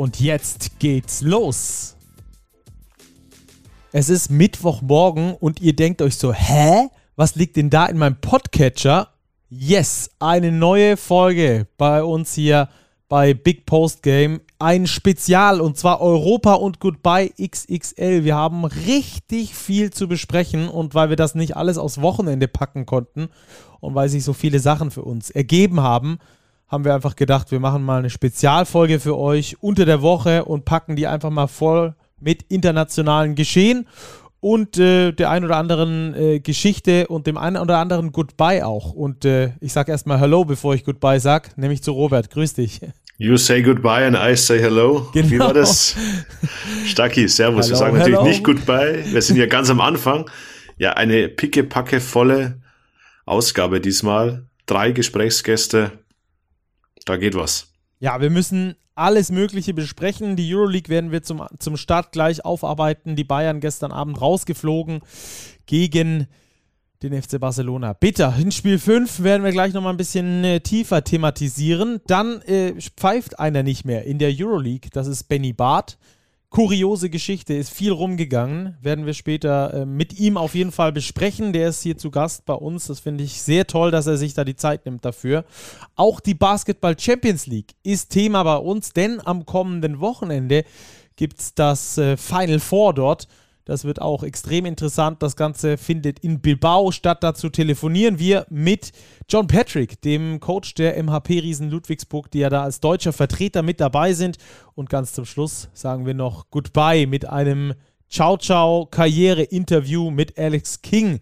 [0.00, 1.94] Und jetzt geht's los.
[3.92, 6.88] Es ist Mittwochmorgen und ihr denkt euch so, hä?
[7.16, 9.08] Was liegt denn da in meinem Podcatcher?
[9.50, 12.70] Yes, eine neue Folge bei uns hier
[13.10, 14.40] bei Big Post Game.
[14.58, 18.24] Ein Spezial und zwar Europa und Goodbye XXL.
[18.24, 22.86] Wir haben richtig viel zu besprechen und weil wir das nicht alles aufs Wochenende packen
[22.86, 23.28] konnten
[23.80, 26.20] und weil sich so viele Sachen für uns ergeben haben,
[26.70, 30.64] haben wir einfach gedacht, wir machen mal eine Spezialfolge für euch unter der Woche und
[30.64, 33.88] packen die einfach mal voll mit internationalen Geschehen
[34.38, 38.92] und äh, der ein oder anderen äh, Geschichte und dem einen oder anderen Goodbye auch.
[38.92, 42.30] Und äh, ich sage erstmal Hello, bevor ich Goodbye sage, nämlich zu Robert.
[42.30, 42.80] Grüß dich.
[43.18, 45.10] You say goodbye and I say hello.
[45.12, 45.30] Genau.
[45.30, 45.94] Wie war das?
[46.86, 47.66] Stacki, servus.
[47.66, 49.04] Hello, wir sagen natürlich nicht goodbye.
[49.04, 50.30] Wir sind ja ganz am Anfang.
[50.78, 52.62] Ja, eine pickepacke volle
[53.26, 54.46] Ausgabe diesmal.
[54.64, 55.92] Drei Gesprächsgäste,
[57.10, 57.68] da geht was.
[57.98, 60.36] Ja, wir müssen alles Mögliche besprechen.
[60.36, 63.16] Die Euroleague werden wir zum, zum Start gleich aufarbeiten.
[63.16, 65.00] Die Bayern gestern Abend rausgeflogen
[65.66, 66.26] gegen
[67.02, 67.94] den FC Barcelona.
[67.94, 72.00] Bitter, in Spiel 5 werden wir gleich nochmal ein bisschen äh, tiefer thematisieren.
[72.06, 74.90] Dann äh, pfeift einer nicht mehr in der Euroleague.
[74.92, 75.98] Das ist Benny Barth
[76.50, 78.76] kuriose Geschichte, ist viel rumgegangen.
[78.82, 81.52] Werden wir später äh, mit ihm auf jeden Fall besprechen.
[81.52, 82.88] Der ist hier zu Gast bei uns.
[82.88, 85.44] Das finde ich sehr toll, dass er sich da die Zeit nimmt dafür.
[85.94, 90.64] Auch die Basketball Champions League ist Thema bei uns, denn am kommenden Wochenende
[91.14, 93.28] gibt es das äh, Final Four dort.
[93.70, 95.22] Das wird auch extrem interessant.
[95.22, 97.22] Das Ganze findet in Bilbao statt.
[97.22, 98.90] Dazu telefonieren wir mit
[99.28, 104.12] John Patrick, dem Coach der MHP-Riesen Ludwigsburg, die ja da als deutscher Vertreter mit dabei
[104.12, 104.38] sind.
[104.74, 107.74] Und ganz zum Schluss sagen wir noch Goodbye mit einem
[108.08, 111.20] Ciao Ciao Karriere-Interview mit Alex King,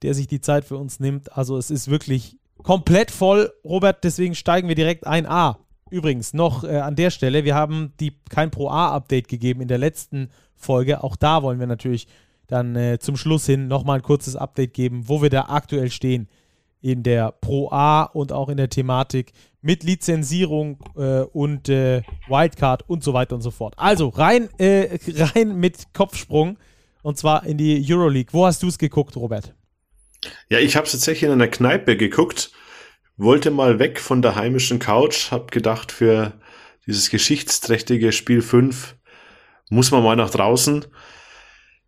[0.00, 1.36] der sich die Zeit für uns nimmt.
[1.36, 3.52] Also es ist wirklich komplett voll.
[3.62, 5.26] Robert, deswegen steigen wir direkt ein.
[5.26, 5.58] Ah,
[5.90, 9.76] übrigens noch äh, an der Stelle, wir haben die kein Pro A-Update gegeben in der
[9.76, 11.02] letzten Folge.
[11.02, 12.06] Auch da wollen wir natürlich
[12.46, 16.28] dann äh, zum Schluss hin nochmal ein kurzes Update geben, wo wir da aktuell stehen
[16.80, 22.88] in der Pro A und auch in der Thematik mit Lizenzierung äh, und äh, Wildcard
[22.88, 23.74] und so weiter und so fort.
[23.76, 26.58] Also rein, äh, rein mit Kopfsprung
[27.02, 28.32] und zwar in die Euroleague.
[28.32, 29.54] Wo hast du es geguckt, Robert?
[30.48, 32.52] Ja, ich habe es tatsächlich in einer Kneipe geguckt,
[33.16, 36.32] wollte mal weg von der heimischen Couch, habe gedacht, für
[36.86, 38.96] dieses geschichtsträchtige Spiel 5
[39.70, 40.84] muss man mal nach draußen.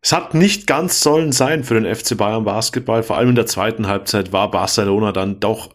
[0.01, 3.03] Es hat nicht ganz sollen sein für den FC Bayern Basketball.
[3.03, 5.75] Vor allem in der zweiten Halbzeit war Barcelona dann doch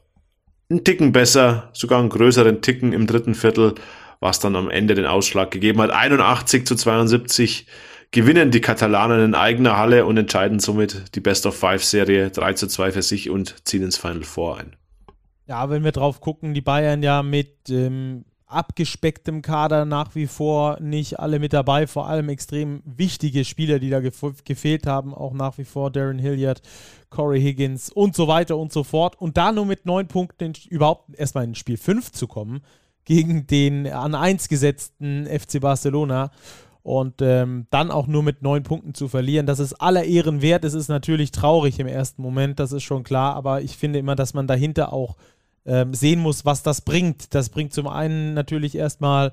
[0.70, 3.76] einen Ticken besser, sogar einen größeren Ticken im dritten Viertel,
[4.20, 5.92] was dann am Ende den Ausschlag gegeben hat.
[5.92, 7.68] 81 zu 72
[8.12, 12.54] gewinnen die Katalanen in eigener Halle und entscheiden somit die Best of Five Serie 3
[12.54, 14.76] zu 2 für sich und ziehen ins Final Four ein.
[15.46, 20.80] Ja, wenn wir drauf gucken, die Bayern ja mit ähm, abgespecktem Kader nach wie vor
[20.80, 25.34] nicht alle mit dabei, vor allem extrem wichtige Spieler, die da gef gefehlt haben, auch
[25.34, 26.62] nach wie vor Darren Hilliard,
[27.10, 29.20] Corey Higgins und so weiter und so fort.
[29.20, 32.62] Und da nur mit neun Punkten überhaupt erstmal in Spiel 5 zu kommen
[33.04, 36.32] gegen den an 1 gesetzten FC Barcelona
[36.84, 40.64] und ähm, dann auch nur mit neun Punkten zu verlieren, das ist aller Ehren wert.
[40.64, 44.16] Es ist natürlich traurig im ersten Moment, das ist schon klar, aber ich finde immer,
[44.16, 45.18] dass man dahinter auch
[45.68, 47.36] ähm, sehen muss, was das bringt.
[47.36, 49.32] Das bringt zum einen natürlich erstmal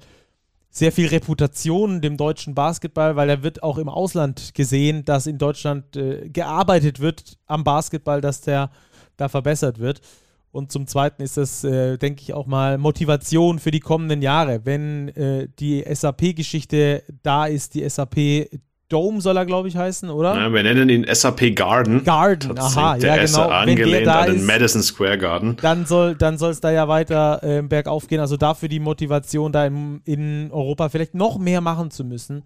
[0.68, 5.38] sehr viel Reputation dem deutschen Basketball, weil er wird auch im Ausland gesehen, dass in
[5.38, 8.70] Deutschland äh, gearbeitet wird am Basketball, dass der
[9.16, 10.00] da verbessert wird.
[10.50, 14.64] Und zum Zweiten ist das, äh, denke ich, auch mal Motivation für die kommenden Jahre.
[14.64, 18.48] Wenn äh, die SAP-Geschichte da ist, die SAP
[18.88, 20.34] Dome soll er, glaube ich, heißen, oder?
[20.36, 22.04] Ja, wir nennen ihn SAP Garden.
[22.04, 23.48] Garden, aha, der ja, genau.
[23.48, 25.56] angelehnt an den ist, Madison Square Garden.
[25.60, 28.20] Dann soll dann es da ja weiter äh, bergauf gehen.
[28.20, 32.42] Also dafür die Motivation, da in, in Europa vielleicht noch mehr machen zu müssen,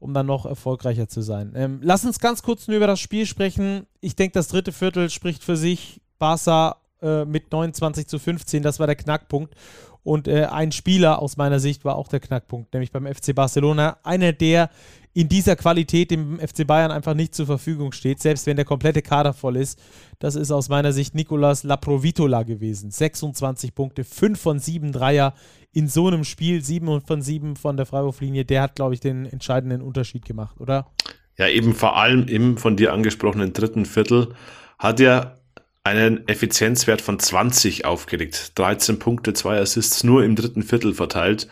[0.00, 1.52] um dann noch erfolgreicher zu sein.
[1.54, 3.86] Ähm, lass uns ganz kurz nur über das Spiel sprechen.
[4.00, 6.00] Ich denke, das dritte Viertel spricht für sich.
[6.18, 9.54] Barca äh, mit 29 zu 15, das war der Knackpunkt.
[10.02, 13.96] Und äh, ein Spieler aus meiner Sicht war auch der Knackpunkt, nämlich beim FC Barcelona.
[14.04, 14.70] Einer, der
[15.16, 19.00] in dieser Qualität dem FC Bayern einfach nicht zur Verfügung steht, selbst wenn der komplette
[19.00, 19.80] Kader voll ist.
[20.18, 22.90] Das ist aus meiner Sicht Nicolas Laprovitola gewesen.
[22.90, 25.32] 26 Punkte, 5 von 7 Dreier
[25.72, 28.44] in so einem Spiel, 7 von 7 von der Freiwurflinie.
[28.44, 30.90] Der hat, glaube ich, den entscheidenden Unterschied gemacht, oder?
[31.38, 34.34] Ja, eben vor allem im von dir angesprochenen dritten Viertel
[34.78, 35.38] hat er
[35.82, 38.52] einen Effizienzwert von 20 aufgelegt.
[38.58, 41.48] 13 Punkte, 2 Assists nur im dritten Viertel verteilt.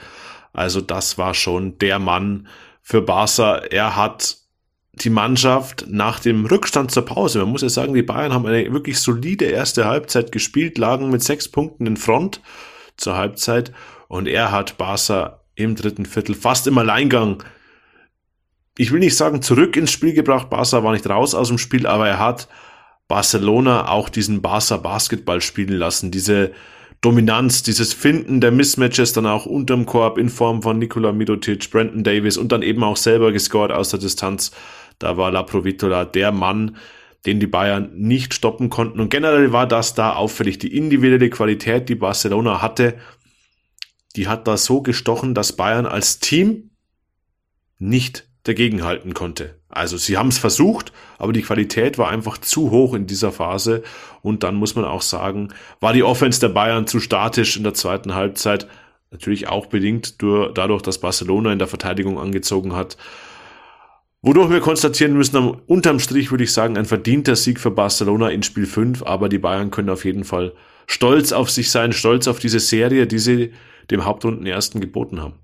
[0.52, 2.46] Also das war schon der Mann,
[2.84, 3.56] für Barca.
[3.56, 4.36] Er hat
[4.92, 8.72] die Mannschaft nach dem Rückstand zur Pause, man muss ja sagen, die Bayern haben eine
[8.72, 12.40] wirklich solide erste Halbzeit gespielt, lagen mit sechs Punkten in Front
[12.96, 13.72] zur Halbzeit
[14.06, 17.42] und er hat Barca im dritten Viertel fast im Alleingang,
[18.78, 21.88] ich will nicht sagen zurück ins Spiel gebracht, Barca war nicht raus aus dem Spiel,
[21.88, 22.46] aber er hat
[23.08, 26.52] Barcelona auch diesen Barca Basketball spielen lassen, diese
[27.04, 32.02] Dominanz, dieses Finden der Mismatches dann auch unterm Korb in Form von Nikola Midotic, Brandon
[32.02, 34.52] Davis und dann eben auch selber gescored aus der Distanz.
[34.98, 36.78] Da war La Provitola der Mann,
[37.26, 39.00] den die Bayern nicht stoppen konnten.
[39.00, 40.58] Und generell war das da auffällig.
[40.58, 42.94] Die individuelle Qualität, die Barcelona hatte,
[44.16, 46.70] die hat da so gestochen, dass Bayern als Team
[47.78, 49.60] nicht dagegenhalten konnte.
[49.74, 53.82] Also sie haben es versucht, aber die Qualität war einfach zu hoch in dieser Phase.
[54.22, 55.48] Und dann muss man auch sagen,
[55.80, 58.68] war die Offense der Bayern zu statisch in der zweiten Halbzeit.
[59.10, 62.96] Natürlich auch bedingt durch, dadurch, dass Barcelona in der Verteidigung angezogen hat.
[64.22, 65.36] Wodurch wir konstatieren müssen,
[65.66, 69.38] unterm Strich würde ich sagen, ein verdienter Sieg für Barcelona in Spiel 5, aber die
[69.38, 70.54] Bayern können auf jeden Fall
[70.86, 73.52] stolz auf sich sein, stolz auf diese Serie, die sie
[73.90, 75.34] dem Hauptrundenersten geboten haben.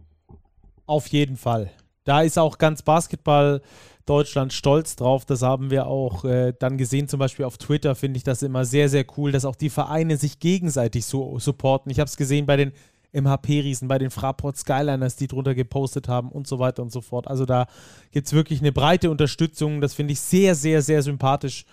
[0.87, 1.71] Auf jeden Fall.
[2.05, 3.61] Da ist auch ganz Basketball
[4.11, 5.25] Deutschland stolz drauf.
[5.25, 8.65] Das haben wir auch äh, dann gesehen, zum Beispiel auf Twitter finde ich das immer
[8.65, 11.93] sehr, sehr cool, dass auch die Vereine sich gegenseitig so supporten.
[11.93, 12.73] Ich habe es gesehen bei den
[13.13, 17.29] MHP-Riesen, bei den Fraport Skyliners, die drunter gepostet haben und so weiter und so fort.
[17.29, 17.67] Also da
[18.11, 19.81] gibt es wirklich eine breite Unterstützung.
[19.81, 21.65] Das finde ich sehr, sehr, sehr sympathisch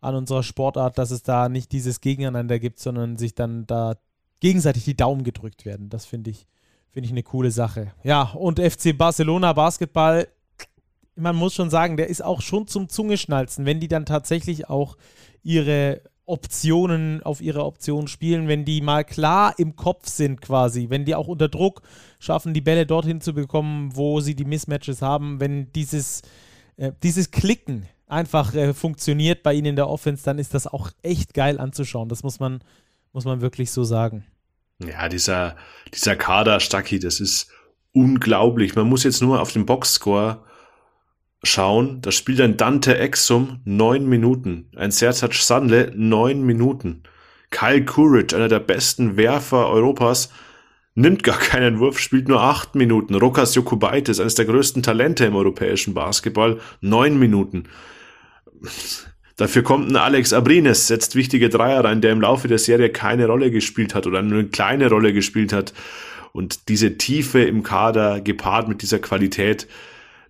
[0.00, 3.96] an unserer Sportart, dass es da nicht dieses Gegeneinander gibt, sondern sich dann da
[4.40, 5.90] gegenseitig die Daumen gedrückt werden.
[5.90, 6.46] Das finde ich,
[6.90, 7.92] finde ich eine coole Sache.
[8.02, 10.26] Ja, und FC Barcelona Basketball
[11.16, 14.96] man muss schon sagen, der ist auch schon zum Zungeschnalzen, wenn die dann tatsächlich auch
[15.42, 21.04] ihre Optionen auf ihre Optionen spielen, wenn die mal klar im Kopf sind quasi, wenn
[21.04, 21.82] die auch unter Druck
[22.20, 26.22] schaffen, die Bälle dorthin zu bekommen, wo sie die Mismatches haben, wenn dieses,
[26.76, 30.90] äh, dieses Klicken einfach äh, funktioniert bei ihnen in der Offense, dann ist das auch
[31.02, 32.08] echt geil anzuschauen.
[32.08, 32.62] Das muss man,
[33.12, 34.24] muss man wirklich so sagen.
[34.78, 35.56] Ja, dieser,
[35.92, 37.48] dieser Kader, Stucky, das ist
[37.92, 38.74] unglaublich.
[38.76, 40.44] Man muss jetzt nur auf den Boxscore
[41.42, 47.02] schauen, da spielt ein Dante Exum neun Minuten, ein Sertac Sandle neun Minuten.
[47.50, 50.30] Kyle Courage, einer der besten Werfer Europas,
[50.94, 53.14] nimmt gar keinen Wurf, spielt nur acht Minuten.
[53.14, 57.64] Rokas Jokubaitis, eines der größten Talente im europäischen Basketball, neun Minuten.
[59.36, 63.26] Dafür kommt ein Alex Abrines, setzt wichtige Dreier rein, der im Laufe der Serie keine
[63.26, 65.72] Rolle gespielt hat oder nur eine kleine Rolle gespielt hat.
[66.32, 69.66] Und diese Tiefe im Kader gepaart mit dieser Qualität,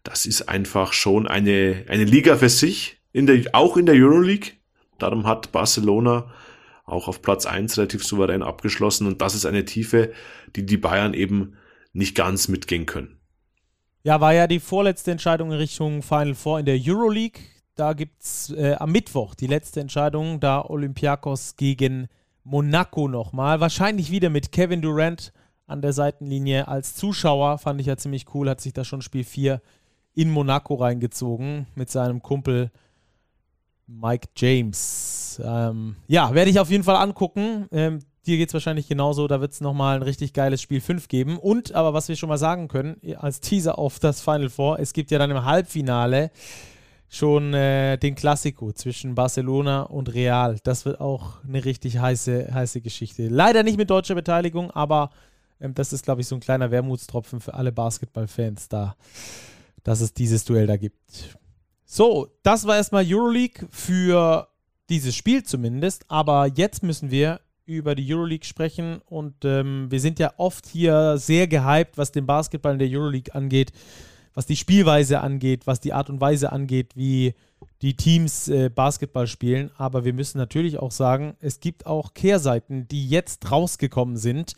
[0.02, 4.52] das ist einfach schon eine, eine Liga für sich, in der, auch in der Euroleague.
[4.98, 6.32] Darum hat Barcelona
[6.84, 10.12] auch auf Platz eins relativ souverän abgeschlossen und das ist eine Tiefe,
[10.56, 11.56] die die Bayern eben
[11.92, 13.18] nicht ganz mitgehen können.
[14.02, 17.40] Ja, war ja die vorletzte Entscheidung in Richtung Final Four in der Euroleague.
[17.76, 22.08] Da gibt es äh, am Mittwoch die letzte Entscheidung, da Olympiakos gegen
[22.42, 23.60] Monaco nochmal.
[23.60, 25.32] Wahrscheinlich wieder mit Kevin Durant
[25.66, 27.58] an der Seitenlinie als Zuschauer.
[27.58, 29.62] Fand ich ja ziemlich cool, hat sich da schon Spiel 4
[30.14, 32.70] in Monaco reingezogen mit seinem Kumpel
[33.86, 35.40] Mike James.
[35.44, 37.66] Ähm, ja, werde ich auf jeden Fall angucken.
[37.72, 39.26] Ähm, dir geht es wahrscheinlich genauso.
[39.28, 41.38] Da wird es nochmal ein richtig geiles Spiel 5 geben.
[41.38, 44.92] Und, aber was wir schon mal sagen können, als Teaser auf das Final Four, es
[44.92, 46.30] gibt ja dann im Halbfinale
[47.08, 50.58] schon äh, den Klassiko zwischen Barcelona und Real.
[50.62, 53.28] Das wird auch eine richtig heiße, heiße Geschichte.
[53.28, 55.10] Leider nicht mit deutscher Beteiligung, aber
[55.60, 58.96] ähm, das ist, glaube ich, so ein kleiner Wermutstropfen für alle Basketballfans da
[59.84, 61.38] dass es dieses Duell da gibt.
[61.84, 64.48] So, das war erstmal Euroleague für
[64.88, 70.18] dieses Spiel zumindest, aber jetzt müssen wir über die Euroleague sprechen und ähm, wir sind
[70.18, 73.72] ja oft hier sehr gehypt, was den Basketball in der Euroleague angeht,
[74.34, 77.34] was die Spielweise angeht, was die Art und Weise angeht, wie
[77.82, 79.70] die Teams äh, Basketball spielen.
[79.76, 84.54] Aber wir müssen natürlich auch sagen, es gibt auch Kehrseiten, die jetzt rausgekommen sind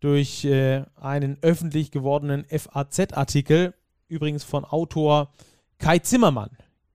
[0.00, 3.74] durch äh, einen öffentlich gewordenen FAZ-Artikel
[4.08, 5.32] übrigens von Autor
[5.78, 6.50] Kai Zimmermann,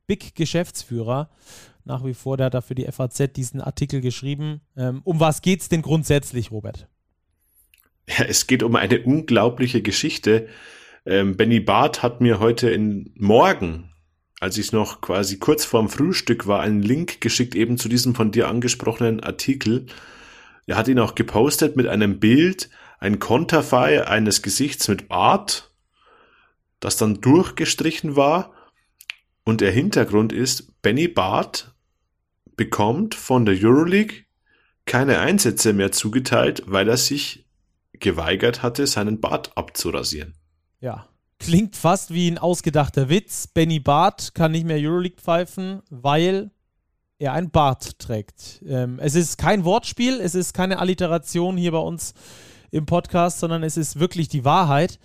[0.07, 1.29] Big Geschäftsführer.
[1.83, 4.61] Nach wie vor, der hat da für die FAZ diesen Artikel geschrieben.
[4.77, 6.87] Ähm, um was geht es denn grundsätzlich, Robert?
[8.27, 10.47] es geht um eine unglaubliche Geschichte.
[11.05, 13.91] Ähm, Benny Barth hat mir heute in Morgen,
[14.39, 18.31] als ich noch quasi kurz vorm Frühstück war, einen Link geschickt eben zu diesem von
[18.31, 19.87] dir angesprochenen Artikel.
[20.67, 25.70] Er hat ihn auch gepostet mit einem Bild, ein Konterfei eines Gesichts mit Bart,
[26.81, 28.51] das dann durchgestrichen war.
[29.45, 31.73] Und der Hintergrund ist, Benny Barth
[32.57, 34.25] bekommt von der Euroleague
[34.85, 37.45] keine Einsätze mehr zugeteilt, weil er sich
[37.93, 40.33] geweigert hatte, seinen Bart abzurasieren.
[40.81, 41.07] Ja,
[41.39, 43.47] klingt fast wie ein ausgedachter Witz.
[43.47, 46.51] Benny Bart kann nicht mehr Euroleague pfeifen, weil
[47.19, 48.63] er ein Bart trägt.
[48.67, 52.15] Ähm, es ist kein Wortspiel, es ist keine Alliteration hier bei uns
[52.71, 54.99] im Podcast, sondern es ist wirklich die Wahrheit.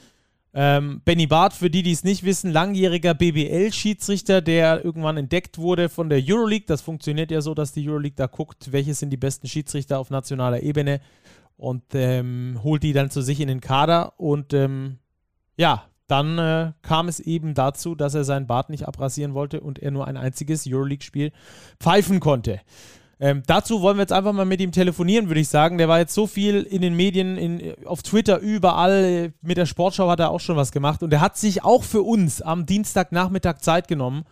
[0.59, 5.91] Ähm, Benny Barth, für die, die es nicht wissen, langjähriger BBL-Schiedsrichter, der irgendwann entdeckt wurde
[5.91, 6.65] von der Euroleague.
[6.67, 10.09] Das funktioniert ja so, dass die Euroleague da guckt, welche sind die besten Schiedsrichter auf
[10.09, 11.01] nationaler Ebene
[11.59, 14.19] und ähm, holt die dann zu sich in den Kader.
[14.19, 14.97] Und ähm,
[15.59, 19.79] ja, dann äh, kam es eben dazu, dass er seinen Bart nicht abrasieren wollte und
[19.79, 21.33] er nur ein einziges Euroleague-Spiel
[21.79, 22.63] pfeifen konnte.
[23.19, 25.79] Ähm, dazu wollen wir jetzt einfach mal mit ihm telefonieren, würde ich sagen.
[25.79, 29.33] Der war jetzt so viel in den Medien, in, auf Twitter, überall.
[29.41, 31.03] Mit der Sportschau hat er auch schon was gemacht.
[31.03, 34.25] Und er hat sich auch für uns am Dienstagnachmittag Zeit genommen.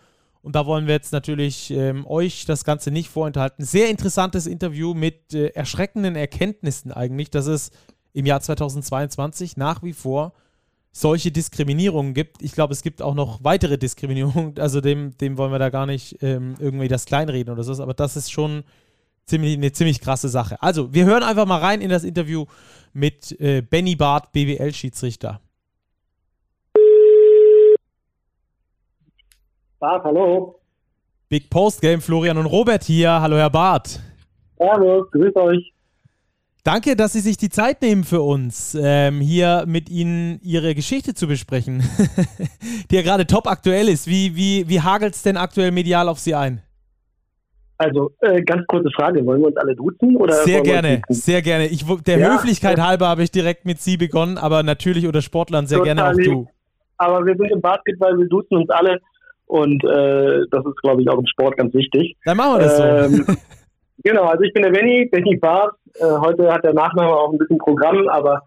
[0.43, 3.65] Und da wollen wir jetzt natürlich ähm, euch das Ganze nicht vorenthalten.
[3.65, 7.71] Sehr interessantes Interview mit äh, erschreckenden Erkenntnissen eigentlich, dass es
[8.13, 10.33] im Jahr 2022 nach wie vor
[10.95, 12.41] solche Diskriminierungen gibt.
[12.41, 14.55] Ich glaube, es gibt auch noch weitere Diskriminierungen.
[14.59, 17.83] Also dem, dem wollen wir da gar nicht ähm, irgendwie das kleinreden oder so.
[17.83, 18.63] Aber das ist schon
[19.25, 20.61] ziemlich, eine ziemlich krasse Sache.
[20.61, 22.45] Also, wir hören einfach mal rein in das Interview
[22.93, 25.41] mit äh, Benny Barth, BWL-Schiedsrichter.
[29.79, 30.61] Barth, hallo.
[31.27, 33.19] Big Post Game, Florian und Robert hier.
[33.19, 33.99] Hallo, Herr Barth.
[34.57, 35.74] Servus, grüß euch.
[36.65, 41.13] Danke, dass Sie sich die Zeit nehmen für uns, ähm, hier mit Ihnen Ihre Geschichte
[41.13, 41.83] zu besprechen,
[42.89, 44.07] die ja gerade top aktuell ist.
[44.07, 46.63] Wie, wie, wie hagelt es denn aktuell medial auf Sie ein?
[47.77, 50.15] Also, äh, ganz kurze Frage, wollen wir uns alle duzen?
[50.15, 51.67] Oder sehr gerne, sehr gerne.
[51.67, 52.87] Ich, der ja, Höflichkeit ja.
[52.87, 56.17] halber habe ich direkt mit Sie begonnen, aber natürlich unter Sportlern sehr Total gerne auch
[56.17, 56.31] lieb.
[56.31, 56.47] du.
[56.97, 58.99] Aber wir sind im Basketball, wir duzen uns alle
[59.45, 62.17] und äh, das ist, glaube ich, auch im Sport ganz wichtig.
[62.25, 63.33] Dann machen wir das ähm, so.
[64.05, 67.37] genau, also ich bin der Benny, Benny Barth, äh, heute hat der Nachname auch ein
[67.37, 68.43] bisschen Programm, aber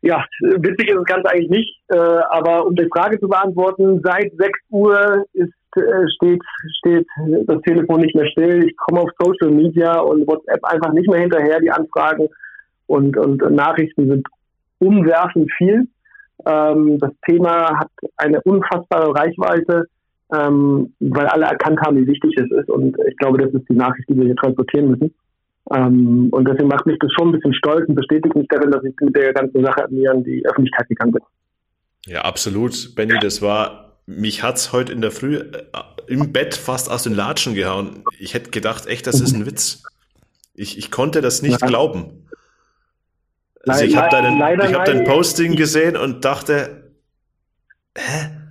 [0.00, 1.80] ja, witzig ist das Ganze eigentlich nicht.
[1.88, 6.42] Äh, aber um die Frage zu beantworten, seit 6 Uhr ist, äh, steht,
[6.78, 7.06] steht
[7.46, 8.64] das Telefon nicht mehr still.
[8.66, 12.28] Ich komme auf Social Media und WhatsApp einfach nicht mehr hinterher, die Anfragen
[12.88, 14.26] und, und Nachrichten sind
[14.80, 15.86] umwerfend viel.
[16.46, 19.84] Ähm, das Thema hat eine unfassbare Reichweite,
[20.32, 22.70] ähm, weil alle erkannt haben, wie wichtig es ist.
[22.70, 25.14] Und ich glaube, das ist die Nachricht, die wir hier transportieren müssen.
[25.70, 28.82] Ähm, und deswegen macht mich das schon ein bisschen stolz und bestätigt mich darin, dass
[28.84, 31.22] ich mit der ganzen Sache an mir an die Öffentlichkeit gegangen bin.
[32.06, 32.94] Ja, absolut.
[32.96, 35.52] Benny, das war, mich hat's heute in der Früh äh,
[36.08, 38.02] im Bett fast aus den Latschen gehauen.
[38.18, 39.84] Ich hätte gedacht, echt, das ist ein Witz.
[40.54, 41.66] Ich, ich konnte das nicht ja.
[41.66, 42.26] glauben.
[43.66, 46.90] Also ich habe deinen, hab dein Posting gesehen und dachte,
[47.96, 48.41] hä?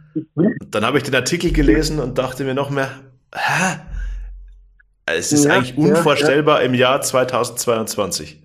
[0.69, 2.89] Dann habe ich den Artikel gelesen und dachte mir noch mehr,
[3.33, 3.79] hä?
[5.05, 6.67] Es ist ja, eigentlich unvorstellbar ja, ja.
[6.67, 8.41] im Jahr 2022.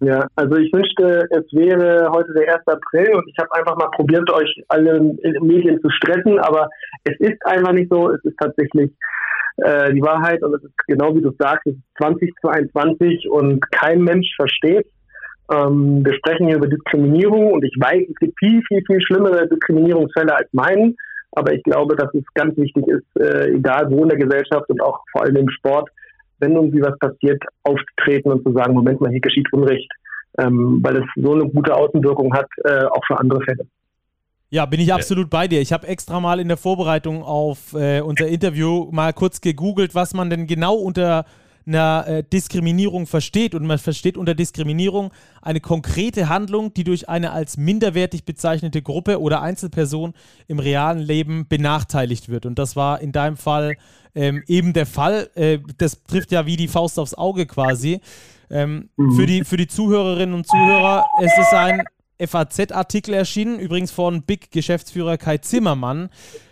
[0.00, 2.66] Ja, also ich wünschte, es wäre heute der 1.
[2.66, 5.00] April und ich habe einfach mal probiert, euch alle
[5.40, 6.68] Medien zu stressen, aber
[7.04, 8.12] es ist einfach nicht so.
[8.12, 8.92] Es ist tatsächlich
[9.56, 14.02] äh, die Wahrheit und es ist genau wie du sagst, es ist 2022 und kein
[14.02, 14.86] Mensch versteht.
[15.50, 19.48] Ähm, wir sprechen hier über Diskriminierung und ich weiß, es gibt viel, viel, viel schlimmere
[19.48, 20.96] Diskriminierungsfälle als meinen.
[21.32, 24.80] Aber ich glaube, dass es ganz wichtig ist, äh, egal wo in der Gesellschaft und
[24.82, 25.90] auch vor allem im Sport,
[26.40, 29.90] wenn irgendwie was passiert, aufzutreten und zu sagen, Moment mal, hier geschieht Unrecht,
[30.38, 33.66] ähm, weil es so eine gute Außenwirkung hat, äh, auch für andere Fälle.
[34.50, 35.60] Ja, bin ich absolut bei dir.
[35.60, 40.14] Ich habe extra mal in der Vorbereitung auf äh, unser Interview mal kurz gegoogelt, was
[40.14, 41.26] man denn genau unter
[41.68, 43.54] einer äh, Diskriminierung versteht.
[43.54, 49.20] Und man versteht unter Diskriminierung eine konkrete Handlung, die durch eine als minderwertig bezeichnete Gruppe
[49.20, 50.14] oder Einzelperson
[50.46, 52.46] im realen Leben benachteiligt wird.
[52.46, 53.76] Und das war in deinem Fall
[54.14, 55.30] ähm, eben der Fall.
[55.34, 58.00] Äh, das trifft ja wie die Faust aufs Auge quasi.
[58.50, 59.12] Ähm, mhm.
[59.12, 61.82] für, die, für die Zuhörerinnen und Zuhörer, es ist ein
[62.18, 66.08] FAZ-Artikel erschienen, übrigens von Big-Geschäftsführer Kai Zimmermann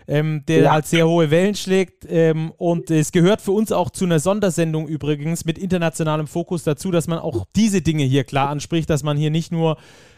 [0.08, 0.72] ähm, der ja.
[0.72, 2.06] halt sehr hohe Wellen schlägt.
[2.08, 6.90] Ähm, und es gehört für uns auch zu einer Sondersendung übrigens mit internationalem Fokus dazu,
[6.90, 9.76] dass man auch diese Dinge hier klar anspricht, dass man hier nicht nur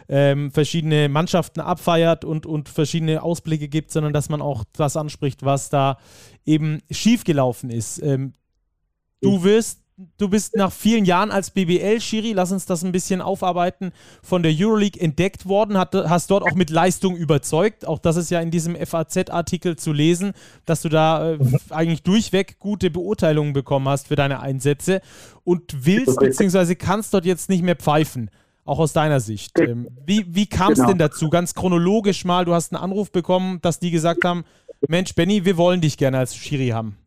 [0.08, 5.44] ähm, verschiedene Mannschaften abfeiert und, und verschiedene Ausblicke gibt, sondern dass man auch das anspricht,
[5.44, 5.98] was da
[6.46, 8.02] eben schiefgelaufen ist.
[8.02, 8.32] Ähm,
[9.20, 9.82] du wirst
[10.16, 14.52] du bist nach vielen Jahren als BBL-Schiri, lass uns das ein bisschen aufarbeiten, von der
[14.56, 17.86] Euroleague entdeckt worden, hat, hast dort auch mit Leistung überzeugt.
[17.86, 20.32] Auch das ist ja in diesem FAZ-Artikel zu lesen,
[20.66, 21.38] dass du da äh,
[21.70, 25.00] eigentlich durchweg gute Beurteilungen bekommen hast für deine Einsätze
[25.44, 26.74] und willst bzw.
[26.76, 28.30] kannst dort jetzt nicht mehr pfeifen
[28.64, 29.58] auch aus deiner Sicht.
[29.58, 30.90] Ähm, wie wie kam es genau.
[30.90, 31.30] denn dazu?
[31.30, 34.44] Ganz chronologisch mal, du hast einen Anruf bekommen, dass die gesagt haben,
[34.86, 36.98] Mensch, Benny, wir wollen dich gerne als Schiri haben.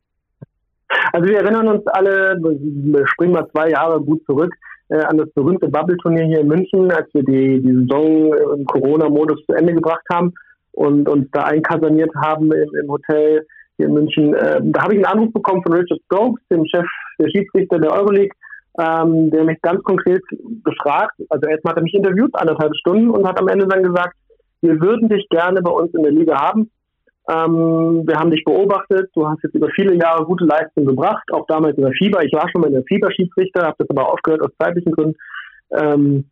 [1.14, 4.54] Also wir erinnern uns alle, wir springen mal zwei Jahre gut zurück,
[4.90, 9.46] äh, an das berühmte Bubble-Turnier hier in München, als wir die, die Saison im Corona-Modus
[9.46, 10.34] zu Ende gebracht haben
[10.74, 13.46] und uns da einkaserniert haben im, im Hotel
[13.78, 14.34] hier in München.
[14.34, 16.86] Äh, da habe ich einen Anruf bekommen von Richard Stokes, dem Chef
[17.20, 18.32] der Schiedsrichter der Euroleague,
[18.80, 20.22] ähm, der mich ganz konkret
[20.64, 24.16] gefragt, also erstmal hat er mich interviewt, anderthalb Stunden, und hat am Ende dann gesagt,
[24.62, 26.70] wir würden dich gerne bei uns in der Liga haben.
[27.30, 31.46] Ähm, wir haben dich beobachtet, du hast jetzt über viele Jahre gute Leistungen gebracht, auch
[31.48, 32.24] damals in der Fieber.
[32.24, 35.18] Ich war schon mal in der Fieber-Schiedsrichter, habe das aber aufgehört aus zeitlichen Gründen.
[35.72, 36.25] Ähm,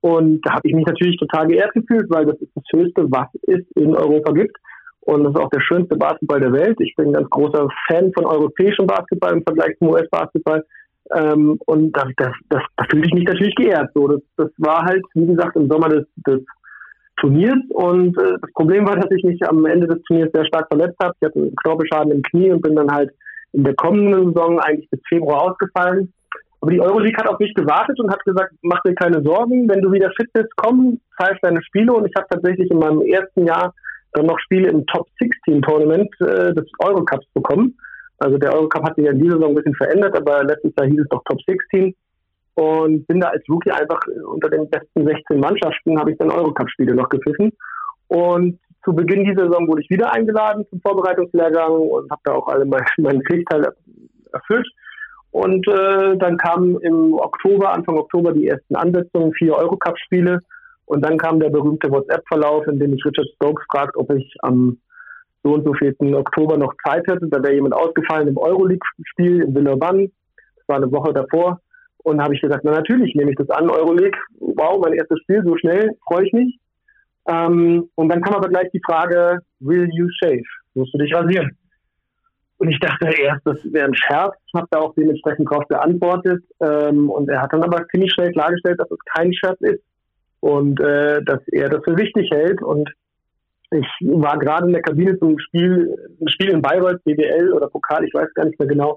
[0.00, 3.26] und da habe ich mich natürlich total geehrt gefühlt, weil das ist das Höchste, was
[3.48, 4.56] es in Europa gibt.
[5.00, 6.76] Und das ist auch der schönste Basketball der Welt.
[6.80, 10.64] Ich bin ein ganz großer Fan von europäischem Basketball im Vergleich zum US-Basketball.
[11.14, 13.90] Ähm, und das, das, das, da fühlte ich mich natürlich geehrt.
[13.94, 16.40] So, das, das war halt, wie gesagt, im Sommer des, des
[17.16, 17.62] Turniers.
[17.70, 20.96] Und äh, das Problem war, dass ich mich am Ende des Turniers sehr stark verletzt
[21.02, 21.14] habe.
[21.20, 23.10] Ich hatte einen Knorpelschaden im Knie und bin dann halt
[23.52, 26.12] in der kommenden Saison eigentlich bis Februar ausgefallen.
[26.60, 29.80] Aber die Euroleague hat auf mich gewartet und hat gesagt, mach dir keine Sorgen, wenn
[29.80, 31.92] du wieder fit bist, komm, pfeif deine Spiele.
[31.92, 33.74] Und ich habe tatsächlich in meinem ersten Jahr
[34.12, 37.76] dann noch Spiele im Top 16 Tournament äh, des Eurocups bekommen.
[38.18, 40.88] Also der Eurocup hat sich ja in dieser Saison ein bisschen verändert, aber letztes Jahr
[40.88, 41.94] hieß es doch Top 16
[42.56, 46.94] und bin da als Rookie einfach unter den besten 16 Mannschaften, habe ich dann Eurocup-Spiele
[46.94, 47.52] noch gepfiffen.
[48.08, 52.48] Und zu Beginn dieser Saison wurde ich wieder eingeladen zum Vorbereitungslehrgang und habe da auch
[52.48, 53.74] alle meine, meine Pflichtteile
[54.32, 54.66] erfüllt.
[55.32, 60.40] Und äh, dann kamen im Oktober, Anfang Oktober die ersten Ansetzungen, vier Eurocup-Spiele.
[60.86, 64.78] Und dann kam der berühmte WhatsApp-Verlauf, in dem mich Richard Stokes fragt, ob ich am
[65.42, 67.28] so und so vierten Oktober noch Zeit hätte.
[67.28, 70.10] Da wäre jemand ausgefallen im Euroleague-Spiel in Villeurbanne.
[70.56, 71.60] Das war eine Woche davor.
[72.06, 74.16] Und habe ich gesagt, na natürlich nehme ich das an, Euroleague.
[74.38, 76.56] Wow, mein erstes Spiel, so schnell, freue ich mich.
[77.26, 80.46] Ähm, und dann kam aber gleich die Frage, will you shave?
[80.74, 81.58] Musst du dich rasieren?
[82.58, 86.44] Und ich dachte erst, das wäre ein Scherz, habe da auch dementsprechend darauf geantwortet.
[86.60, 89.82] Ähm, und er hat dann aber ziemlich schnell klargestellt, dass es kein Scherz ist
[90.38, 92.62] und äh, dass er das für wichtig hält.
[92.62, 92.88] Und
[93.72, 95.92] ich war gerade in der Kabine zum Spiel,
[96.28, 98.96] Spiel in Bayreuth, BWL oder Pokal, ich weiß gar nicht mehr genau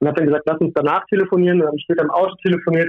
[0.00, 1.58] und hat dann gesagt, lass uns danach telefonieren.
[1.58, 2.88] Dann habe ich später im Auto telefoniert.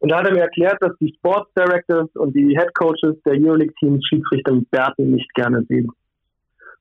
[0.00, 3.34] Und da hat er mir erklärt, dass die Sports Directors und die Head Coaches der
[3.34, 5.90] Euroleague-Teams Schiedsrichter mit Bärten nicht gerne sehen.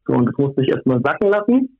[0.05, 1.77] So, und das musste ich erstmal sacken lassen.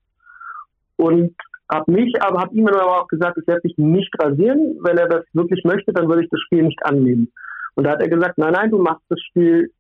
[0.96, 1.36] Und
[1.70, 4.80] habe mich, aber habe ihm aber auch gesagt, ich werde mich nicht rasieren.
[4.82, 7.32] Wenn er das wirklich möchte, dann würde ich das Spiel nicht annehmen.
[7.76, 9.72] Und da hat er gesagt, nein, nein, du machst das Spiel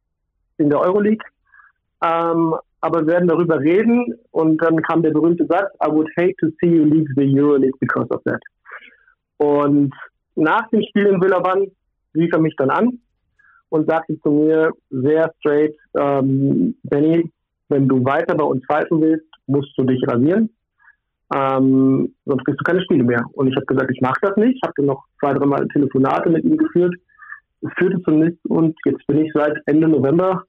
[0.57, 1.25] in der Euroleague.
[2.03, 6.35] Ähm, aber wir werden darüber reden und dann kam der berühmte Satz, I would hate
[6.39, 8.41] to see you leave the Euroleague because of that.
[9.37, 9.93] Und
[10.35, 11.71] nach dem Spiel in Villeurbanne
[12.15, 12.99] rief er mich dann an
[13.69, 17.31] und sagte zu mir sehr straight, ähm, Benny,
[17.69, 20.49] wenn du weiter bei uns pfeifen willst, musst du dich rasieren,
[21.33, 23.25] ähm, sonst kriegst du keine Spiele mehr.
[23.33, 24.55] Und ich habe gesagt, ich mache das nicht.
[24.55, 26.95] Ich habe noch zwei, dreimal Telefonate mit ihm geführt.
[27.61, 30.43] Es führte zu nichts und jetzt bin ich seit Ende November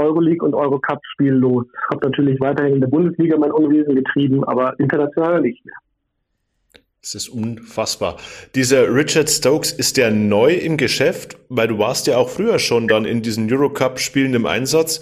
[0.00, 1.66] Euroleague und Eurocup spielen los.
[1.90, 5.74] Habe natürlich weiterhin in der Bundesliga mein Unwesen getrieben, aber international nicht mehr.
[7.02, 8.16] Das ist unfassbar.
[8.54, 11.38] Dieser Richard Stokes, ist der neu im Geschäft?
[11.48, 15.00] Weil du warst ja auch früher schon dann in diesen Eurocup-Spielen im Einsatz.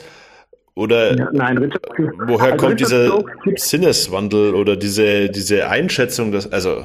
[0.76, 1.84] Oder ja, nein, Richard,
[2.28, 6.84] woher also kommt Richard dieser Stokes, Sinneswandel oder diese, diese Einschätzung, dass, also.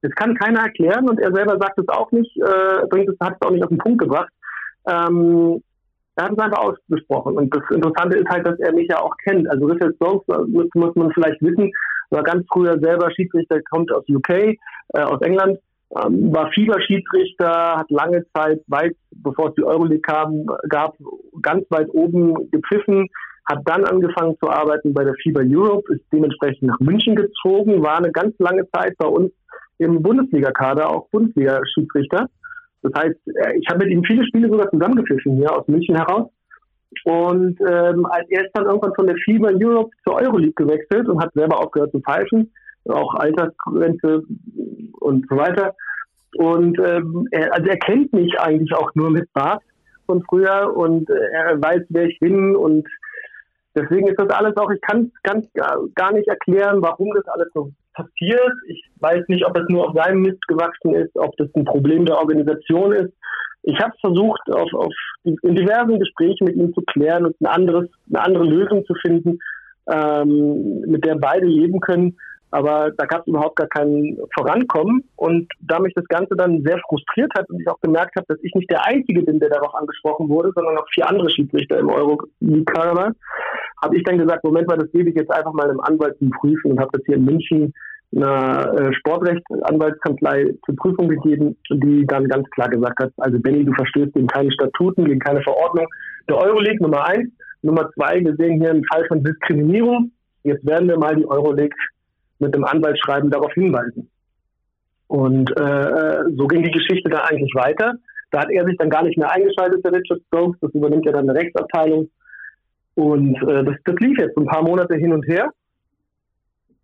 [0.00, 3.36] Das kann keiner erklären und er selber sagt es auch nicht, äh, bringt es, hat
[3.38, 4.32] es auch nicht auf den Punkt gebracht.
[4.86, 5.62] Ähm,
[6.16, 7.36] er hat es einfach ausgesprochen.
[7.36, 9.48] Und das Interessante ist halt, dass er mich ja auch kennt.
[9.48, 11.72] Also Richard Stokes, muss, muss man vielleicht wissen,
[12.10, 14.56] war ganz früher selber Schiedsrichter, kommt aus UK, äh,
[14.94, 15.58] aus England,
[15.96, 20.96] ähm, war Fieberschiedsrichter, hat lange Zeit, weit bevor es die Euroleague kam, gab,
[21.42, 23.08] ganz weit oben gepfiffen,
[23.46, 27.98] hat dann angefangen zu arbeiten bei der FIBA Europe, ist dementsprechend nach München gezogen, war
[27.98, 29.32] eine ganz lange Zeit bei uns
[29.78, 32.28] im Bundesliga-Kader, auch Bundesliga-Schiedsrichter
[32.82, 36.30] das heißt, äh, ich habe mit ihm viele Spiele sogar zusammengepfiffen, hier aus München heraus.
[37.04, 41.32] Und ähm, er ist dann irgendwann von der FIBA Europe zur Euroleague gewechselt und hat
[41.34, 42.50] selber aufgehört zu pfeifen,
[42.88, 44.24] auch Altersgrenze
[44.98, 45.74] und so weiter.
[46.36, 49.62] Und ähm, er, also er kennt mich eigentlich auch nur mit Bart
[50.06, 52.86] von früher und äh, er weiß, wer ich bin und
[53.74, 55.46] deswegen ist das alles auch, ich kann es ganz
[55.94, 58.52] gar nicht erklären, warum das alles so passiert.
[58.68, 62.06] Ich weiß nicht, ob es nur auf seinem Mist gewachsen ist, ob das ein Problem
[62.06, 63.12] der Organisation ist.
[63.62, 64.92] Ich habe versucht, auf, auf
[65.24, 69.38] in diversen Gesprächen mit ihm zu klären und ein anderes, eine andere Lösung zu finden,
[69.86, 72.16] ähm, mit der beide leben können.
[72.50, 75.04] Aber da gab es überhaupt gar kein Vorankommen.
[75.16, 78.38] Und da mich das Ganze dann sehr frustriert hat und ich auch gemerkt habe, dass
[78.42, 81.88] ich nicht der Einzige bin, der darauf angesprochen wurde, sondern auch vier andere Schiedsrichter im
[81.88, 83.12] Euro-League-Kader,
[83.82, 86.30] habe ich dann gesagt, Moment mal, das gebe ich jetzt einfach mal einem Anwalt zum
[86.30, 87.72] Prüfen und habe das hier in München
[88.14, 93.72] einer äh, Sportrechtsanwaltskanzlei zur Prüfung gegeben, die dann ganz klar gesagt hat, also Benny, du
[93.72, 95.86] verstößt gegen keine Statuten, gegen keine Verordnung
[96.28, 97.30] der Euroleague, Nummer eins.
[97.62, 100.12] Nummer zwei, wir sehen hier einen Fall von Diskriminierung.
[100.44, 101.76] Jetzt werden wir mal die Euroleague
[102.40, 104.10] mit dem Anwaltsschreiben darauf hinweisen.
[105.06, 107.94] Und äh, so ging die Geschichte da eigentlich weiter.
[108.30, 110.58] Da hat er sich dann gar nicht mehr eingeschaltet, der Richard Stokes.
[110.60, 112.08] Das übernimmt ja dann eine Rechtsabteilung.
[112.94, 115.50] Und äh, das, das lief jetzt ein paar Monate hin und her.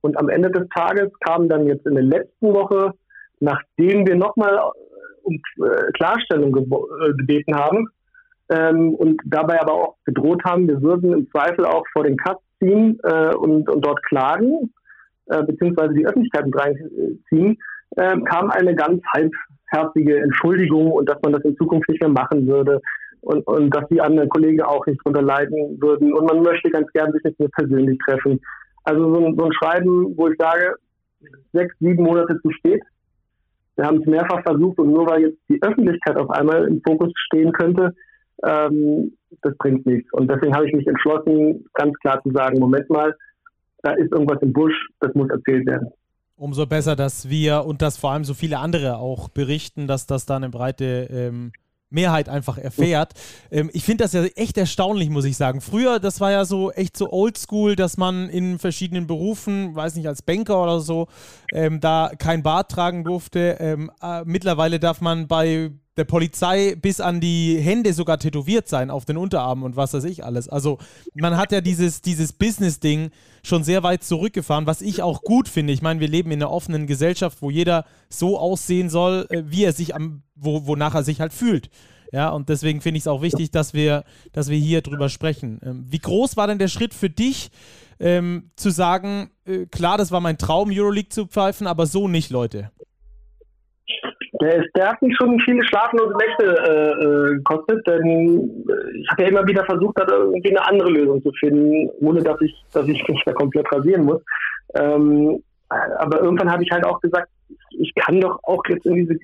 [0.00, 2.92] Und am Ende des Tages kam dann jetzt in der letzten Woche,
[3.40, 4.58] nachdem wir nochmal
[5.22, 7.88] um äh, Klarstellung ge äh, gebeten haben
[8.48, 12.36] ähm, und dabei aber auch gedroht haben, wir würden im Zweifel auch vor den Kass
[12.60, 14.72] ziehen äh, und, und dort klagen,
[15.26, 17.58] äh, beziehungsweise die Öffentlichkeit mit reinziehen,
[17.96, 22.46] äh, kam eine ganz halbherzige Entschuldigung und dass man das in Zukunft nicht mehr machen
[22.46, 22.80] würde
[23.20, 26.90] und, und dass die anderen Kollegen auch nicht drunter leiden würden und man möchte ganz
[26.92, 28.40] gern sich mit mir persönlich treffen.
[28.84, 30.76] Also so ein, so ein Schreiben, wo ich sage,
[31.52, 32.82] sechs, sieben Monate zu spät.
[33.74, 37.12] Wir haben es mehrfach versucht und nur weil jetzt die Öffentlichkeit auf einmal im Fokus
[37.26, 37.94] stehen könnte,
[38.44, 39.12] ähm,
[39.42, 40.10] das bringt nichts.
[40.12, 43.14] Und deswegen habe ich mich entschlossen, ganz klar zu sagen, Moment mal,
[43.82, 45.88] da ist irgendwas im Busch, das muss erzählt werden.
[46.36, 50.26] Umso besser, dass wir und dass vor allem so viele andere auch berichten, dass das
[50.26, 51.52] da eine breite ähm,
[51.88, 53.14] Mehrheit einfach erfährt.
[53.50, 55.60] Ähm, ich finde das ja echt erstaunlich, muss ich sagen.
[55.60, 60.08] Früher, das war ja so echt so oldschool, dass man in verschiedenen Berufen, weiß nicht,
[60.08, 61.06] als Banker oder so,
[61.52, 63.56] ähm, da kein Bart tragen durfte.
[63.60, 68.90] Ähm, äh, mittlerweile darf man bei der Polizei bis an die Hände sogar tätowiert sein
[68.90, 70.48] auf den Unterarmen und was weiß ich alles.
[70.48, 70.78] Also
[71.14, 73.10] man hat ja dieses, dieses Business-Ding
[73.42, 75.72] schon sehr weit zurückgefahren, was ich auch gut finde.
[75.72, 79.64] Ich meine, wir leben in einer offenen Gesellschaft, wo jeder so aussehen soll, äh, wie
[79.64, 81.70] er sich am, wo, wonach er sich halt fühlt.
[82.12, 85.60] Ja, und deswegen finde ich es auch wichtig, dass wir, dass wir hier drüber sprechen.
[85.64, 87.50] Ähm, wie groß war denn der Schritt für dich,
[87.98, 92.30] ähm, zu sagen, äh, klar, das war mein Traum, Euroleague zu pfeifen, aber so nicht,
[92.30, 92.70] Leute?
[94.40, 99.08] Der, ist, der hat mich schon viele schlaflose Nächte äh, äh, gekostet, denn äh, ich
[99.10, 102.54] habe ja immer wieder versucht, da irgendwie eine andere Lösung zu finden, ohne dass ich,
[102.72, 104.22] dass ich mich da komplett rasieren muss.
[104.74, 107.28] Ähm, aber irgendwann habe ich halt auch gesagt,
[107.70, 109.14] ich kann doch auch jetzt in diese,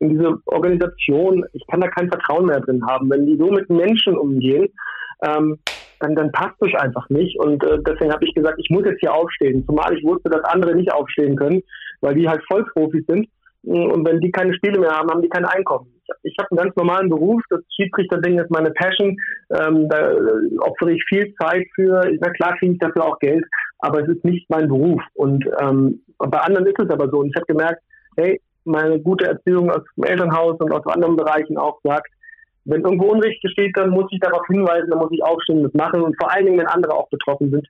[0.00, 3.10] in diese Organisation, ich kann da kein Vertrauen mehr drin haben.
[3.10, 4.68] Wenn die so mit Menschen umgehen,
[5.22, 5.58] ähm,
[6.00, 7.38] dann, dann passt das einfach nicht.
[7.38, 9.64] Und äh, deswegen habe ich gesagt, ich muss jetzt hier aufstehen.
[9.66, 11.62] Zumal ich wusste, dass andere nicht aufstehen können,
[12.00, 13.28] weil die halt Vollprofis sind.
[13.64, 15.92] Und wenn die keine Spiele mehr haben, haben die kein Einkommen.
[16.22, 19.16] Ich habe einen ganz normalen Beruf, das Schiedsrichter-Ding ist meine Passion.
[19.50, 22.10] Ähm, da äh, opfere ich viel Zeit für.
[22.20, 23.44] Na klar kriege ich dafür auch Geld,
[23.80, 25.02] aber es ist nicht mein Beruf.
[25.14, 27.18] Und ähm, bei anderen ist es aber so.
[27.18, 27.82] Und ich habe gemerkt,
[28.16, 32.10] hey, meine gute Erziehung aus dem Elternhaus und aus anderen Bereichen auch sagt,
[32.64, 35.74] wenn irgendwo Unrecht geschieht, dann muss ich darauf hinweisen, dann muss ich aufstehen und das
[35.74, 36.02] machen.
[36.02, 37.66] Und vor allen Dingen, wenn andere auch betroffen sind,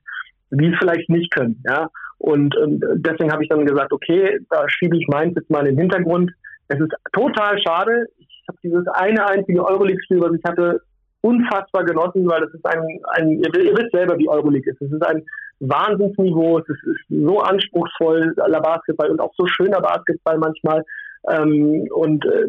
[0.51, 1.63] die es vielleicht nicht können.
[1.65, 1.89] Ja?
[2.19, 5.75] Und ähm, deswegen habe ich dann gesagt, okay, da schiebe ich meins jetzt mal in
[5.75, 6.31] den Hintergrund.
[6.67, 8.05] Es ist total schade.
[8.17, 10.81] Ich habe dieses eine einzige Euroleague-Spiel, was ich hatte,
[11.21, 12.81] unfassbar genossen, weil das ist ein,
[13.13, 14.81] ein ihr, ihr wisst selber, wie Euroleague ist.
[14.81, 15.23] Es ist ein
[15.59, 20.83] Wahnsinnsniveau, es ist, ist so anspruchsvoll, aller Basketball und auch so schöner Basketball manchmal.
[21.29, 22.47] Ähm, und äh,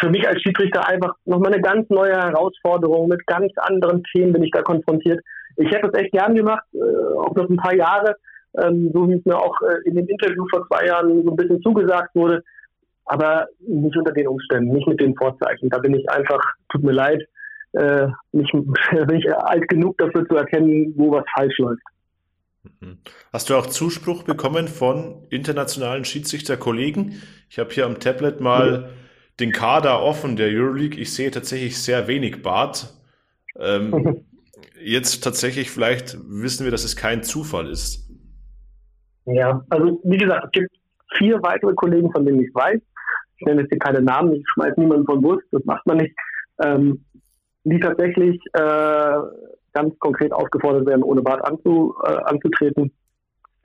[0.00, 4.42] für mich als Schiedsrichter einfach nochmal eine ganz neue Herausforderung mit ganz anderen Themen bin
[4.42, 5.20] ich da konfrontiert.
[5.56, 8.16] Ich hätte es echt gern gemacht, äh, auch noch ein paar Jahre,
[8.60, 11.36] ähm, so wie es mir auch äh, in dem Interview vor zwei Jahren so ein
[11.36, 12.42] bisschen zugesagt wurde,
[13.04, 15.70] aber nicht unter den Umständen, nicht mit den Vorzeichen.
[15.70, 17.22] Da bin ich einfach, tut mir leid,
[17.72, 18.52] äh, nicht,
[19.06, 21.82] bin ich alt genug dafür zu erkennen, wo was falsch läuft.
[22.80, 22.98] Mhm.
[23.32, 27.22] Hast du auch Zuspruch bekommen von internationalen Schiedsrichterkollegen?
[27.48, 28.90] Ich habe hier am Tablet mal
[29.40, 31.00] den Kader offen der Euroleague.
[31.00, 32.94] Ich sehe tatsächlich sehr wenig Bart.
[33.58, 34.24] Ähm,
[34.80, 38.08] jetzt tatsächlich, vielleicht wissen wir, dass es kein Zufall ist.
[39.26, 40.70] Ja, also wie gesagt, es gibt
[41.16, 42.80] vier weitere Kollegen, von denen ich weiß.
[43.36, 46.14] Ich nenne jetzt hier keine Namen, ich schmeiße niemanden von Bus, das macht man nicht.
[46.64, 47.04] Ähm,
[47.64, 49.16] die tatsächlich äh,
[49.72, 52.92] ganz konkret aufgefordert werden, ohne Bart anzu, äh, anzutreten.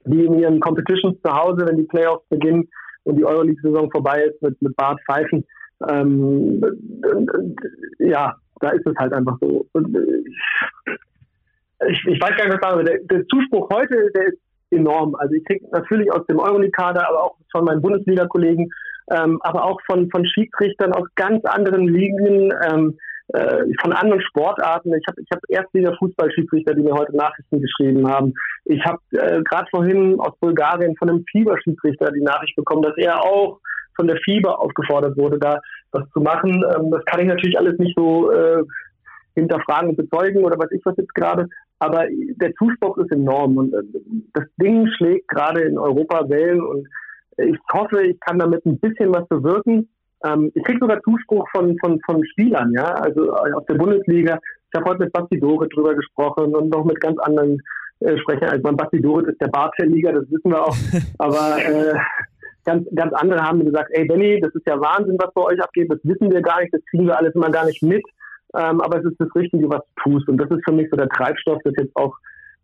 [0.05, 2.69] Die in ihren Competitions zu Hause, wenn die Playoffs beginnen
[3.03, 5.45] und die Euroleague-Saison vorbei ist, mit, mit Bart pfeifen.
[5.87, 6.61] Ähm,
[7.99, 9.67] ja, da ist es halt einfach so.
[9.73, 10.23] Und, äh,
[11.89, 14.39] ich, ich weiß gar nicht, was sagen Der, der Zuspruch heute, der ist
[14.71, 15.15] enorm.
[15.15, 18.69] Also ich kriege natürlich aus dem Euroleague-Kader, aber auch von meinen Bundesliga-Kollegen,
[19.11, 22.97] ähm, aber auch von, von Schiedsrichtern aus ganz anderen Ligen, ähm,
[23.29, 24.93] äh, von anderen Sportarten.
[24.93, 28.33] Ich habe ich hab Erstliga-Fußballschiedsrichter, die mir heute Nachrichten geschrieben haben.
[28.65, 33.21] Ich habe äh, gerade vorhin aus Bulgarien von einem Fieberschiedsrichter die Nachricht bekommen, dass er
[33.21, 33.59] auch
[33.95, 35.59] von der Fieber aufgefordert wurde, da
[35.91, 36.63] was zu machen.
[36.75, 38.63] Ähm, das kann ich natürlich alles nicht so äh,
[39.37, 41.47] hinterfragen und bezeugen oder was ich was jetzt gerade.
[41.79, 43.81] Aber der Zuspruch ist enorm und äh,
[44.33, 46.87] das Ding schlägt gerade in Europa Wellen und
[47.37, 49.87] ich hoffe, ich kann damit ein bisschen was bewirken.
[50.25, 54.39] Ähm, ich kriege sogar Zuspruch von, von, von Spielern, ja, also äh, aus der Bundesliga.
[54.71, 57.61] Ich habe heute mit Basti Dorit drüber gesprochen und noch mit ganz anderen
[57.99, 58.49] äh, Sprechern.
[58.49, 60.75] Also mein Basti Dorit ist der Bart der Liga, das wissen wir auch.
[61.19, 61.93] Aber äh,
[62.65, 65.61] ganz, ganz andere haben mir gesagt, ey Benny, das ist ja Wahnsinn, was bei euch
[65.61, 68.03] abgeht, das wissen wir gar nicht, das kriegen wir alles immer gar nicht mit.
[68.55, 70.27] Ähm, aber es ist das Richtige, was du tust.
[70.29, 72.15] Und das ist für mich so der Treibstoff, das jetzt auch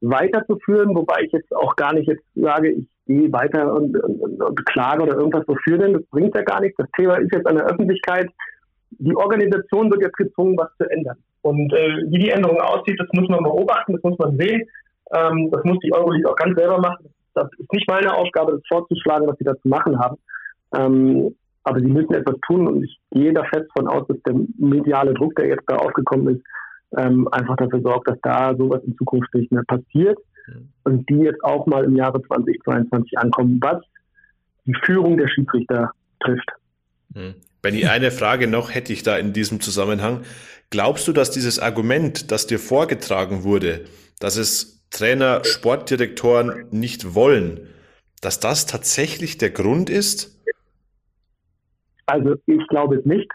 [0.02, 4.65] weiterzuführen, wobei ich jetzt auch gar nicht jetzt sage, ich gehe weiter und, und, und
[4.65, 5.93] klage oder irgendwas wofür denn.
[5.93, 6.78] Das bringt ja gar nichts.
[6.78, 8.30] Das Thema ist jetzt an der Öffentlichkeit.
[8.91, 11.17] Die Organisation wird jetzt gezwungen, was zu ändern.
[11.41, 14.62] Und äh, wie die Änderung aussieht, das muss man beobachten, das muss man sehen.
[15.13, 17.10] Ähm, das muss die Euroleague auch ganz selber machen.
[17.34, 20.17] Das ist nicht meine Aufgabe, das vorzuschlagen, was sie da zu machen haben.
[20.76, 24.36] Ähm, aber sie müssen etwas tun und ich gehe da fest von aus, dass der
[24.58, 26.43] mediale Druck, der jetzt da aufgekommen ist,
[26.97, 30.69] ähm, einfach dafür sorgt, dass da sowas in Zukunft nicht mehr passiert mhm.
[30.84, 33.82] und die jetzt auch mal im Jahre 2022 ankommen, was
[34.65, 36.49] die Führung der Schiedsrichter trifft.
[37.13, 37.36] Mhm.
[37.62, 40.21] Benny, eine Frage noch hätte ich da in diesem Zusammenhang.
[40.69, 43.86] Glaubst du, dass dieses Argument, das dir vorgetragen wurde,
[44.19, 47.62] dass es Trainer, Sportdirektoren nicht wollen,
[48.21, 50.33] dass das tatsächlich der Grund ist?
[52.06, 53.30] Also ich glaube es nicht.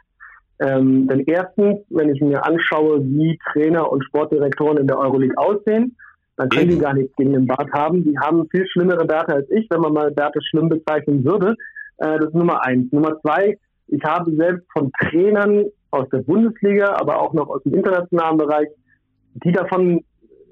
[0.61, 5.97] Ähm, denn erstens, wenn ich mir anschaue, wie Trainer und Sportdirektoren in der Euroleague aussehen,
[6.37, 8.05] dann können die gar nichts gegen den Bart haben.
[8.05, 11.55] Die haben viel schlimmere Bärte als ich, wenn man mal Bärte schlimm bezeichnen würde.
[11.99, 12.93] Äh, das ist Nummer eins.
[12.93, 13.57] Nummer zwei,
[13.89, 18.69] ich habe selbst von Trainern aus der Bundesliga, aber auch noch aus dem internationalen Bereich,
[19.45, 20.05] die davon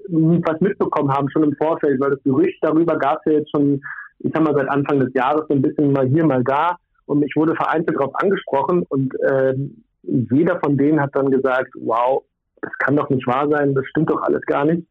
[0.09, 3.81] was mitbekommen haben, schon im Vorfeld, weil das Gerücht darüber gab es ja jetzt schon,
[4.19, 6.77] ich sag mal, seit Anfang des Jahres so ein bisschen mal hier, mal da.
[7.07, 9.55] Und ich wurde vereinzelt darauf angesprochen und äh,
[10.03, 12.23] jeder von denen hat dann gesagt, wow,
[12.61, 14.85] das kann doch nicht wahr sein, das stimmt doch alles gar nicht.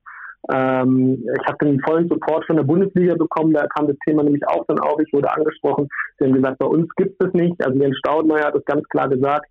[0.52, 4.46] Ähm, ich habe den vollen Support von der Bundesliga bekommen, da kam das Thema nämlich
[4.48, 7.78] auch dann auf, ich wurde angesprochen, sie haben gesagt, bei uns gibt es nicht, also
[7.78, 9.46] Jens Staudmeier hat es ganz klar gesagt,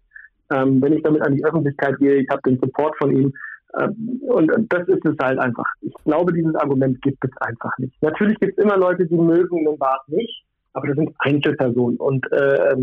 [0.53, 3.33] ähm, wenn ich damit an die Öffentlichkeit gehe, ich habe den Support von ihm
[3.77, 5.65] ähm, und das ist es halt einfach.
[5.81, 8.01] Ich glaube, dieses Argument gibt es einfach nicht.
[8.01, 10.44] Natürlich gibt es immer Leute, die mögen den Bart nicht,
[10.75, 12.75] aber das sind Einzelpersonen und äh,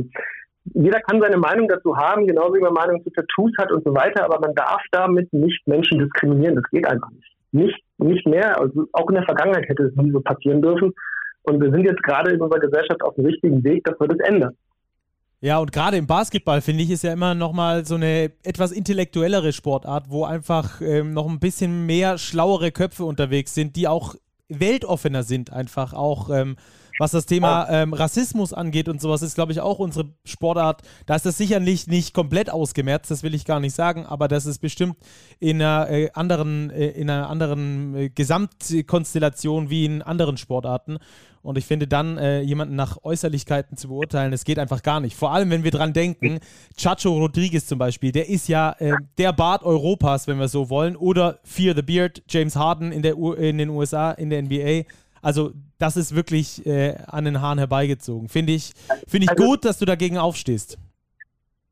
[0.75, 3.95] jeder kann seine Meinung dazu haben, genauso wie man Meinung zu Tattoos hat und so
[3.95, 6.57] weiter, aber man darf damit nicht Menschen diskriminieren.
[6.57, 7.33] Das geht einfach nicht.
[7.53, 8.59] Nicht, nicht mehr.
[8.61, 10.93] Also auch in der Vergangenheit hätte es nie so passieren dürfen.
[11.43, 14.19] Und wir sind jetzt gerade in unserer Gesellschaft auf dem richtigen Weg, dass wir das
[14.21, 14.57] ändern.
[15.41, 19.53] Ja, und gerade im Basketball finde ich ist ja immer nochmal so eine etwas intellektuellere
[19.53, 24.15] Sportart, wo einfach ähm, noch ein bisschen mehr schlauere Köpfe unterwegs sind, die auch
[24.49, 26.31] weltoffener sind, einfach auch.
[26.31, 26.57] Ähm,
[27.03, 30.83] was das Thema ähm, Rassismus angeht und sowas, ist, glaube ich, auch unsere Sportart.
[31.07, 34.47] Da ist das sicherlich nicht komplett ausgemerzt, das will ich gar nicht sagen, aber das
[34.47, 34.97] ist bestimmt
[35.41, 40.99] in einer äh, anderen, äh, in einer anderen äh, Gesamtkonstellation wie in anderen Sportarten.
[41.43, 45.17] Und ich finde dann, äh, jemanden nach Äußerlichkeiten zu beurteilen, das geht einfach gar nicht.
[45.17, 46.39] Vor allem, wenn wir dran denken,
[46.77, 50.95] Chacho Rodriguez zum Beispiel, der ist ja äh, der Bart Europas, wenn wir so wollen,
[50.95, 54.85] oder Fear the Beard, James Harden in, der U in den USA, in der NBA.
[55.23, 58.29] Also, das ist wirklich äh, an den Haaren herbeigezogen.
[58.29, 58.73] Finde ich,
[59.07, 60.79] find ich also, gut, dass du dagegen aufstehst.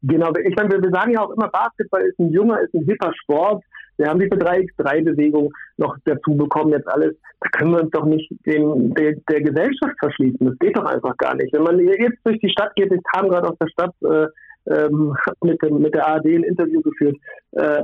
[0.03, 3.13] Genau, ich meine, wir, sagen ja auch immer, Basketball ist ein junger, ist ein hipper
[3.23, 3.63] Sport.
[3.99, 7.15] Wir haben diese 3x3-Bewegung noch dazu bekommen, jetzt alles.
[7.41, 10.47] Da können wir uns doch nicht den, der, der Gesellschaft verschließen.
[10.47, 11.53] Das geht doch einfach gar nicht.
[11.53, 14.27] Wenn man jetzt durch die Stadt geht, ich kam gerade aus der Stadt, äh,
[14.73, 17.17] ähm, mit, dem, mit der ARD ein Interview geführt.
[17.53, 17.83] Äh,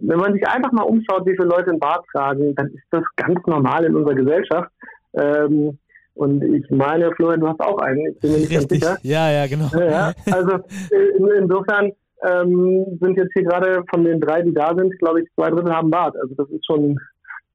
[0.00, 3.04] wenn man sich einfach mal umschaut, wie viele Leute einen Bart tragen, dann ist das
[3.16, 4.70] ganz normal in unserer Gesellschaft.
[5.14, 5.78] Ähm,
[6.14, 8.80] und ich meine, Florian, du hast auch einen, ich bin mir nicht Richtig.
[8.80, 9.08] ganz sicher.
[9.08, 9.68] Ja, ja, genau.
[9.76, 10.58] Ja, also
[10.90, 15.28] äh, insofern ähm, sind jetzt hier gerade von den drei, die da sind, glaube ich,
[15.34, 16.16] zwei Drittel haben Bart.
[16.20, 16.98] Also das ist schon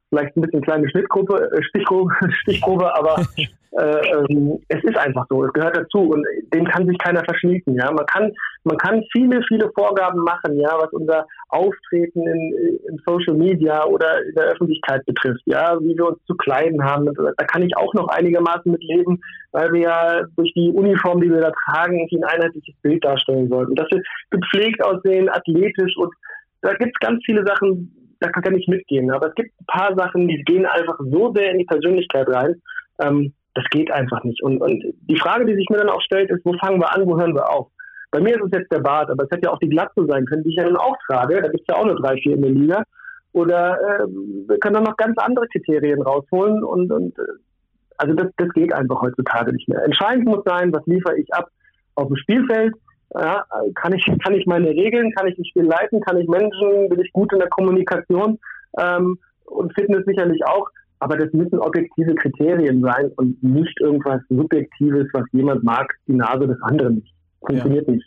[0.09, 3.23] vielleicht ein bisschen kleine Schnittgruppe, äh, Stichprobe, Stichprobe aber
[3.71, 7.75] äh, ähm, es ist einfach so, es gehört dazu und dem kann sich keiner verschließen.
[7.75, 8.31] Ja, man kann,
[8.63, 14.23] man kann viele, viele Vorgaben machen, ja, was unser Auftreten in, in Social Media oder
[14.25, 17.05] in der Öffentlichkeit betrifft, ja, wie wir uns zu kleiden haben.
[17.13, 21.29] Da kann ich auch noch einigermaßen mit leben, weil wir ja durch die Uniform, die
[21.29, 23.75] wir da tragen, ein einheitliches Bild darstellen sollten.
[23.75, 26.13] Dass wir gepflegt aussehen, athletisch und
[26.61, 29.11] da gibt es ganz viele Sachen, da kann ich mitgehen.
[29.11, 32.61] Aber es gibt ein paar Sachen, die gehen einfach so sehr in die Persönlichkeit rein,
[33.01, 34.41] Ähm, das geht einfach nicht.
[34.43, 37.05] Und, und die Frage, die sich mir dann auch stellt, ist, wo fangen wir an,
[37.05, 37.67] wo hören wir auf?
[38.11, 40.25] Bei mir ist es jetzt der Bart, aber es hätte ja auch die Glatze sein
[40.25, 41.41] können, die ich ja dann auch trage.
[41.41, 42.83] Da gibt es ja auch nur drei, vier in der Liga.
[43.33, 44.07] Oder äh,
[44.47, 47.23] wir können dann noch ganz andere Kriterien rausholen und, und äh,
[47.97, 49.83] also das, das geht einfach heutzutage nicht mehr.
[49.83, 51.49] Entscheidend muss sein, was liefere ich ab
[51.95, 52.73] auf dem Spielfeld.
[53.13, 53.43] Ja,
[53.75, 56.99] kann ich kann ich meine Regeln, kann ich ein Spiel leiten, kann ich Menschen, bin
[56.99, 58.37] ich gut in der Kommunikation
[58.79, 60.67] ähm, und Fitness sicherlich auch.
[60.99, 66.45] Aber das müssen objektive Kriterien sein und nicht irgendwas Subjektives, was jemand mag, die Nase
[66.45, 67.13] des anderen nicht.
[67.39, 67.93] Funktioniert ja.
[67.93, 68.05] nicht.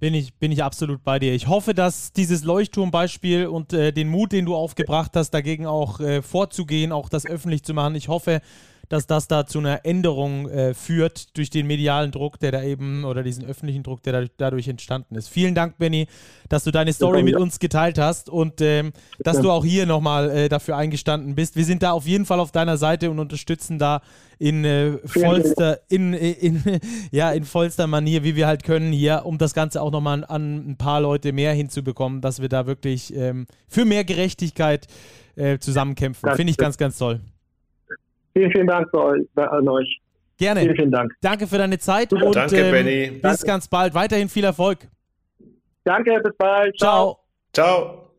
[0.00, 1.32] Bin ich, bin ich absolut bei dir.
[1.32, 6.00] Ich hoffe, dass dieses Leuchtturmbeispiel und äh, den Mut, den du aufgebracht hast, dagegen auch
[6.00, 8.40] äh, vorzugehen, auch das öffentlich zu machen, ich hoffe,
[8.92, 13.04] dass das da zu einer Änderung äh, führt durch den medialen Druck, der da eben,
[13.06, 15.28] oder diesen öffentlichen Druck, der da, dadurch entstanden ist.
[15.28, 16.08] Vielen Dank, Benny,
[16.50, 20.30] dass du deine Story mit uns geteilt hast und ähm, dass du auch hier nochmal
[20.30, 21.56] äh, dafür eingestanden bist.
[21.56, 24.02] Wir sind da auf jeden Fall auf deiner Seite und unterstützen da
[24.38, 26.62] in äh, vollster, in, in,
[27.10, 30.24] ja, in vollster Manier, wie wir halt können hier, um das Ganze auch nochmal an,
[30.24, 34.86] an ein paar Leute mehr hinzubekommen, dass wir da wirklich ähm, für mehr Gerechtigkeit
[35.34, 36.28] äh, zusammenkämpfen.
[36.36, 37.22] Finde ich ganz, ganz toll.
[38.32, 40.00] Vielen, vielen Dank für euch, an euch.
[40.38, 40.60] Gerne.
[40.60, 41.12] Vielen, vielen Dank.
[41.20, 43.10] Danke für deine Zeit und Danke, ähm, Benny.
[43.10, 43.46] bis Danke.
[43.46, 43.94] ganz bald.
[43.94, 44.88] Weiterhin viel Erfolg.
[45.84, 46.76] Danke, bis bald.
[46.78, 47.18] Ciao.
[47.52, 48.10] Ciao.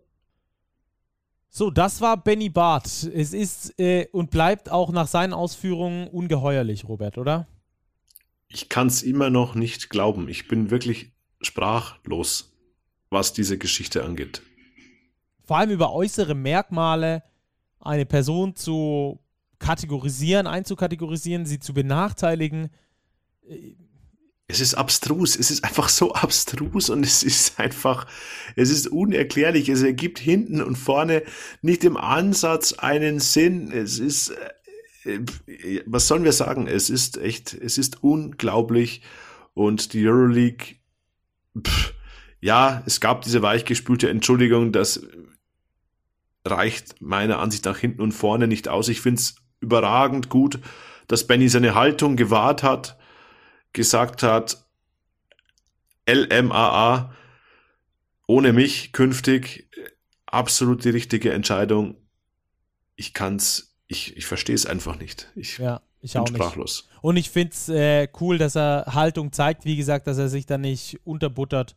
[1.49, 3.04] So, das war Benny Barth.
[3.13, 7.47] Es ist äh, und bleibt auch nach seinen Ausführungen ungeheuerlich, Robert, oder?
[8.47, 10.30] Ich kann es immer noch nicht glauben.
[10.30, 12.56] Ich bin wirklich sprachlos,
[13.10, 14.41] was diese Geschichte angeht.
[15.43, 17.23] Vor allem über äußere Merkmale
[17.80, 19.19] eine Person zu
[19.63, 22.69] kategorisieren, einzukategorisieren, sie zu benachteiligen.
[24.47, 28.06] Es ist abstrus, es ist einfach so abstrus und es ist einfach,
[28.58, 29.69] es ist unerklärlich.
[29.69, 31.23] Es ergibt hinten und vorne
[31.62, 33.71] nicht im Ansatz einen Sinn.
[33.71, 34.34] Es ist,
[35.06, 35.19] äh,
[35.86, 36.67] was sollen wir sagen?
[36.67, 39.02] Es ist echt, es ist unglaublich
[39.54, 40.76] und die Euroleague,
[41.58, 41.93] pff,
[42.41, 45.08] ja, es gab diese weichgespülte Entschuldigung, das
[46.45, 48.89] reicht meiner Ansicht nach hinten und vorne nicht aus.
[48.89, 50.60] Ich finde es überragend gut,
[51.08, 52.97] dass Benny seine Haltung gewahrt hat,
[53.71, 54.63] gesagt hat,
[56.08, 57.13] LMAA
[58.28, 59.69] ohne mich künftig
[60.26, 61.95] absolut die richtige Entscheidung.
[62.95, 65.32] Ich kann's, ich, ich verstehe es einfach nicht.
[65.36, 66.88] Ich, ja, ich bin sprachlos.
[66.89, 67.04] Nicht.
[67.04, 70.45] Und ich finde es äh, cool, dass er Haltung zeigt, wie gesagt, dass er sich
[70.45, 71.76] da nicht unterbuttert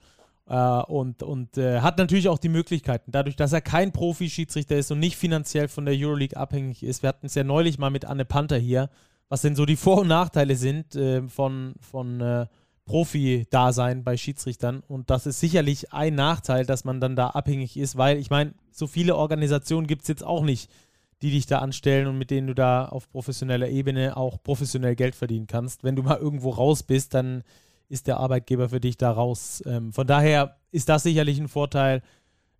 [0.48, 4.90] äh, und und äh, hat natürlich auch die Möglichkeiten, dadurch, dass er kein Profi-Schiedsrichter ist
[4.90, 7.02] und nicht finanziell von der Euroleague abhängig ist.
[7.02, 8.90] Wir hatten es ja neulich mal mit Anne Panther hier,
[9.28, 12.46] was denn so die Vor- und Nachteile sind äh, von, von äh,
[12.86, 14.82] Profi-Dasein bei Schiedsrichtern.
[14.86, 18.54] Und das ist sicherlich ein Nachteil, dass man dann da abhängig ist, weil ich meine,
[18.70, 20.70] so viele Organisationen gibt es jetzt auch nicht,
[21.22, 25.14] die dich da anstellen und mit denen du da auf professioneller Ebene auch professionell Geld
[25.14, 25.82] verdienen kannst.
[25.82, 27.42] Wenn du mal irgendwo raus bist, dann
[27.88, 29.62] ist der Arbeitgeber für dich da raus.
[29.66, 32.02] Ähm, von daher ist das sicherlich ein Vorteil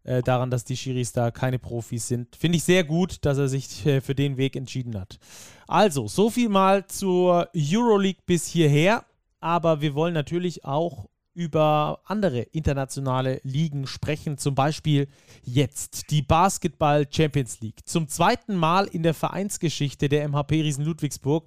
[0.05, 2.37] äh, daran, dass die Schiris da keine Profis sind.
[2.37, 5.19] Finde ich sehr gut, dass er sich äh, für den Weg entschieden hat.
[5.67, 9.05] Also, so viel mal zur Euroleague bis hierher.
[9.41, 14.39] Aber wir wollen natürlich auch über andere internationale Ligen sprechen.
[14.39, 15.07] Zum Beispiel
[15.43, 17.81] jetzt die Basketball Champions League.
[17.85, 21.47] Zum zweiten Mal in der Vereinsgeschichte der MHP Riesen Ludwigsburg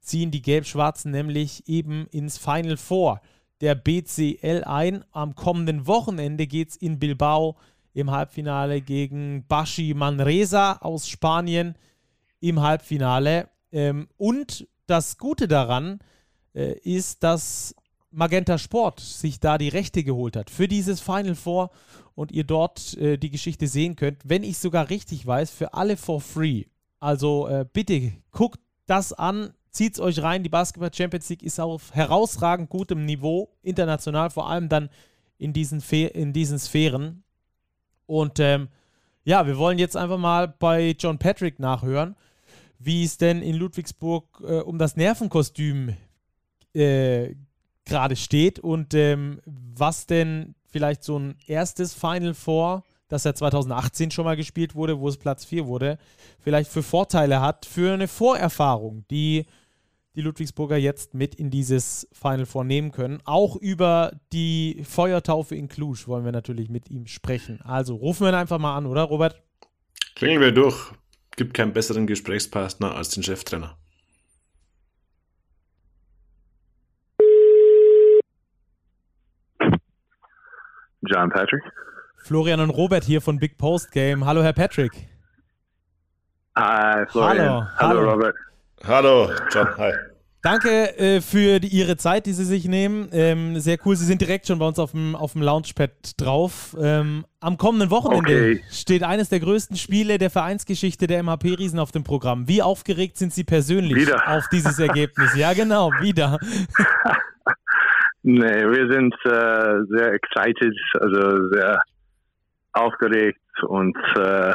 [0.00, 3.20] ziehen die Gelb-Schwarzen nämlich eben ins Final Four
[3.60, 5.04] der BCL ein.
[5.12, 7.56] Am kommenden Wochenende geht es in Bilbao
[7.92, 11.76] im Halbfinale gegen Bashi Manresa aus Spanien
[12.40, 13.48] im Halbfinale.
[13.72, 16.00] Ähm, und das Gute daran
[16.54, 17.74] äh, ist, dass
[18.10, 21.70] Magenta Sport sich da die Rechte geholt hat für dieses Final Four
[22.14, 25.96] und ihr dort äh, die Geschichte sehen könnt, wenn ich sogar richtig weiß, für alle
[25.96, 26.64] for free.
[26.98, 30.42] Also äh, bitte guckt das an, Zieht es euch rein.
[30.42, 34.90] Die Basketball Champions League ist auf herausragend gutem Niveau, international, vor allem dann
[35.38, 37.22] in diesen, Fe in diesen Sphären.
[38.06, 38.68] Und ähm,
[39.24, 42.16] ja, wir wollen jetzt einfach mal bei John Patrick nachhören,
[42.78, 45.96] wie es denn in Ludwigsburg äh, um das Nervenkostüm
[46.74, 47.34] äh,
[47.84, 54.10] gerade steht und ähm, was denn vielleicht so ein erstes Final Four das ja 2018
[54.12, 55.98] schon mal gespielt wurde, wo es Platz 4 wurde,
[56.38, 59.46] vielleicht für Vorteile hat, für eine Vorerfahrung, die
[60.16, 63.20] die Ludwigsburger jetzt mit in dieses Final Four nehmen können.
[63.24, 67.60] Auch über die Feuertaufe in Cluj wollen wir natürlich mit ihm sprechen.
[67.62, 69.40] Also rufen wir ihn einfach mal an, oder Robert?
[70.16, 70.92] Klingeln wir durch.
[71.36, 73.76] Gibt keinen besseren Gesprächspartner als den Cheftrainer.
[81.02, 81.62] John Patrick.
[82.18, 84.26] Florian und Robert hier von Big Post Game.
[84.26, 84.92] Hallo, Herr Patrick.
[86.56, 87.38] Hi, Florian.
[87.38, 88.00] Hallo, hallo.
[88.00, 88.36] hallo Robert.
[88.86, 89.68] Hallo, John.
[89.76, 89.92] Hi.
[90.42, 93.10] Danke äh, für die, Ihre Zeit, die Sie sich nehmen.
[93.12, 93.94] Ähm, sehr cool.
[93.94, 96.74] Sie sind direkt schon bei uns auf dem, auf dem Launchpad drauf.
[96.80, 98.64] Ähm, am kommenden Wochenende okay.
[98.70, 102.48] steht eines der größten Spiele der Vereinsgeschichte der MHP-Riesen auf dem Programm.
[102.48, 104.26] Wie aufgeregt sind Sie persönlich wieder.
[104.26, 105.36] auf dieses Ergebnis?
[105.36, 106.38] ja, genau, wieder.
[108.22, 111.82] nee, wir sind äh, sehr excited, also sehr
[112.72, 114.54] aufgeregt und äh,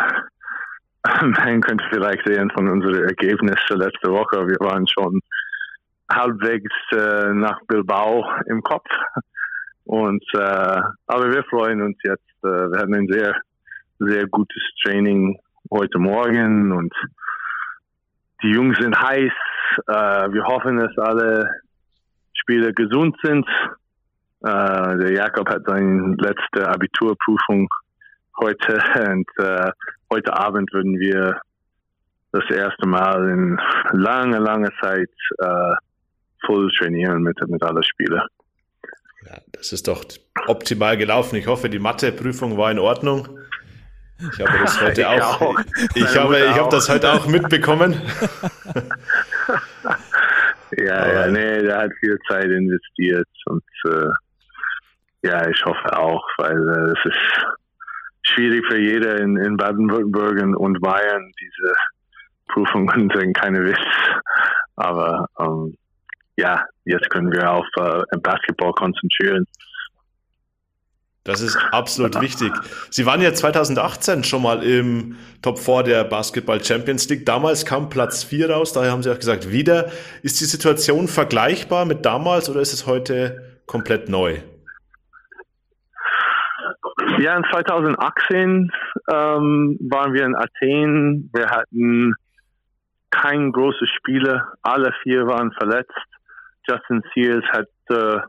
[1.22, 5.20] man könnte vielleicht sehen von unseren Ergebnissen letzte Woche, wir waren schon
[6.12, 8.90] halbwegs äh, nach Bilbao im Kopf.
[9.86, 12.44] Und äh, aber wir freuen uns jetzt.
[12.44, 13.36] Äh, wir hatten ein sehr,
[14.00, 15.38] sehr gutes Training
[15.72, 16.94] heute Morgen und
[18.44, 19.32] die Jungs sind heiß.
[19.88, 19.94] Äh,
[20.34, 21.50] wir hoffen, dass alle
[22.34, 23.48] Spieler gesund sind.
[24.42, 27.68] Äh, der Jakob hat seine letzte Abiturprüfung
[28.40, 28.80] heute
[29.12, 29.72] und äh,
[30.12, 31.40] heute Abend würden wir
[32.32, 33.60] das erste Mal in
[33.94, 35.74] lange, lange Zeit äh,
[36.46, 38.28] voll trainieren mit, mit allen Spielern.
[39.26, 40.06] Ja, das ist doch
[40.48, 41.36] optimal gelaufen.
[41.38, 43.40] Ich hoffe, die Matheprüfung war in Ordnung.
[44.20, 45.60] Ich habe das heute ich auch, auch.
[45.96, 48.02] Ich habe, ich habe das heute auch mitbekommen.
[50.78, 54.08] ja, ja, nee, der hat viel Zeit investiert und äh,
[55.24, 57.46] ja, ich hoffe auch, weil äh, es ist
[58.28, 61.74] schwierig für jeder in, in Baden-Württemberg und Bayern diese
[62.48, 63.78] Prüfungen sind keine Witz.
[64.76, 65.78] Aber ähm,
[66.38, 69.46] ja, jetzt können wir auf äh, Basketball konzentrieren.
[71.24, 72.54] Das ist absolut wichtig.
[72.92, 77.26] Sie waren ja 2018 schon mal im Top 4 der Basketball Champions League.
[77.26, 79.92] Damals kam Platz 4 raus, daher haben Sie auch gesagt, wieder.
[80.22, 84.38] Ist die Situation vergleichbar mit damals oder ist es heute komplett neu?
[87.26, 88.72] Ja, in 2018
[89.12, 91.32] ähm, waren wir in Athen.
[91.34, 92.14] Wir hatten
[93.10, 94.54] kein großes Spieler.
[94.62, 96.06] Alle vier waren verletzt.
[96.68, 98.20] Justin Sears hat äh,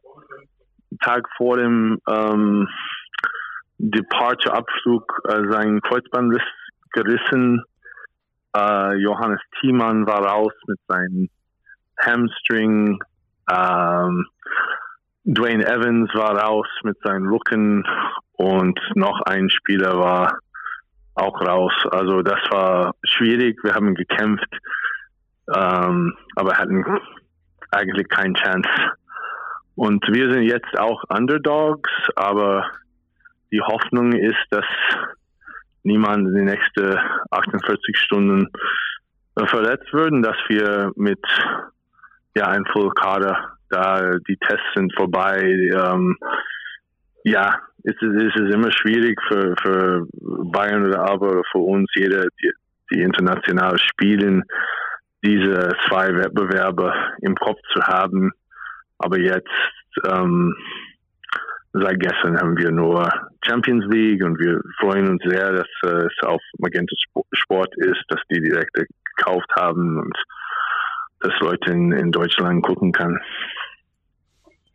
[1.03, 2.67] Tag vor dem ähm,
[3.77, 6.41] Departure-Abflug äh, seinen Kreuzband
[6.93, 7.63] gerissen.
[8.57, 11.29] Äh, Johannes Thiemann war raus mit seinem
[12.01, 12.99] Hamstring.
[13.51, 14.27] Ähm,
[15.29, 17.85] Dwayne Evans war raus mit seinem Rücken
[18.35, 20.39] und noch ein Spieler war
[21.17, 21.73] auch raus.
[21.91, 23.59] Also das war schwierig.
[23.65, 24.49] Wir haben gekämpft,
[25.53, 26.85] ähm, aber hatten
[27.73, 28.71] eigentlich keine Chance.
[29.75, 32.71] Und wir sind jetzt auch Underdogs, aber
[33.51, 34.65] die Hoffnung ist, dass
[35.83, 36.97] niemand in den nächsten
[37.33, 38.49] 48 Stunden
[39.47, 41.21] verletzt würden, dass wir mit
[42.37, 46.17] ja ein Full-Kader, da die Tests sind vorbei, ähm,
[47.25, 50.07] ja, es ist, es ist immer schwierig für, für
[50.53, 52.53] Bayern oder aber für uns, jeder, die,
[52.93, 54.43] die international spielen,
[55.25, 56.93] diese zwei Wettbewerbe
[57.23, 58.33] im Kopf zu haben.
[58.99, 59.49] Aber jetzt,
[60.09, 60.55] ähm,
[61.73, 63.09] seit gestern haben wir nur
[63.45, 66.95] Champions League und wir freuen uns sehr, dass äh, es auf Magenta
[67.33, 68.87] Sport ist, dass die Direkte
[69.17, 70.17] gekauft haben und
[71.21, 73.19] dass Leute in, in Deutschland gucken können.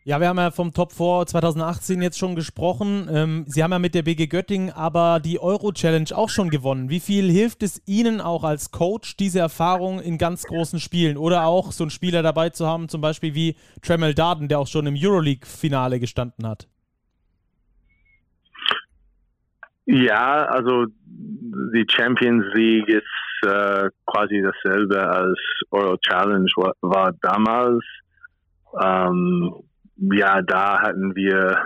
[0.04, 3.08] Ja, wir haben ja vom Top 4 2018 jetzt schon gesprochen.
[3.12, 6.90] Ähm, Sie haben ja mit der BG Göttingen aber die Euro-Challenge auch schon gewonnen.
[6.90, 11.46] Wie viel hilft es Ihnen auch als Coach, diese Erfahrung in ganz großen Spielen oder
[11.46, 14.88] auch so einen Spieler dabei zu haben, zum Beispiel wie Tremel Darden, der auch schon
[14.88, 16.68] im Euroleague-Finale gestanden hat?
[19.86, 23.04] Ja, also die Champions League ist
[23.44, 25.38] äh, quasi dasselbe als
[25.70, 27.84] Euro Challenge war, war damals.
[28.82, 29.54] Ähm,
[30.02, 31.58] ja, da hatten wir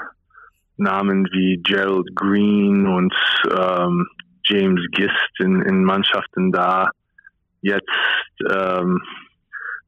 [0.78, 3.16] Namen wie Gerald Green und
[3.50, 4.08] ähm,
[4.44, 6.90] James Gist in, in Mannschaften da.
[7.62, 7.88] Jetzt
[8.52, 9.02] ähm,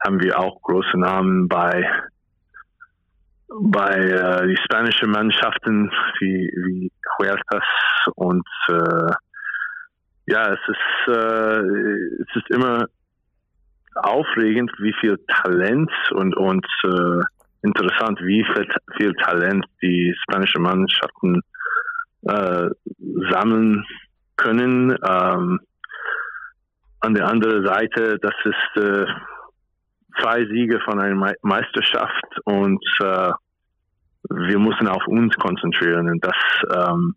[0.05, 1.89] haben wir auch große Namen bei
[3.49, 7.63] bei äh, die spanischen Mannschaften wie, wie Huertas
[8.15, 9.13] und äh,
[10.27, 12.87] ja, es ist äh, es ist immer
[13.95, 17.21] aufregend, wie viel Talent und und äh,
[17.67, 21.41] interessant, wie viel, viel Talent die spanischen Mannschaften
[22.23, 22.69] äh,
[23.31, 23.85] sammeln
[24.37, 24.97] können.
[25.07, 25.59] Ähm,
[26.99, 29.05] an der anderen Seite, das ist äh,
[30.19, 33.31] zwei Siege von einer Meisterschaft und äh,
[34.29, 36.35] wir müssen auf uns konzentrieren und das,
[36.73, 37.15] ähm,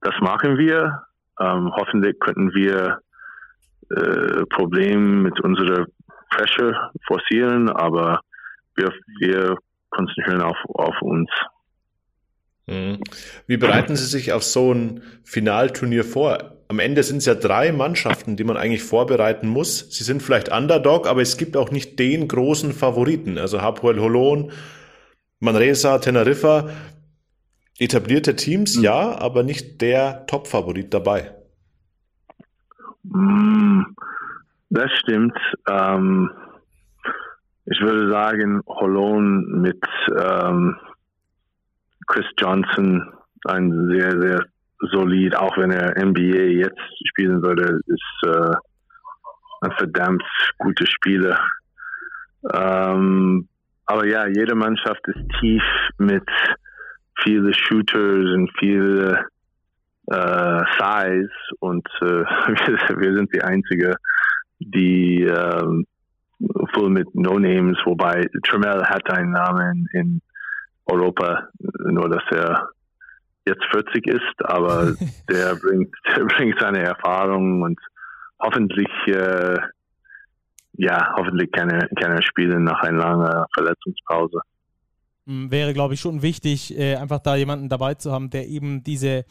[0.00, 1.04] das machen wir.
[1.40, 2.98] Ähm, hoffentlich könnten wir
[3.90, 5.86] äh, Probleme mit unserer
[6.30, 8.20] Pressure forcieren, aber
[8.76, 9.56] wir, wir
[9.94, 11.30] konzentrieren auf, auf uns.
[12.66, 13.00] Mhm.
[13.46, 16.54] Wie bereiten Sie sich auf so ein Finalturnier vor?
[16.68, 19.90] am Ende sind es ja drei Mannschaften, die man eigentlich vorbereiten muss.
[19.90, 23.38] Sie sind vielleicht Underdog, aber es gibt auch nicht den großen Favoriten.
[23.38, 24.50] Also Hapoel Holon,
[25.40, 26.70] Manresa, Teneriffa,
[27.78, 28.82] etablierte Teams, mhm.
[28.82, 31.32] ja, aber nicht der Top-Favorit dabei.
[33.12, 33.94] Hm,
[34.70, 35.36] das stimmt.
[35.68, 36.30] Ähm,
[37.66, 39.82] ich würde sagen, Holon mit
[40.16, 40.76] ähm,
[42.06, 43.12] Chris Johnson,
[43.46, 44.44] ein sehr, sehr
[44.90, 48.54] solid, auch wenn er NBA jetzt spielen würde, ist äh,
[49.62, 50.24] ein verdammt
[50.58, 51.38] guter Spieler.
[52.52, 53.48] Ähm,
[53.86, 55.62] aber ja, jede Mannschaft ist tief
[55.98, 56.28] mit
[57.22, 59.26] viele Shooters und viele
[60.06, 63.96] äh, Size und äh, wir, wir, sind die einzige,
[64.58, 65.86] die ähm,
[66.72, 70.20] voll mit No Names, wobei Tremel hat einen Namen in
[70.86, 72.68] Europa, nur dass er
[73.46, 74.94] jetzt 40 ist, aber
[75.30, 77.78] der bringt, der bringt seine Erfahrung und
[78.40, 79.56] hoffentlich, äh,
[80.74, 84.40] ja, hoffentlich kann er, kann er spielen nach einer langen Verletzungspause.
[85.26, 88.82] Hm, wäre, glaube ich, schon wichtig, äh, einfach da jemanden dabei zu haben, der eben
[88.82, 89.24] diese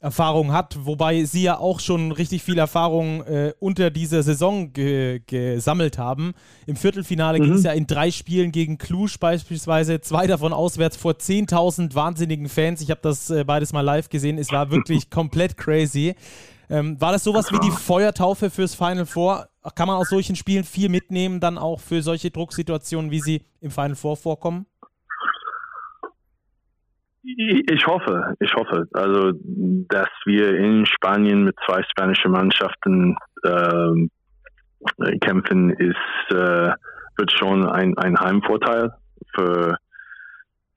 [0.00, 5.20] Erfahrung hat, wobei sie ja auch schon richtig viel Erfahrung äh, unter dieser Saison ge
[5.26, 6.32] gesammelt haben.
[6.66, 7.44] Im Viertelfinale mhm.
[7.44, 12.48] ging es ja in drei Spielen gegen Cluj beispielsweise, zwei davon auswärts vor 10.000 wahnsinnigen
[12.48, 12.80] Fans.
[12.80, 16.14] Ich habe das äh, beides mal live gesehen, es war wirklich komplett crazy.
[16.70, 19.48] Ähm, war das sowas wie die Feuertaufe fürs Final Four?
[19.74, 23.70] Kann man aus solchen Spielen viel mitnehmen, dann auch für solche Drucksituationen, wie sie im
[23.70, 24.64] Final Four vorkommen?
[27.22, 29.32] Ich hoffe, ich hoffe, also
[29.88, 34.10] dass wir in Spanien mit zwei spanischen Mannschaften ähm,
[35.20, 36.72] kämpfen, ist äh,
[37.16, 38.92] wird schon ein, ein Heimvorteil
[39.34, 39.76] für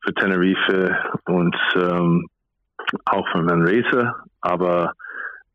[0.02, 2.28] für Tenerife und ähm,
[3.06, 4.94] auch für Manresa, aber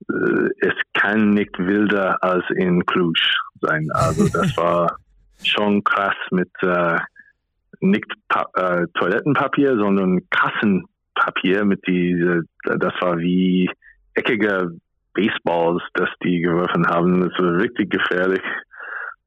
[0.09, 3.13] äh, es kann nicht wilder als in Cluj
[3.61, 3.89] sein.
[3.93, 4.97] Also das war
[5.43, 6.99] schon krass mit äh,
[7.81, 13.71] nicht pa äh, Toilettenpapier, sondern Kassenpapier mit diese, das war wie
[14.15, 14.73] eckige
[15.15, 17.21] Baseballs, das die geworfen haben.
[17.29, 18.43] Das war richtig gefährlich.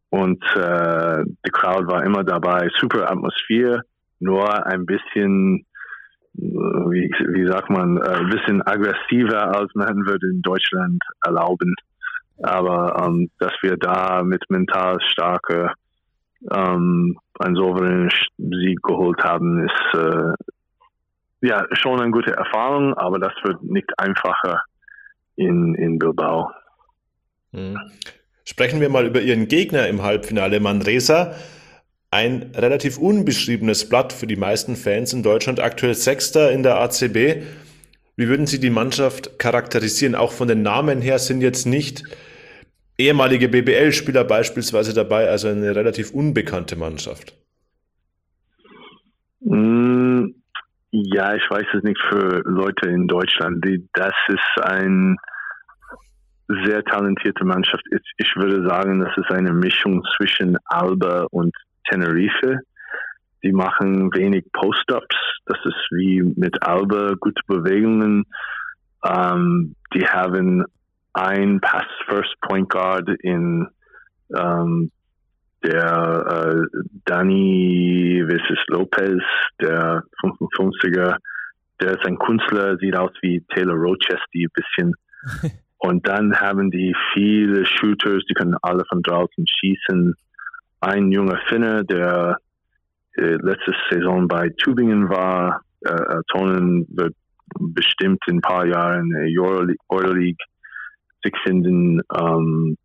[0.10, 3.82] Und äh, die Crowd war immer dabei, super Atmosphäre,
[4.20, 5.66] nur ein bisschen,
[6.34, 11.74] wie, wie sagt man, ein bisschen aggressiver, als man würde in Deutschland erlauben.
[12.44, 15.72] Aber ähm, dass wir da mit mental starke
[16.54, 23.34] ähm, einen souveränen Sieg geholt haben, ist äh, ja schon eine gute Erfahrung, aber das
[23.44, 24.64] wird nicht einfacher
[25.36, 26.52] in, in Bilbao.
[27.54, 27.78] Hm.
[28.44, 31.36] Sprechen wir mal über Ihren Gegner im Halbfinale, Manresa.
[32.10, 37.44] Ein relativ unbeschriebenes Blatt für die meisten Fans in Deutschland, aktuell Sechster in der ACB.
[38.18, 40.16] Wie würden Sie die Mannschaft charakterisieren?
[40.16, 42.04] Auch von den Namen her sind jetzt nicht
[42.98, 47.34] ehemalige BBL-Spieler beispielsweise dabei, also eine relativ unbekannte Mannschaft?
[49.42, 50.28] Mm,
[50.92, 53.66] ja, ich weiß es nicht für Leute in Deutschland.
[53.94, 55.16] das ist eine
[56.66, 57.84] sehr talentierte Mannschaft.
[58.18, 61.56] Ich würde sagen, das ist eine Mischung zwischen Alba und
[61.90, 62.60] Tenerife.
[63.44, 65.16] Die machen wenig Post-ups.
[65.46, 68.26] Das ist wie mit Alba gute Bewegungen.
[69.06, 70.66] Ähm, die haben
[71.14, 73.68] ein Pass First Point Guard in
[74.36, 74.92] ähm,
[75.64, 79.22] der äh, Danny Vices Lopez,
[79.60, 81.18] der 55er,
[81.80, 84.94] der ist ein Künstler, sieht aus wie Taylor Rochester, ein bisschen.
[85.78, 90.14] Und dann haben die viele Shooters, die können alle von draußen schießen.
[90.80, 92.38] Ein junger Finne, der
[93.18, 97.16] äh, letzte Saison bei Tübingen war, äh, Tonen wird
[97.60, 99.12] bestimmt in ein paar Jahren
[99.90, 100.38] Euroleague
[101.24, 102.02] sich finden.
[102.16, 102.78] Ähm,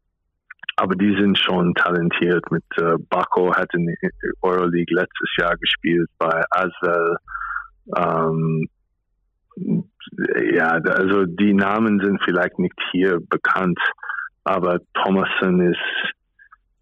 [0.76, 2.44] aber die sind schon talentiert.
[2.50, 3.94] Mit äh, Baco hat in
[4.42, 7.16] Euroleague letztes Jahr gespielt bei Asvel.
[7.96, 8.68] Ähm,
[10.52, 13.78] ja, also die Namen sind vielleicht nicht hier bekannt,
[14.44, 16.12] aber Thomason ist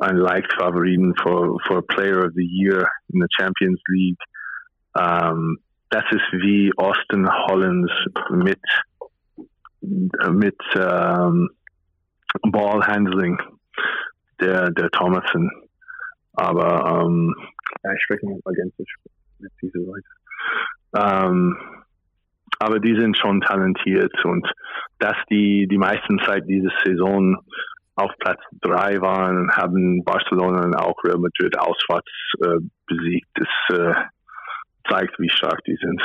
[0.00, 4.20] ein leicht Favoriten für, für Player of the Year in der Champions League.
[4.98, 5.58] Ähm,
[5.90, 7.92] das ist wie Austin Hollins
[8.30, 8.60] mit
[10.30, 11.50] mit ähm,
[12.42, 13.38] Ballhandling
[14.40, 15.50] der, der Thomason.
[16.32, 17.34] Aber ähm,
[17.82, 18.94] ja, ich spreche nicht agentisch
[19.38, 20.08] mit diesen Leuten.
[20.96, 21.56] Ähm,
[22.58, 24.46] aber die sind schon talentiert und
[24.98, 27.36] dass die die meisten Zeit diese Saison
[27.96, 32.10] auf Platz drei waren, haben Barcelona und auch Real Madrid auswärts
[32.42, 33.28] äh, besiegt.
[33.34, 33.94] Das äh,
[34.88, 36.00] zeigt, wie stark die sind.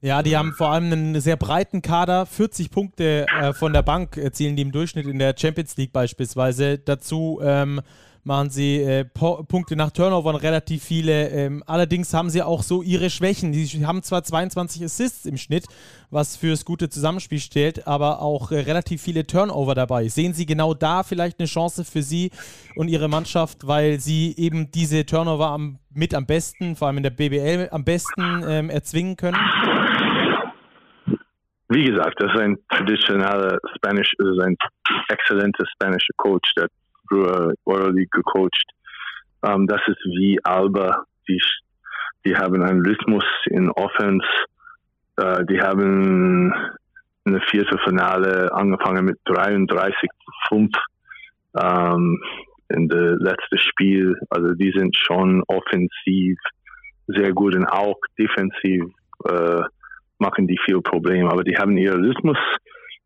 [0.00, 2.24] Ja, die haben vor allem einen sehr breiten Kader.
[2.24, 6.78] 40 Punkte äh, von der Bank erzielen die im Durchschnitt in der Champions League beispielsweise.
[6.78, 7.80] Dazu ähm,
[8.22, 11.30] machen sie äh, Punkte nach Turnovern relativ viele.
[11.30, 13.50] Ähm, allerdings haben sie auch so ihre Schwächen.
[13.50, 15.64] Die haben zwar 22 Assists im Schnitt,
[16.10, 20.08] was fürs gute Zusammenspiel stellt, aber auch äh, relativ viele Turnover dabei.
[20.08, 22.30] Sehen Sie genau da vielleicht eine Chance für Sie
[22.76, 27.02] und Ihre Mannschaft, weil Sie eben diese Turnover am, mit am besten, vor allem in
[27.04, 29.38] der BBL, am besten ähm, erzwingen können?
[31.70, 34.56] Wie gesagt, das ist ein traditioneller Spanish, das ist ein
[35.08, 36.68] exzellenter spanischer Coach, der
[37.08, 38.72] früher Euroleague gecoacht.
[39.42, 41.04] Um, das ist wie Alba.
[41.28, 41.40] Die,
[42.24, 44.26] die haben einen Rhythmus in Offense.
[45.20, 46.52] Uh, die haben
[47.24, 50.70] in der vierten Finale angefangen mit 33 zu 5
[51.52, 52.18] um,
[52.70, 54.16] in der letzten Spiel.
[54.30, 56.38] Also die sind schon offensiv
[57.08, 58.84] sehr gut und auch defensiv
[59.30, 59.62] uh,
[60.18, 61.30] machen die viel Probleme.
[61.30, 62.38] Aber die haben ihren Rhythmus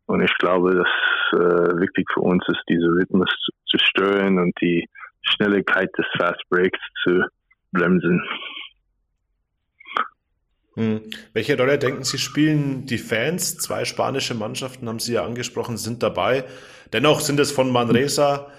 [0.05, 4.53] und ich glaube, dass äh, wichtig für uns ist, diese Rhythmus zu, zu stören und
[4.61, 4.87] die
[5.21, 7.23] Schnelligkeit des Fast Breaks zu
[7.71, 8.21] bremsen.
[10.75, 11.01] Hm.
[11.33, 13.57] Welche Rolle denken Sie spielen die Fans?
[13.57, 16.45] Zwei spanische Mannschaften haben Sie ja angesprochen, sind dabei.
[16.91, 18.51] Dennoch sind es von Manresa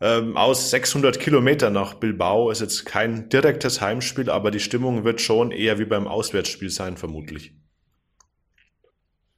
[0.00, 2.50] ähm, aus 600 Kilometer nach Bilbao.
[2.50, 6.96] Ist jetzt kein direktes Heimspiel, aber die Stimmung wird schon eher wie beim Auswärtsspiel sein,
[6.96, 7.54] vermutlich.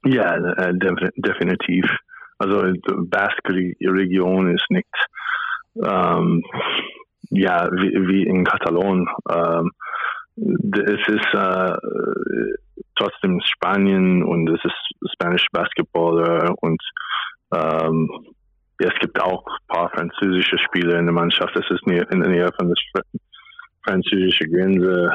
[0.05, 0.75] Ja, äh,
[1.17, 1.85] definitiv.
[2.39, 4.87] Also die Basque-Region ist nicht
[5.83, 6.43] ähm,
[7.31, 9.09] ja wie, wie in Katalon.
[9.31, 9.71] Ähm,
[10.37, 11.77] es ist äh,
[12.97, 16.83] trotzdem Spanien und es ist Spanish Basketballer und
[17.55, 18.11] ähm,
[18.79, 21.57] es gibt auch ein paar französische Spieler in der Mannschaft.
[21.57, 23.03] Es ist in der Nähe von der
[23.85, 25.11] französischen Grenze.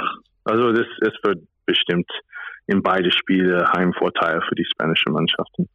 [0.46, 2.10] Also das, es wird bestimmt
[2.70, 5.68] in beide Spiele Heimvorteil für die spanischen Mannschaften.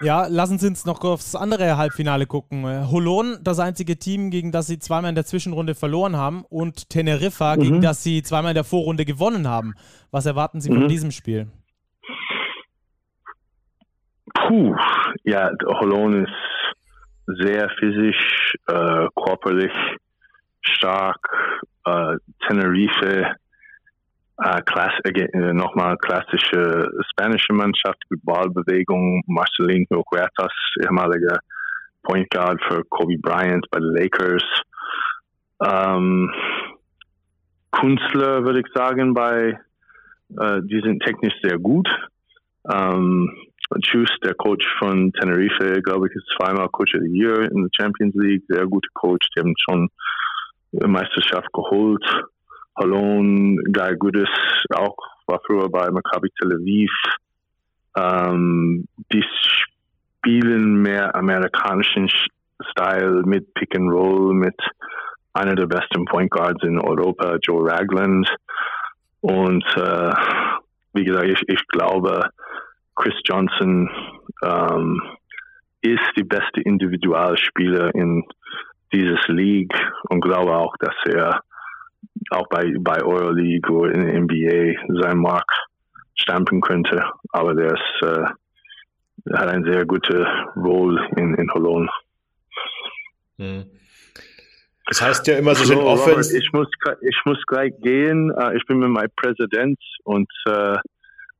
[0.00, 2.64] Ja, lassen Sie uns noch aufs andere Halbfinale gucken.
[2.90, 7.54] Holon, das einzige Team, gegen das Sie zweimal in der Zwischenrunde verloren haben, und Teneriffa,
[7.54, 7.60] mhm.
[7.60, 9.74] gegen das Sie zweimal in der Vorrunde gewonnen haben.
[10.10, 10.80] Was erwarten Sie mhm.
[10.80, 11.46] von diesem Spiel?
[14.34, 14.74] Puh,
[15.22, 19.72] ja, Holon ist sehr physisch, äh, körperlich
[20.62, 21.20] stark.
[21.84, 22.16] Äh,
[22.48, 23.36] Tenerife
[24.42, 29.22] äh, Klass, äh, nochmal klassische spanische Mannschaft mit Ballbewegung.
[29.26, 31.38] Marcelino Huertas, ehemaliger
[32.02, 34.44] Point Guard für Kobe Bryant bei den Lakers.
[35.64, 36.30] Ähm,
[37.70, 39.58] Künstler würde ich sagen, bei
[40.38, 41.88] äh, die sind technisch sehr gut.
[42.70, 43.30] Ähm,
[43.82, 47.70] Chus, der Coach von Tenerife, glaube ich, ist zweimal Coach of the Year in der
[47.72, 48.44] Champions League.
[48.48, 49.26] Sehr guter Coach.
[49.34, 49.88] Die haben schon
[50.72, 52.04] Meisterschaft geholt.
[52.76, 54.28] Halon, Guy Goodis,
[54.74, 54.96] auch
[55.26, 56.90] war früher bei Maccabi Tel Aviv.
[57.96, 59.24] Ähm, die
[60.20, 62.10] spielen mehr amerikanischen
[62.70, 64.56] Style mit Pick and Roll, mit
[65.34, 68.28] einer der besten Point Guards in Europa, Joe Ragland.
[69.20, 70.12] Und äh,
[70.94, 72.28] wie gesagt, ich, ich glaube,
[72.96, 73.88] Chris Johnson
[74.42, 75.00] ähm,
[75.80, 78.24] ist die beste Individualspieler in
[78.92, 79.74] dieses League
[80.08, 81.40] und glaube auch, dass er
[82.30, 85.50] auch bei, bei Euroleague oder in der NBA sein Mark
[86.14, 87.04] stampen könnte.
[87.30, 88.24] Aber der ist, äh,
[89.34, 90.26] hat eine sehr gute
[90.56, 91.88] Rolle in, in Holon.
[93.38, 93.64] Hm.
[94.86, 96.20] Das heißt ja immer, so sind offen.
[96.20, 96.68] Ich muss,
[97.00, 98.30] ich muss gleich gehen.
[98.30, 100.76] Uh, ich bin mit meinem Präsident und uh,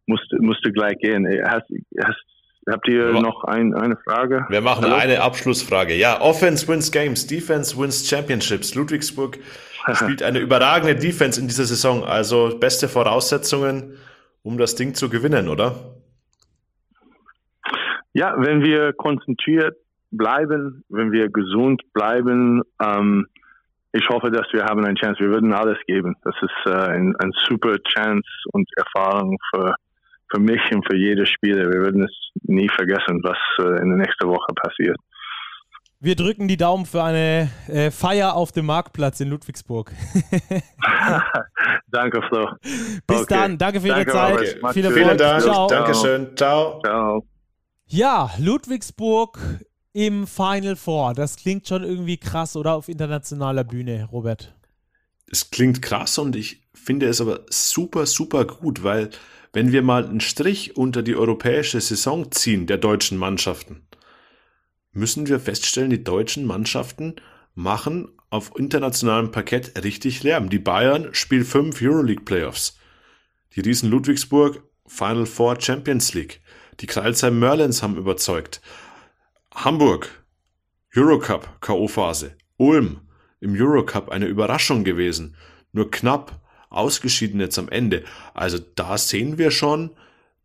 [0.07, 1.27] musste, musste gleich gehen.
[1.45, 1.67] Hast,
[2.03, 2.25] hast,
[2.71, 4.47] habt ihr noch ein, eine Frage?
[4.49, 4.95] Wir machen Hallo?
[4.95, 5.95] eine Abschlussfrage.
[5.95, 8.75] Ja, Offense wins Games, Defense wins Championships.
[8.75, 9.39] Ludwigsburg
[9.95, 12.05] spielt eine überragende Defense in dieser Saison.
[12.05, 13.99] Also beste Voraussetzungen,
[14.43, 15.75] um das Ding zu gewinnen, oder?
[18.13, 19.77] Ja, wenn wir konzentriert
[20.13, 23.27] bleiben, wenn wir gesund bleiben, ähm,
[23.93, 25.21] ich hoffe, dass wir haben eine Chance.
[25.21, 26.17] Wir würden alles geben.
[26.25, 29.75] Das ist äh, ein, ein super Chance und Erfahrung für,
[30.31, 31.71] für mich und für jede Spieler.
[31.71, 32.13] Wir würden es
[32.43, 34.97] nie vergessen, was äh, in der nächsten Woche passiert.
[36.01, 39.91] Wir drücken die Daumen für eine äh, Feier auf dem Marktplatz in Ludwigsburg.
[41.87, 42.51] danke, Flo.
[43.07, 43.27] Bis okay.
[43.29, 43.59] dann.
[43.59, 44.39] Danke für Ihre Zeit.
[44.73, 44.99] Viel Erfolg.
[44.99, 45.43] Vielen Dank.
[45.43, 45.67] Ciao.
[45.67, 46.37] Dankeschön.
[46.37, 46.83] Ciao.
[46.83, 47.27] Ciao.
[47.87, 49.39] Ja, Ludwigsburg
[49.95, 51.15] im Final Four.
[51.15, 52.75] Das klingt schon irgendwie krass, oder?
[52.75, 54.55] Auf internationaler Bühne, Robert.
[55.31, 59.11] Es klingt krass und ich finde es aber super, super gut, weil
[59.55, 63.87] wenn wir mal einen Strich unter die europäische Saison ziehen der deutschen Mannschaften,
[64.93, 67.17] müssen wir feststellen, die deutschen Mannschaften
[67.55, 70.51] machen auf internationalem Parkett richtig Lärm.
[70.51, 72.77] Die Bayern spielen fünf Euroleague Playoffs.
[73.55, 76.41] Die Riesen Ludwigsburg Final Four Champions League.
[76.81, 78.61] Die Kreilsheim Merlins haben überzeugt.
[79.55, 80.25] Hamburg,
[80.97, 82.33] Eurocup, K.O.-Phase.
[82.57, 83.03] Ulm,
[83.41, 85.37] im Eurocup eine Überraschung gewesen.
[85.73, 86.44] Nur knapp
[86.75, 88.05] ausgeschieden jetzt am Ende.
[88.35, 89.91] Also da sehen wir schon,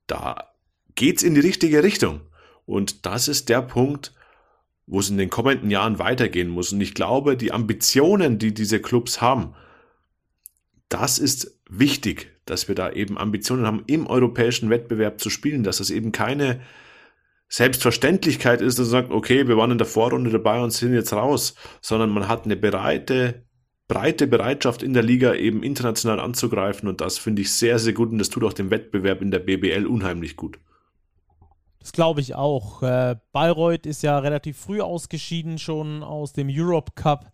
[0.08, 0.50] da
[0.96, 2.22] geht's in die richtige Richtung.
[2.66, 4.14] Und das ist der Punkt,
[4.86, 6.74] wo es in den kommenden Jahren weitergehen muss.
[6.74, 9.54] Und ich glaube, die Ambitionen, die diese Clubs haben,
[10.90, 15.78] das ist wichtig, dass wir da eben Ambitionen haben, im europäischen Wettbewerb zu spielen, dass
[15.78, 16.62] das eben keine
[17.48, 21.14] Selbstverständlichkeit ist, dass man sagt, okay, wir waren in der Vorrunde dabei und sind jetzt
[21.14, 23.46] raus, sondern man hat eine breite,
[23.90, 28.12] breite Bereitschaft in der Liga eben international anzugreifen und das finde ich sehr, sehr gut
[28.12, 30.60] und das tut auch dem Wettbewerb in der BBL unheimlich gut.
[31.80, 32.84] Das glaube ich auch.
[32.84, 37.32] Äh, Bayreuth ist ja relativ früh ausgeschieden, schon aus dem Europe Cup.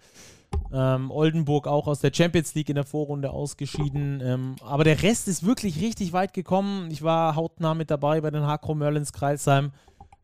[0.71, 4.21] Ähm, Oldenburg auch aus der Champions League in der Vorrunde ausgeschieden.
[4.23, 6.89] Ähm, aber der Rest ist wirklich richtig weit gekommen.
[6.89, 9.71] Ich war hautnah mit dabei bei den Hakro Merlins Kreisheim.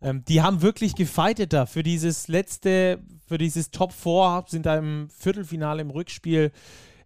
[0.02, 3.00] Ähm, die haben wirklich gefightet da für dieses letzte,
[3.32, 6.52] für dieses Top 4, sind da im Viertelfinale im Rückspiel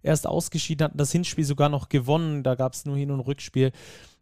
[0.02, 2.42] erst ausgeschieden, hatten das Hinspiel sogar noch gewonnen.
[2.42, 3.72] Da gab es nur Hin- und Rückspiel.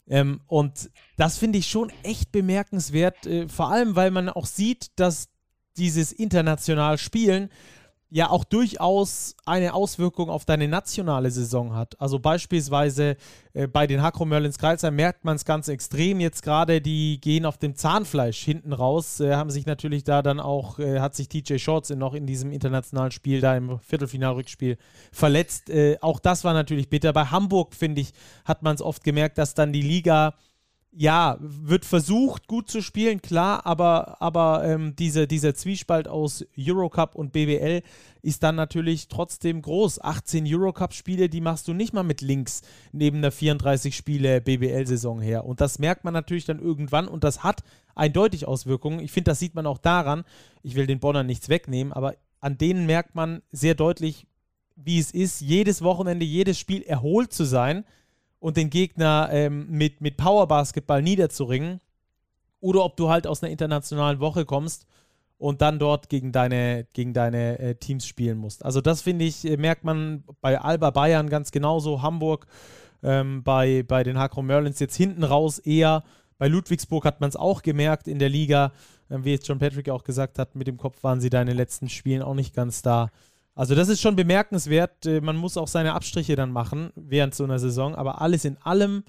[0.09, 4.91] Ähm, und das finde ich schon echt bemerkenswert, äh, vor allem weil man auch sieht,
[4.97, 5.29] dass
[5.77, 7.49] dieses international Spielen
[8.13, 11.99] ja auch durchaus eine Auswirkung auf deine nationale Saison hat.
[11.99, 13.17] Also beispielsweise
[13.53, 17.43] äh, bei den Hakro Merlins Kreisheim merkt man es ganz extrem jetzt gerade, die gehen
[17.43, 21.27] auf dem Zahnfleisch hinten raus, äh, haben sich natürlich da dann auch, äh, hat sich
[21.27, 24.77] TJ Shorts noch in diesem internationalen Spiel da im Viertelfinalrückspiel
[25.11, 25.71] verletzt.
[25.71, 27.13] Äh, auch das war natürlich bitter.
[27.13, 28.13] Bei Hamburg, finde ich,
[28.45, 30.35] hat man es oft gemerkt, dass dann die Liga
[30.95, 37.15] ja, wird versucht, gut zu spielen, klar, aber, aber ähm, diese, dieser Zwiespalt aus Eurocup
[37.15, 37.81] und BBL
[38.21, 40.01] ist dann natürlich trotzdem groß.
[40.01, 45.45] 18 Eurocup-Spiele, die machst du nicht mal mit links neben der 34 Spiele BBL-Saison her.
[45.45, 47.63] Und das merkt man natürlich dann irgendwann und das hat
[47.95, 48.99] eindeutig Auswirkungen.
[48.99, 50.23] Ich finde, das sieht man auch daran,
[50.61, 54.27] ich will den Bonnern nichts wegnehmen, aber an denen merkt man sehr deutlich,
[54.75, 57.83] wie es ist, jedes Wochenende, jedes Spiel erholt zu sein
[58.43, 61.79] und den Gegner ähm, mit, mit Powerbasketball niederzuringen.
[62.59, 64.85] Oder ob du halt aus einer internationalen Woche kommst
[65.37, 68.65] und dann dort gegen deine, gegen deine äh, Teams spielen musst.
[68.65, 72.45] Also das finde ich, äh, merkt man bei Alba Bayern ganz genauso, Hamburg,
[73.01, 76.03] ähm, bei, bei den Hakro Merlins jetzt hinten raus eher.
[76.37, 78.73] Bei Ludwigsburg hat man es auch gemerkt in der Liga,
[79.07, 81.87] äh, wie jetzt John Patrick auch gesagt hat, mit dem Kopf waren sie den letzten
[81.87, 83.09] Spielen auch nicht ganz da.
[83.55, 85.05] Also das ist schon bemerkenswert.
[85.05, 88.57] Äh, man muss auch seine Abstriche dann machen während so einer Saison, aber alles in
[88.57, 89.03] allem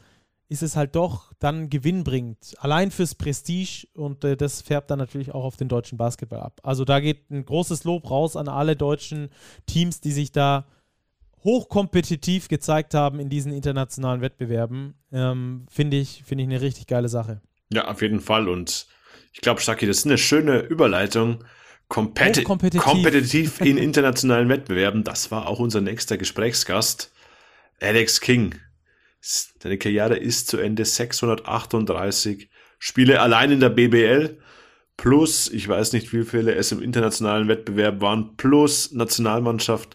[0.48, 2.54] ist es halt doch dann gewinnbringend.
[2.58, 6.60] Allein fürs Prestige und äh, das färbt dann natürlich auch auf den deutschen Basketball ab.
[6.62, 9.30] Also da geht ein großes Lob raus an alle deutschen
[9.66, 10.66] Teams, die sich da
[11.42, 14.94] hochkompetitiv gezeigt haben in diesen internationalen Wettbewerben.
[15.12, 17.40] Ähm, Finde ich, find ich eine richtig geile Sache.
[17.72, 18.48] Ja, auf jeden Fall.
[18.48, 18.86] Und
[19.32, 21.44] ich glaube, Stacki, das ist eine schöne Überleitung
[21.94, 22.82] Kompeti kompetitiv.
[22.82, 25.04] kompetitiv in internationalen Wettbewerben.
[25.04, 27.12] Das war auch unser nächster Gesprächsgast,
[27.80, 28.56] Alex King.
[29.20, 34.38] Seine Karriere ist zu Ende 638 Spiele allein in der BBL
[34.96, 39.94] plus, ich weiß nicht, wie viele es im internationalen Wettbewerb waren, plus Nationalmannschaft.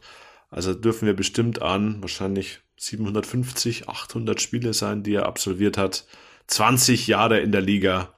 [0.50, 6.06] Also dürfen wir bestimmt an wahrscheinlich 750, 800 Spiele sein, die er absolviert hat.
[6.48, 8.14] 20 Jahre in der Liga.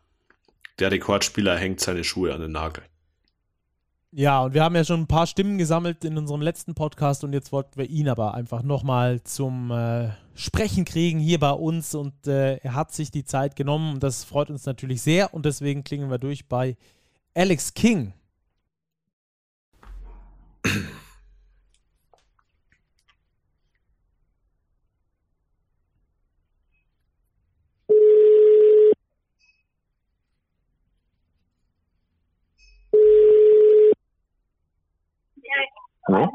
[0.77, 2.83] Der Rekordspieler hängt seine Schuhe an den Nagel.
[4.13, 7.31] Ja, und wir haben ja schon ein paar Stimmen gesammelt in unserem letzten Podcast und
[7.31, 12.27] jetzt wollten wir ihn aber einfach nochmal zum äh, Sprechen kriegen hier bei uns und
[12.27, 15.85] äh, er hat sich die Zeit genommen und das freut uns natürlich sehr und deswegen
[15.85, 16.75] klingen wir durch bei
[17.33, 18.13] Alex King.
[36.07, 36.29] Hallo?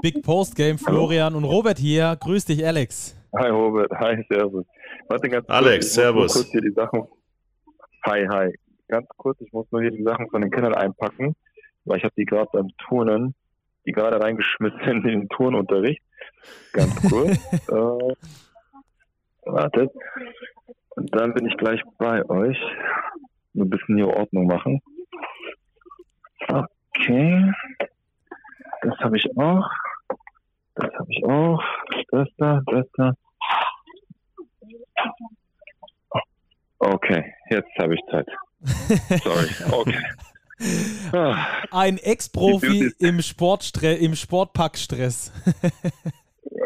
[0.00, 1.38] Big Post Game, Florian Hallo?
[1.38, 2.16] und Robert hier.
[2.20, 3.16] Grüß dich, Alex.
[3.36, 3.90] Hi, Robert.
[3.98, 4.64] Hi, Servus.
[5.08, 6.32] Warte ganz Alex, kurz, Servus.
[6.34, 7.06] Kurz hier die Sachen.
[8.06, 8.54] Hi, hi.
[8.88, 11.34] Ganz kurz, ich muss nur hier die Sachen von den Kindern einpacken,
[11.84, 13.34] weil ich habe die gerade beim Turnen,
[13.86, 16.02] die gerade reingeschmissen in den Turnunterricht.
[16.72, 17.38] Ganz kurz.
[17.68, 18.14] äh,
[19.46, 19.90] wartet.
[20.90, 22.58] Und dann bin ich gleich bei euch.
[23.54, 24.80] Ein bisschen hier Ordnung machen.
[26.48, 27.50] Okay.
[28.82, 29.68] Das habe ich auch.
[30.74, 31.62] Das habe ich auch.
[32.10, 33.12] Das da, das da.
[36.78, 38.26] Okay, jetzt habe ich Zeit.
[39.22, 39.48] Sorry.
[39.70, 39.98] Okay.
[41.70, 45.32] Ein Ex-Profi im, im Sportpackstress.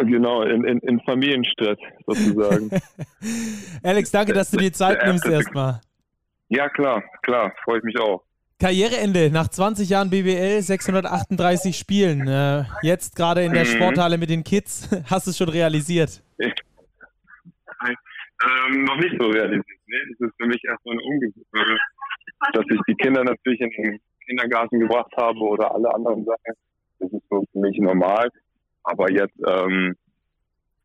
[0.01, 2.71] Genau, in, in, in Familienstress sozusagen.
[3.83, 5.81] Alex, danke, dass du dir Zeit nimmst erstmal.
[6.49, 8.23] Ja, klar, klar, freue ich mich auch.
[8.59, 12.27] Karriereende nach 20 Jahren BWL, 638 Spielen.
[12.27, 13.69] Äh, jetzt gerade in der mhm.
[13.69, 14.89] Sporthalle mit den Kids.
[15.11, 16.23] Hast du es schon realisiert?
[16.39, 16.55] ähm,
[18.85, 19.67] noch nicht so realisiert.
[19.87, 21.79] Nee, das ist für mich erstmal eine Ungewöhnung,
[22.55, 26.55] dass ich die Kinder natürlich in den Kindergarten gebracht habe oder alle anderen Sachen.
[26.99, 28.31] Das ist so für mich normal.
[28.85, 29.95] Aber jetzt, ähm,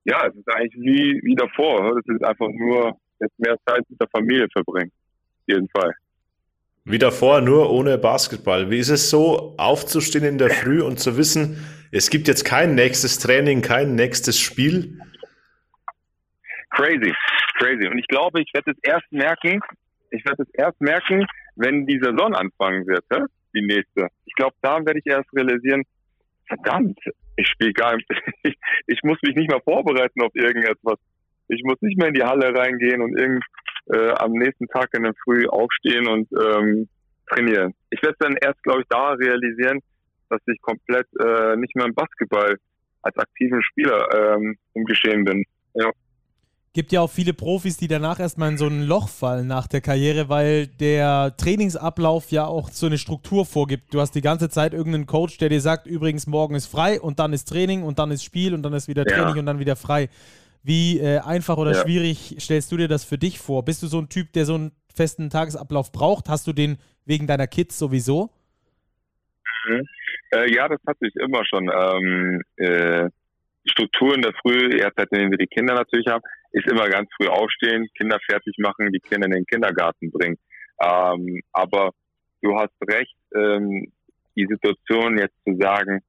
[0.03, 1.97] ja, es ist eigentlich wie, wie davor.
[1.97, 4.91] Es ist einfach nur jetzt mehr Zeit mit der Familie verbringen.
[4.91, 5.95] Auf jeden Fall.
[6.83, 8.71] Wie davor, nur ohne Basketball.
[8.71, 12.73] Wie ist es so, aufzustehen in der Früh und zu wissen, es gibt jetzt kein
[12.73, 14.97] nächstes Training, kein nächstes Spiel?
[16.71, 17.13] Crazy,
[17.59, 17.87] crazy.
[17.87, 19.59] Und ich glaube, ich werde es erst merken,
[20.09, 21.25] ich werde es erst merken,
[21.55, 23.05] wenn die Saison anfangen wird,
[23.53, 24.07] die nächste.
[24.25, 25.83] Ich glaube, da werde ich erst realisieren,
[26.47, 26.99] verdammt,
[27.35, 28.07] ich spiele gar nicht,
[28.87, 30.99] ich, muss mich nicht mehr vorbereiten auf irgendetwas.
[31.47, 33.43] Ich muss nicht mehr in die Halle reingehen und irgend,
[33.87, 36.87] äh, am nächsten Tag in der Früh aufstehen und ähm,
[37.29, 37.73] trainieren.
[37.89, 39.79] Ich werde dann erst, glaube ich, da realisieren,
[40.29, 42.55] dass ich komplett äh, nicht mehr im Basketball
[43.01, 45.43] als aktiven Spieler ähm, im Geschehen bin.
[45.73, 45.89] Ja.
[46.73, 49.81] Gibt ja auch viele Profis, die danach erstmal in so ein Loch fallen nach der
[49.81, 53.93] Karriere, weil der Trainingsablauf ja auch so eine Struktur vorgibt.
[53.93, 57.19] Du hast die ganze Zeit irgendeinen Coach, der dir sagt, übrigens, morgen ist frei und
[57.19, 59.39] dann ist Training und dann ist Spiel und dann ist wieder Training ja.
[59.41, 60.07] und dann wieder frei.
[60.63, 61.81] Wie äh, einfach oder ja.
[61.81, 63.65] schwierig stellst du dir das für dich vor?
[63.65, 66.29] Bist du so ein Typ, der so einen festen Tagesablauf braucht?
[66.29, 68.29] Hast du den wegen deiner Kids sowieso?
[69.67, 69.87] Mhm.
[70.33, 71.69] Äh, ja, das hatte ich immer schon.
[71.69, 73.09] Ähm, äh,
[73.65, 77.27] Struktur in der Früh, erst seitdem wir die Kinder natürlich haben, ist immer ganz früh
[77.27, 80.37] aufstehen, Kinder fertig machen, die Kinder in den Kindergarten bringen.
[80.81, 81.91] Ähm, aber
[82.41, 83.91] du hast recht, ähm,
[84.35, 86.01] die Situation jetzt zu sagen,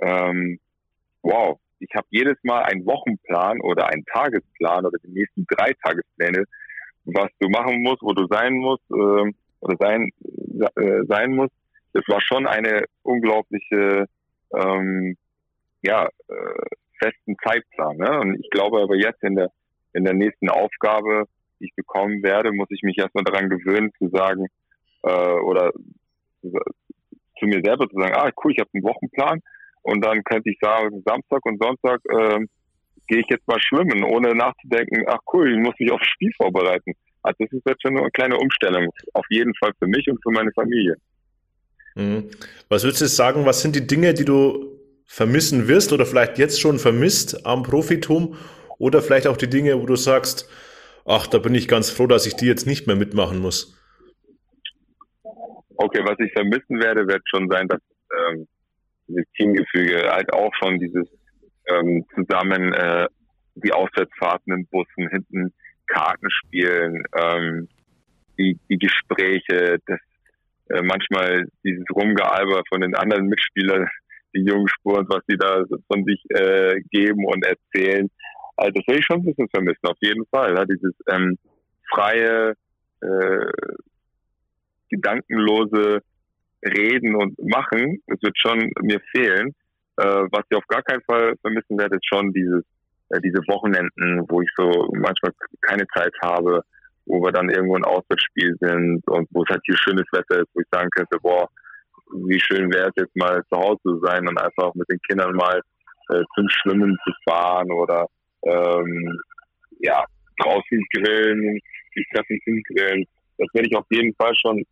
[0.00, 0.58] ähm,
[1.22, 6.44] wow, ich habe jedes Mal einen Wochenplan oder einen Tagesplan oder die nächsten drei Tagespläne,
[7.04, 10.10] was du machen musst, wo du sein musst äh, oder sein
[10.76, 11.54] äh, sein musst.
[11.92, 14.06] Das war schon eine unglaubliche
[14.54, 15.16] ähm,
[15.82, 16.66] ja äh,
[16.98, 17.96] festen Zeitplan.
[17.96, 18.20] Ne?
[18.20, 19.50] Und ich glaube aber jetzt in der
[19.92, 21.24] in der nächsten Aufgabe,
[21.58, 24.46] die ich bekommen werde, muss ich mich erstmal daran gewöhnen zu sagen
[25.02, 25.72] äh, oder
[27.38, 29.42] zu mir selber zu sagen, ah cool, ich habe einen Wochenplan
[29.86, 32.44] und dann könnte ich sagen, Samstag und Sonntag äh,
[33.06, 36.92] gehe ich jetzt mal schwimmen, ohne nachzudenken, ach cool, ich muss mich aufs Spiel vorbereiten.
[37.22, 40.32] Also das ist jetzt schon eine kleine Umstellung, auf jeden Fall für mich und für
[40.32, 40.96] meine Familie.
[41.94, 42.30] Mhm.
[42.68, 44.76] Was würdest du sagen, was sind die Dinge, die du
[45.06, 48.36] vermissen wirst oder vielleicht jetzt schon vermisst am Profitum
[48.78, 50.50] oder vielleicht auch die Dinge, wo du sagst,
[51.04, 53.80] ach, da bin ich ganz froh, dass ich die jetzt nicht mehr mitmachen muss?
[55.76, 57.80] Okay, was ich vermissen werde, wird schon sein, dass
[58.30, 58.48] ähm,
[59.08, 61.06] dieses Teamgefüge, halt auch schon dieses
[61.68, 63.06] ähm, zusammen äh,
[63.56, 65.52] die Auswärtsfahrten in Bussen, hinten
[65.86, 67.68] Karten spielen, ähm,
[68.38, 69.98] die, die Gespräche, das
[70.68, 73.88] äh, manchmal dieses Rumgealber von den anderen Mitspielern,
[74.34, 78.10] die jungen Spuren, was sie da von sich äh, geben und erzählen.
[78.56, 80.54] Also das will ich schon ein bisschen vermissen, auf jeden Fall.
[80.54, 81.38] Ja, dieses ähm,
[81.90, 82.54] freie,
[83.00, 83.52] äh,
[84.90, 86.02] gedankenlose
[86.62, 89.54] reden und machen, das wird schon mir fehlen.
[89.98, 92.64] Äh, was ich auf gar keinen Fall vermissen werde, ist schon dieses,
[93.10, 95.32] äh, diese Wochenenden, wo ich so manchmal
[95.62, 96.62] keine Zeit habe,
[97.06, 100.50] wo wir dann irgendwo ein Auswärtsspiel sind und wo es halt hier schönes Wetter ist,
[100.54, 101.48] wo ich sagen könnte, boah,
[102.26, 105.34] wie schön wäre es jetzt mal zu Hause zu sein und einfach mit den Kindern
[105.34, 105.60] mal
[106.10, 108.06] äh, zum Schwimmen zu fahren oder
[108.42, 109.20] ähm,
[109.80, 110.04] ja,
[110.40, 111.58] draußen grillen,
[111.96, 113.06] die Treffen zum Grillen
[113.38, 114.64] das werde ich auf jeden Fall schon,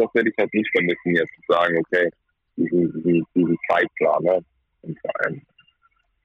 [0.00, 2.10] das werde ich halt nicht vermissen, jetzt zu sagen, okay,
[2.56, 4.44] diesen, diesen, diesen Zeitplan, ne.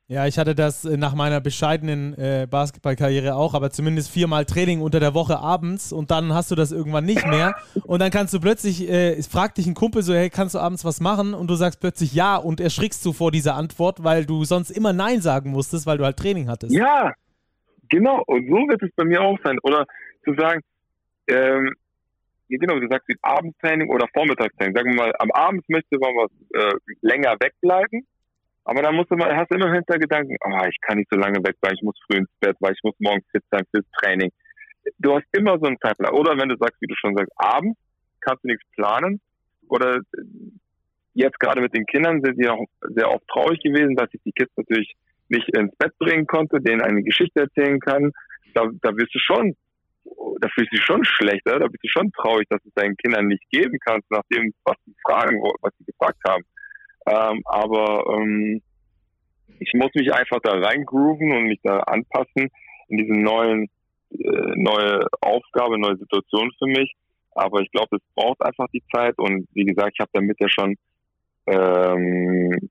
[0.07, 4.82] Ja, ich hatte das äh, nach meiner bescheidenen äh, Basketballkarriere auch, aber zumindest viermal Training
[4.82, 7.55] unter der Woche abends und dann hast du das irgendwann nicht mehr
[7.86, 10.59] und dann kannst du plötzlich, äh, es fragt dich ein Kumpel so, hey, kannst du
[10.59, 11.34] abends was machen?
[11.34, 14.93] Und du sagst plötzlich ja und erschrickst du vor dieser Antwort, weil du sonst immer
[14.93, 16.76] Nein sagen musstest, weil du halt Training hattest.
[16.76, 17.11] Ja,
[17.89, 19.57] genau und so wird es bei mir auch sein.
[19.63, 19.88] Oder
[20.23, 20.61] zu sagen,
[21.28, 21.73] ähm,
[22.50, 24.76] genau, du sagst Abendtraining oder Vormittagstraining.
[24.76, 28.06] Sagen wir mal, am Abend möchte man was äh, länger wegbleiben,
[28.66, 31.20] aber dann musst du mal, hast du immer hinter Gedanken, oh, ich kann nicht so
[31.20, 33.86] lange weg, weil ich muss früh ins Bett, weil ich muss morgens fit sein fürs
[34.02, 34.32] Training.
[34.98, 36.14] Du hast immer so einen Zeitplan.
[36.14, 37.80] Oder wenn du sagst, wie du schon sagst, abends
[38.22, 39.22] kannst du nichts planen.
[39.68, 40.00] Oder
[41.14, 44.32] jetzt gerade mit den Kindern sind die auch sehr oft traurig gewesen, dass ich die
[44.32, 44.96] Kids natürlich
[45.30, 48.12] nicht ins Bett bringen konnte, denen eine Geschichte erzählen kann.
[48.56, 49.56] Da, da wirst du schon
[50.39, 52.97] da fühlst du dich schon schlecht, da bist du schon traurig, dass du es deinen
[52.97, 56.43] Kindern nicht geben kannst, nachdem, was sie fragen, was sie gefragt haben.
[57.07, 58.61] Ähm, aber ähm,
[59.59, 62.49] ich muss mich einfach da reingrooven und mich da anpassen
[62.89, 63.70] in diese neuen,
[64.11, 66.93] äh, neue Aufgabe, neue Situation für mich.
[67.32, 70.47] Aber ich glaube, es braucht einfach die Zeit und wie gesagt, ich habe damit ja
[70.49, 70.76] schon
[71.47, 72.70] ähm,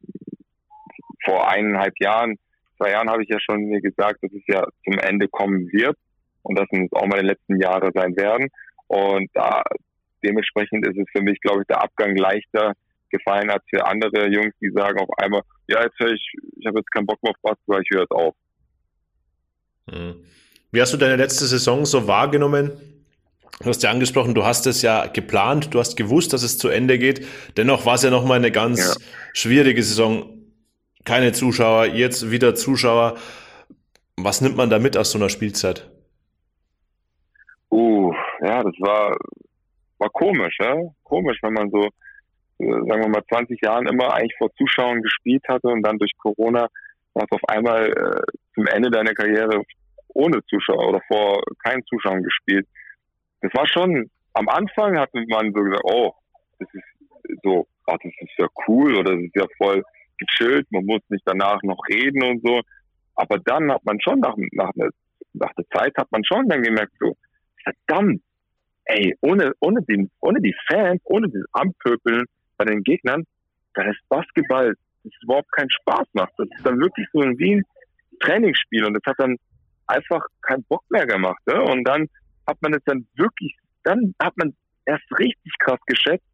[1.25, 2.37] vor eineinhalb Jahren,
[2.77, 5.97] zwei Jahren habe ich ja schon mir gesagt, dass es ja zum Ende kommen wird
[6.45, 8.49] und dass es auch meine letzten Jahre sein werden.
[8.87, 9.63] Und da
[10.25, 12.75] dementsprechend ist es für mich, glaube ich, der Abgang leichter
[13.11, 16.27] gefallen als für andere Jungs, die sagen auf einmal, ja, jetzt höre ich,
[16.57, 18.35] ich habe jetzt keinen Bock mehr auf Basketball, ich höre jetzt auf.
[19.91, 20.25] Hm.
[20.73, 22.73] Wie hast du deine letzte Saison so wahrgenommen?
[23.61, 26.69] Du hast ja angesprochen, du hast es ja geplant, du hast gewusst, dass es zu
[26.69, 27.25] Ende geht.
[27.57, 29.07] Dennoch war es ja nochmal eine ganz ja.
[29.33, 30.29] schwierige Saison.
[31.05, 33.17] Keine Zuschauer, jetzt wieder Zuschauer.
[34.17, 35.89] Was nimmt man da mit aus so einer Spielzeit?
[37.75, 39.17] Uh, ja, das war,
[39.99, 40.77] war komisch, ja?
[41.03, 41.85] Komisch, wenn man so,
[42.59, 46.13] äh, sagen wir mal, 20 Jahren immer eigentlich vor Zuschauern gespielt hatte und dann durch
[46.19, 46.69] Corona
[47.17, 48.23] hast auf einmal äh,
[48.55, 49.63] zum Ende deiner Karriere
[50.09, 52.67] ohne Zuschauer oder vor keinen Zuschauern gespielt
[53.45, 56.13] das war schon, am Anfang hat man so gesagt, oh,
[56.59, 59.83] das ist so, ach, das ist ja cool oder das ist ja voll
[60.17, 62.63] gechillt, man muss nicht danach noch reden und so.
[63.17, 64.71] Aber dann hat man schon nach, nach,
[65.35, 67.15] nach der Zeit hat man schon dann gemerkt, so,
[67.65, 68.23] verdammt,
[68.85, 72.25] ey, ohne, ohne, den, ohne die Fans, ohne dieses Ampöpeln
[72.57, 73.25] bei den Gegnern,
[73.75, 76.33] dann ist Basketball, das überhaupt keinen Spaß macht.
[76.39, 77.63] Das ist dann wirklich so wie ein
[78.21, 79.37] Trainingsspiel und das hat dann
[79.87, 81.41] einfach keinen Bock mehr gemacht.
[81.47, 81.61] Ne?
[81.63, 82.09] Und dann
[82.47, 84.55] hat man es dann wirklich, dann hat man
[84.87, 86.25] erst richtig krass geschätzt,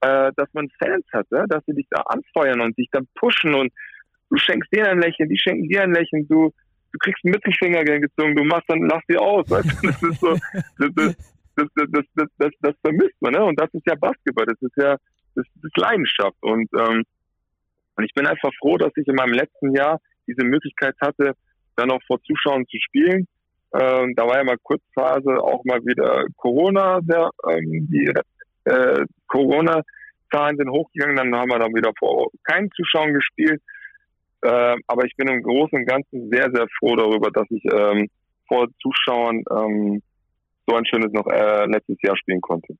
[0.00, 1.44] äh, dass man Fans hat, ne?
[1.48, 3.72] dass sie dich da anfeuern und dich dann pushen und
[4.30, 6.52] du schenkst denen ein Lächeln, die schenken dir ein Lächeln, du,
[6.96, 10.36] du kriegst einen Mittelfinger gezogen, du machst dann, lass sie aus, weißt das ist so,
[10.78, 11.16] das, das,
[11.56, 13.44] das, das, das, das, das vermisst man, ne?
[13.44, 14.96] Und das ist ja Basketball, das ist ja,
[15.34, 17.04] das ist Leidenschaft und, ähm,
[17.96, 21.32] und ich bin einfach froh, dass ich in meinem letzten Jahr diese Möglichkeit hatte,
[21.76, 23.26] dann auch vor Zuschauern zu spielen
[23.74, 28.12] ähm, da war ja mal Kurzphase auch mal wieder Corona, der, ähm, die
[28.64, 33.60] äh, Corona-Zahlen sind hochgegangen, dann haben wir dann wieder vor keinen Zuschauern gespielt.
[34.42, 38.08] Äh, aber ich bin im Großen und Ganzen sehr, sehr froh darüber, dass ich ähm,
[38.48, 40.02] vor Zuschauern ähm,
[40.66, 42.74] so ein schönes noch äh, letztes Jahr spielen konnte.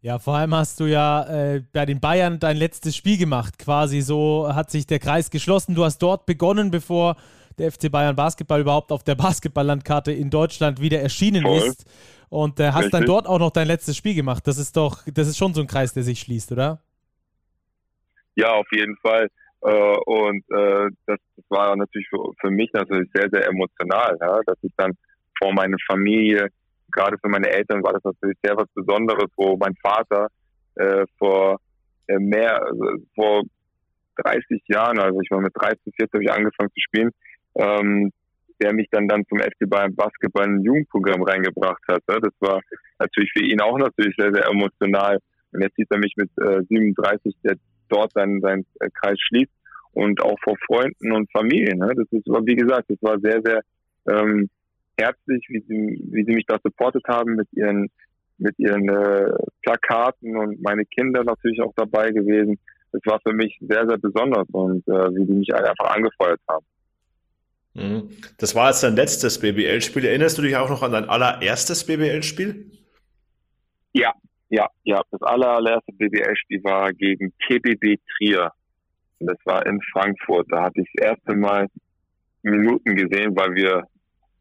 [0.00, 3.58] Ja, vor allem hast du ja äh, bei den Bayern dein letztes Spiel gemacht.
[3.58, 5.74] Quasi so hat sich der Kreis geschlossen.
[5.74, 7.16] Du hast dort begonnen, bevor
[7.58, 11.58] der FC Bayern Basketball überhaupt auf der Basketballlandkarte in Deutschland wieder erschienen Voll.
[11.58, 11.86] ist.
[12.28, 12.92] Und äh, hast Richtig.
[12.92, 14.46] dann dort auch noch dein letztes Spiel gemacht.
[14.46, 16.80] Das ist doch, das ist schon so ein Kreis, der sich schließt, oder?
[18.34, 19.28] Ja, auf jeden Fall.
[19.62, 24.40] Äh, und äh, das, das, war natürlich für, für, mich natürlich sehr, sehr emotional, ja?
[24.46, 24.92] dass ich dann
[25.38, 26.48] vor meiner Familie,
[26.90, 30.28] gerade für meine Eltern war das natürlich sehr was Besonderes, wo mein Vater
[30.76, 31.58] äh, vor
[32.08, 32.84] äh, mehr, also
[33.14, 33.42] vor
[34.16, 37.10] 30 Jahren, also ich war mit 13, 14 habe ich angefangen zu spielen,
[37.54, 38.12] ähm,
[38.60, 42.02] der mich dann dann zum FC Bayern Basketball ein Jugendprogramm reingebracht hat.
[42.08, 42.18] Ne?
[42.22, 42.60] Das war
[42.98, 45.18] natürlich für ihn auch natürlich sehr, sehr emotional.
[45.52, 47.56] Und jetzt sieht er mich mit äh, 37, der
[47.88, 48.66] dort seinen, seinen
[49.00, 49.52] Kreis schließt
[49.92, 51.78] und auch vor Freunden und Familien.
[51.78, 51.92] Ne?
[51.96, 53.62] Das ist, wie gesagt, das war sehr, sehr
[54.08, 54.48] ähm,
[54.98, 57.90] herzlich, wie sie, wie sie mich da supportet haben mit ihren
[58.38, 59.30] mit ihren äh,
[59.62, 62.58] Plakaten und meine Kinder natürlich auch dabei gewesen.
[62.92, 66.66] Das war für mich sehr, sehr besonders und äh, wie die mich einfach angefeuert haben.
[67.74, 68.10] Mhm.
[68.38, 70.04] Das war jetzt dein letztes BBL-Spiel.
[70.04, 72.70] Erinnerst du dich auch noch an dein allererstes BBL-Spiel?
[73.92, 74.12] Ja,
[74.48, 75.02] ja, ja.
[75.10, 78.52] Das allererste BBL-Spiel war gegen TBB Trier.
[79.18, 80.46] Das war in Frankfurt.
[80.50, 81.68] Da hatte ich das erste Mal
[82.42, 83.84] Minuten gesehen, weil wir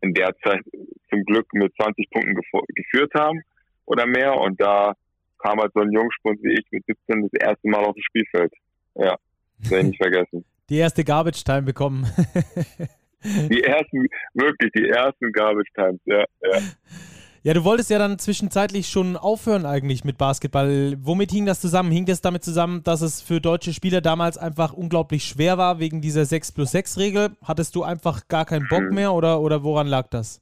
[0.02, 0.62] in der Zeit
[1.10, 2.36] zum Glück mit 20 Punkten
[2.76, 3.42] geführt haben
[3.86, 4.36] oder mehr.
[4.36, 4.94] Und da
[5.40, 8.54] kam halt so ein Jungspund wie ich mit 17 das erste Mal auf das Spielfeld.
[8.96, 9.18] Ja,
[9.60, 10.46] das werde ich nicht vergessen.
[10.70, 12.08] Die erste Garbage Time bekommen.
[13.24, 16.60] Die ersten, wirklich die ersten Garbage Times, ja, ja.
[17.46, 20.96] Ja, du wolltest ja dann zwischenzeitlich schon aufhören eigentlich mit Basketball.
[20.98, 21.92] Womit hing das zusammen?
[21.92, 26.02] Hing das damit zusammen, dass es für deutsche Spieler damals einfach unglaublich schwer war wegen
[26.02, 27.30] dieser 6 plus 6 Regel?
[27.44, 28.96] Hattest du einfach gar keinen Bock hm.
[28.96, 30.42] mehr oder, oder woran lag das?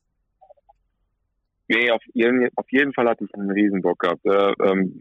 [1.68, 4.26] Nee, auf jeden, auf jeden Fall hatte ich einen Riesenbock gehabt.
[4.26, 4.96] Äh, ähm,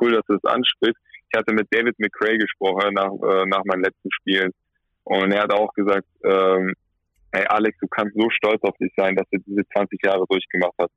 [0.00, 1.02] cool, dass du das ansprichst.
[1.32, 4.52] Ich hatte mit David McRae gesprochen nach, äh, nach meinen letzten Spielen.
[5.02, 6.74] Und er hat auch gesagt, ähm,
[7.32, 10.74] hey Alex, du kannst so stolz auf dich sein, dass du diese 20 Jahre durchgemacht
[10.80, 10.92] hast.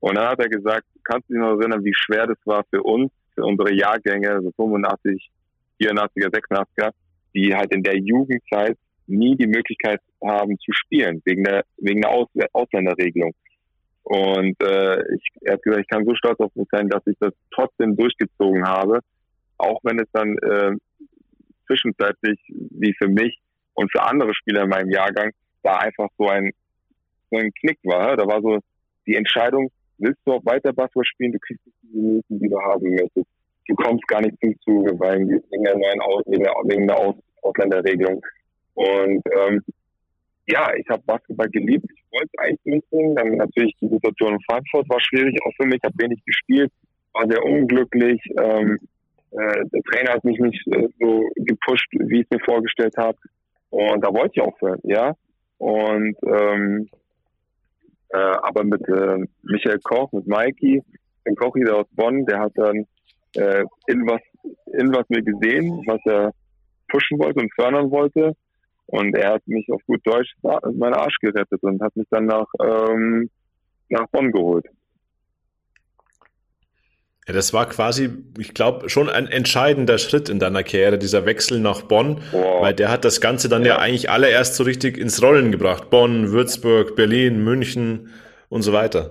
[0.00, 2.82] Und dann hat er gesagt, kannst du dich noch erinnern, wie schwer das war für
[2.82, 5.30] uns, für unsere Jahrgänge, also 85,
[5.80, 6.90] 84er, 86er,
[7.34, 8.76] die halt in der Jugendzeit
[9.06, 13.32] nie die Möglichkeit haben zu spielen, wegen der, wegen der Aus Ausländerregelung.
[14.02, 17.16] Und äh, ich, er hat gesagt, ich kann so stolz auf mich sein, dass ich
[17.20, 19.00] das trotzdem durchgezogen habe,
[19.58, 20.72] auch wenn es dann äh,
[21.66, 23.38] zwischenzeitlich, wie für mich,
[23.74, 25.30] Und für andere Spieler in meinem Jahrgang
[25.62, 26.52] war einfach so ein,
[27.30, 28.16] so ein Knick war.
[28.16, 28.58] Da war so
[29.06, 32.60] die Entscheidung, willst du auch weiter Basketball spielen, du kriegst nicht die Minuten, die du
[32.60, 33.26] haben möchtest.
[33.66, 38.24] Du kommst gar nicht zum Zuge, weil wegen der neuen Aus, wegen der Aus, Ausländerregelung.
[38.74, 39.62] Und ähm,
[40.46, 41.86] ja, ich habe Basketball geliebt.
[41.94, 43.14] Ich wollte eigentlich durchbringen.
[43.14, 45.76] Dann natürlich die Situation in Frankfurt war schwierig, auch für mich.
[45.76, 46.72] Ich habe wenig gespielt,
[47.12, 48.20] war sehr unglücklich.
[48.40, 48.78] Ähm,
[49.32, 53.18] äh, der Trainer hat mich nicht äh, so gepusht, wie ich es mir vorgestellt habe.
[53.70, 55.14] Und da wollte ich aufhören, ja.
[55.58, 56.88] Und ähm,
[58.10, 60.82] äh, aber mit äh, Michael Koch, mit Mikey,
[61.26, 62.86] den Koch wieder aus Bonn, der hat dann
[63.36, 64.20] äh, in was
[64.78, 66.32] in was mir gesehen, was er
[66.88, 68.34] pushen wollte und fördern wollte.
[68.86, 72.46] Und er hat mich auf gut Deutsch meinen Arsch gerettet und hat mich dann nach,
[72.62, 73.28] ähm,
[73.90, 74.66] nach Bonn geholt.
[77.28, 78.08] Ja, das war quasi,
[78.38, 82.62] ich glaube, schon ein entscheidender Schritt in deiner Karriere, dieser Wechsel nach Bonn, wow.
[82.62, 83.74] weil der hat das Ganze dann ja.
[83.74, 85.90] ja eigentlich allererst so richtig ins Rollen gebracht.
[85.90, 88.08] Bonn, Würzburg, Berlin, München
[88.48, 89.10] und so weiter.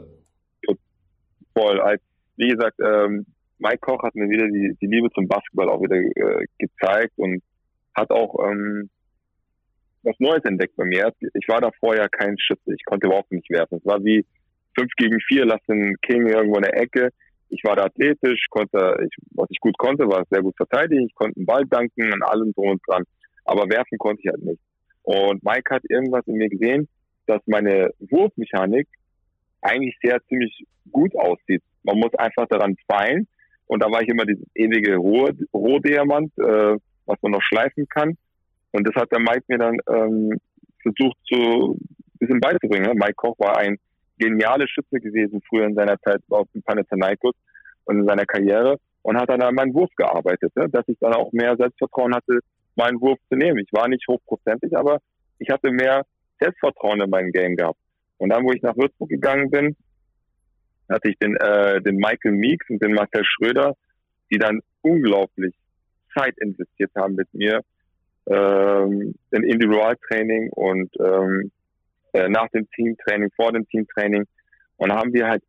[1.54, 1.80] Voll.
[1.80, 2.02] Als,
[2.38, 3.28] wie gesagt, ähm,
[3.60, 7.44] Mike Koch hat mir wieder die, die Liebe zum Basketball auch wieder äh, gezeigt und
[7.94, 8.90] hat auch ähm,
[10.02, 11.14] was Neues entdeckt bei mir.
[11.20, 12.74] Ich war da vorher kein Schütze.
[12.74, 13.78] Ich konnte überhaupt nicht werfen.
[13.78, 14.26] Es war wie
[14.76, 17.12] fünf gegen vier, lass den King irgendwo in der Ecke
[17.50, 21.06] ich war da athletisch, konnte, ich, was ich gut konnte, war sehr gut verteidigen.
[21.08, 23.04] Ich konnte den Ball danken an allem drum und dran.
[23.46, 24.62] Aber werfen konnte ich halt nicht.
[25.04, 26.88] Und Mike hat irgendwas in mir gesehen,
[27.28, 28.88] dass meine Wurfmechanik
[29.62, 31.64] eigentlich sehr ziemlich gut aussieht.
[31.84, 33.28] Man muss einfach daran feilen.
[33.68, 38.18] Und da war ich immer dieses ewige Roh Rohdiamant, äh, was man noch schleifen kann.
[38.72, 40.40] Und das hat der Mike mir dann ähm,
[40.82, 41.78] versucht zu
[42.20, 42.92] bisschen beizubringen.
[42.96, 43.78] Mike Koch war ein
[44.18, 47.36] geniale Schütze gewesen früher in seiner Zeit auf dem Panathinaikos
[47.86, 50.68] und in seiner Karriere und hat dann an meinen Wurf gearbeitet, ne?
[50.70, 52.40] dass ich dann auch mehr Selbstvertrauen hatte,
[52.76, 53.60] meinen Wurf zu nehmen.
[53.60, 55.00] Ich war nicht hochprozentig, aber
[55.40, 56.04] ich hatte mehr
[56.40, 57.80] Selbstvertrauen in meinem Game gehabt.
[58.18, 59.76] Und dann, wo ich nach Würzburg gegangen bin,
[60.90, 63.76] hatte ich den, äh, den Michael Meeks und den Marcel Schröder,
[64.32, 65.56] die dann unglaublich
[66.18, 67.62] Zeit investiert haben mit mir
[68.28, 71.52] ähm, in Individualtraining und ähm,
[72.18, 74.26] äh, nach dem Teamtraining, vor dem Teamtraining.
[74.78, 75.44] Und da haben wir halt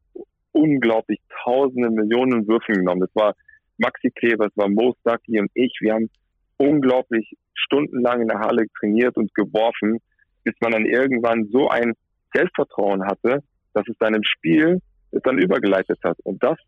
[0.52, 3.00] unglaublich tausende Millionen Würfen genommen.
[3.00, 3.34] Das war
[3.78, 5.72] Maxi Kleber, das war Mo Stucky und ich.
[5.80, 6.10] Wir haben
[6.58, 9.98] unglaublich stundenlang in der Halle trainiert und geworfen,
[10.44, 11.94] bis man dann irgendwann so ein
[12.34, 13.42] Selbstvertrauen hatte,
[13.72, 16.18] dass es dann im Spiel es dann übergeleitet hat.
[16.24, 16.58] Und das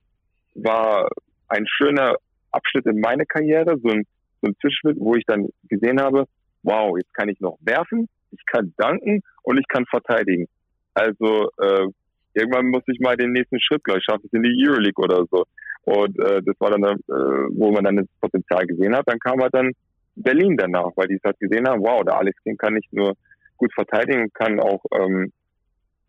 [0.55, 1.09] war
[1.49, 2.15] ein schöner
[2.53, 4.05] Abschnitt in meine Karriere, so ein,
[4.41, 6.25] so ein Zwischenschritt, wo ich dann gesehen habe,
[6.63, 10.47] wow, jetzt kann ich noch werfen, ich kann danken und ich kann verteidigen.
[10.95, 11.87] Also äh,
[12.35, 15.45] irgendwann muss ich mal den nächsten Schritt gleich schaffen, in die Euroleague oder so.
[15.83, 19.09] Und äh, das war dann, äh, wo man dann das Potenzial gesehen hat.
[19.09, 19.73] Dann kam halt dann
[20.17, 23.15] Berlin danach, weil die es halt gesehen haben, wow, der Alex King kann nicht nur
[23.57, 25.33] gut verteidigen, kann auch ähm,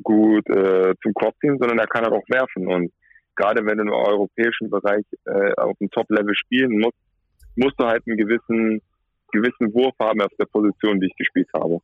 [0.04, 2.68] gut äh, zum Korb ziehen, sondern er kann halt auch werfen.
[2.68, 2.92] Und
[3.36, 6.98] gerade wenn du im europäischen Bereich äh, auf dem Top-Level spielen musst,
[7.56, 8.82] musst du halt einen gewissen,
[9.32, 11.80] gewissen Wurf haben auf der Position, die ich gespielt habe.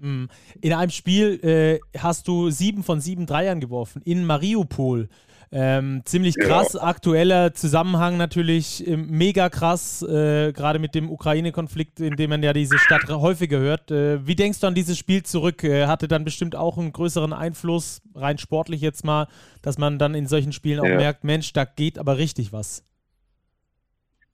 [0.00, 0.24] Mm.
[0.60, 5.08] In einem Spiel äh, hast du sieben von sieben Dreiern geworfen in Mariupol.
[5.52, 6.82] Ähm, ziemlich krass, ja.
[6.82, 12.52] aktueller Zusammenhang natürlich, äh, mega krass, äh, gerade mit dem Ukraine-Konflikt, in dem man ja
[12.52, 13.90] diese Stadt häufiger hört.
[13.90, 15.64] Äh, wie denkst du an dieses Spiel zurück?
[15.64, 19.26] Äh, hatte dann bestimmt auch einen größeren Einfluss, rein sportlich jetzt mal,
[19.60, 20.96] dass man dann in solchen Spielen auch ja.
[20.96, 22.84] merkt, Mensch, da geht aber richtig was.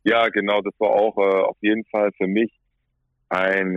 [0.04, 2.52] Ja, genau, das war auch äh, auf jeden Fall für mich
[3.30, 3.76] ein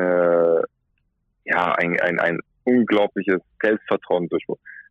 [1.50, 4.44] ja, ein, ein, ein unglaubliches Selbstvertrauen durch.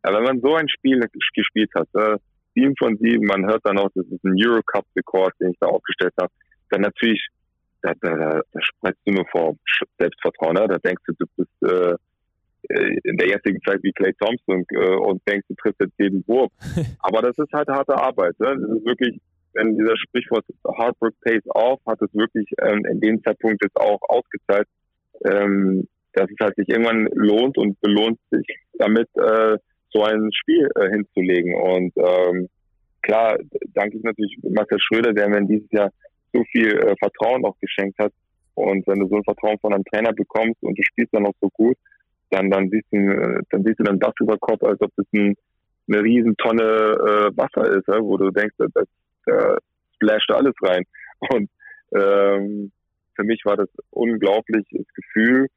[0.05, 1.01] Ja, wenn man so ein Spiel
[1.35, 2.19] gespielt hat, äh,
[2.55, 6.15] sieben von sieben, man hört dann auch, das ist ein Eurocup-Rekord, den ich da aufgestellt
[6.21, 6.33] habe,
[6.71, 7.27] dann natürlich,
[7.83, 9.57] da, da, da, da sprichst du nur vor
[9.99, 10.67] Selbstvertrauen, ne?
[10.69, 11.95] da denkst du, du bist äh,
[13.05, 16.53] in der jetzigen Zeit wie Clay Thompson äh, und denkst, du triffst jetzt jeden Wurf.
[17.01, 18.39] Aber das ist halt harte Arbeit.
[18.41, 18.57] Ne?
[18.61, 19.21] Das ist wirklich,
[19.55, 20.45] wenn dieser Sprichwort
[20.77, 24.67] Hard Work pays off, hat es wirklich ähm, in dem Zeitpunkt jetzt auch ausgezahlt.
[25.25, 28.47] Ähm, dass es halt sich irgendwann lohnt und belohnt sich
[28.79, 29.57] damit, äh,
[29.91, 31.55] so ein Spiel äh, hinzulegen.
[31.55, 32.49] Und ähm,
[33.03, 33.39] klar,
[33.75, 35.91] danke ich natürlich Marcel Schröder, der mir dieses Jahr
[36.33, 38.13] so viel äh, Vertrauen auch geschenkt hat.
[38.55, 41.35] Und wenn du so ein Vertrauen von einem Trainer bekommst und du spielst dann auch
[41.41, 41.77] so gut,
[42.31, 45.07] dann, dann siehst du, äh, dann siehst du dann das über Kopf, als ob das
[45.15, 45.35] ein,
[45.89, 48.67] eine riesen Tonne äh, Wasser ist, ja, wo du denkst, da,
[49.25, 49.57] da
[49.95, 50.85] splasht alles rein.
[51.31, 51.49] Und
[51.95, 52.73] ähm,
[53.15, 55.49] für mich war das unglaubliches Gefühl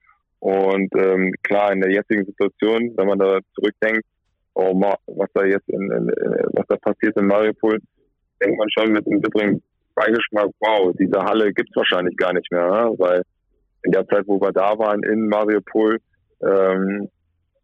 [0.42, 4.04] und ähm, klar, in der jetzigen Situation, wenn man da zurückdenkt,
[4.56, 6.08] oh, was da jetzt in, in,
[6.54, 7.78] was da passiert in Mariupol,
[8.42, 9.62] denkt man schon mit einem bitteren
[9.94, 12.92] Beigeschmack, wow, diese Halle gibt's wahrscheinlich gar nicht mehr, ne?
[12.98, 13.22] weil
[13.84, 16.00] in der Zeit, wo wir da waren in Mariupol,
[16.42, 17.08] ähm,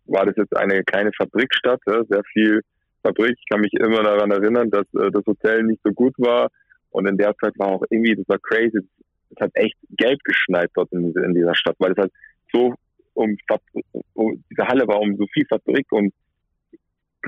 [0.05, 2.61] war das jetzt eine kleine Fabrikstadt, äh, sehr viel
[3.01, 3.35] Fabrik.
[3.39, 6.49] Ich kann mich immer daran erinnern, dass äh, das Hotel nicht so gut war.
[6.91, 8.79] Und in der Zeit war auch irgendwie, das war crazy.
[9.31, 12.11] Es hat echt Geld geschneit dort in, in dieser Stadt, weil es halt
[12.51, 12.73] so
[13.13, 13.35] um,
[14.13, 16.13] um diese Halle war um so viel Fabrik und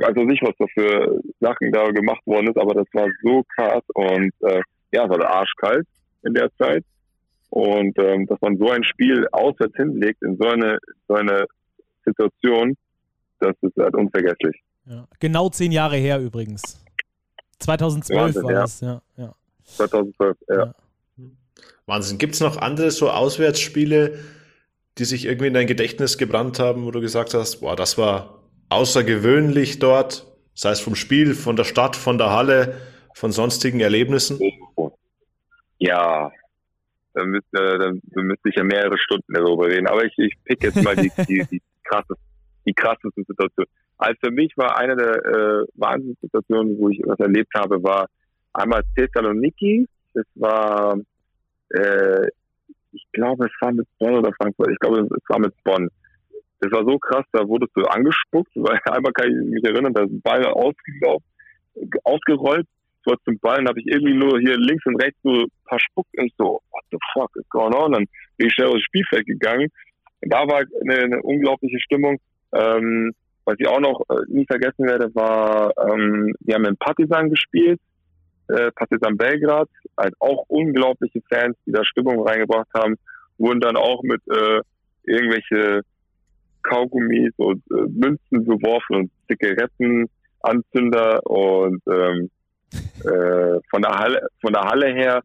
[0.01, 3.83] also nicht, was da für Sachen da gemacht worden ist, aber das war so krass
[3.93, 5.87] und äh, ja, es war arschkalt
[6.23, 6.83] in der Zeit.
[7.49, 10.77] Und ähm, dass man so ein Spiel auswärts hinlegt in so eine,
[11.07, 11.45] so eine
[12.05, 12.77] Situation,
[13.39, 14.61] das ist halt unvergesslich.
[14.85, 15.07] Ja.
[15.19, 16.83] Genau zehn Jahre her übrigens.
[17.59, 18.61] 2012 Wahnsinn, war ja.
[18.61, 19.01] das, ja.
[19.17, 19.35] ja.
[19.63, 20.55] 2012, ja.
[20.55, 20.73] ja.
[21.85, 22.17] Wahnsinn.
[22.19, 24.19] Gibt es noch andere so Auswärtsspiele,
[24.99, 28.43] die sich irgendwie in dein Gedächtnis gebrannt haben, wo du gesagt hast, boah, das war
[28.69, 32.75] außergewöhnlich dort, sei es vom Spiel, von der Stadt, von der Halle,
[33.15, 34.39] von sonstigen Erlebnissen?
[35.77, 36.31] Ja,
[37.13, 39.87] da müsste, da müsste ich ja mehrere Stunden darüber reden.
[39.87, 42.21] Aber ich, ich pick jetzt mal die, die, die, krasseste,
[42.65, 43.65] die krasseste Situation.
[43.97, 48.07] Also für mich war eine der äh, Wahnsinnssituationen, wo ich was erlebt habe, war
[48.53, 49.87] einmal Thessaloniki.
[50.13, 50.97] Das war,
[51.69, 52.27] äh,
[52.91, 54.71] ich glaube, es war mit Bonn oder Frankfurt.
[54.71, 55.89] Ich glaube, es war mit Bonn.
[56.61, 60.03] Das war so krass, da wurdest du angespuckt, weil einmal kann ich mich erinnern, da
[60.03, 61.25] ist ein Ball ausgelaufen,
[62.03, 62.67] ausgerollt,
[63.05, 66.05] so zum Ball, habe ich irgendwie nur hier links und rechts so ein paar Spuck
[66.17, 67.93] und so, what the fuck is going on?
[67.93, 68.05] Dann
[68.37, 69.69] bin ich schnell aufs Spielfeld gegangen.
[70.21, 72.19] Da war eine, eine unglaubliche Stimmung.
[72.53, 73.13] Ähm,
[73.45, 77.79] was ich auch noch äh, nie vergessen werde, war, ähm, wir haben in Partizan gespielt,
[78.49, 82.95] äh, Partizan Belgrad, halt auch unglaubliche Fans, die da Stimmung reingebracht haben,
[83.37, 84.61] wurden dann auch mit äh,
[85.03, 85.81] irgendwelche
[86.63, 92.29] Kaugummis und äh, Münzen beworfen und Zigarettenanzünder und ähm,
[93.03, 95.21] äh, von der Halle, von der Halle her,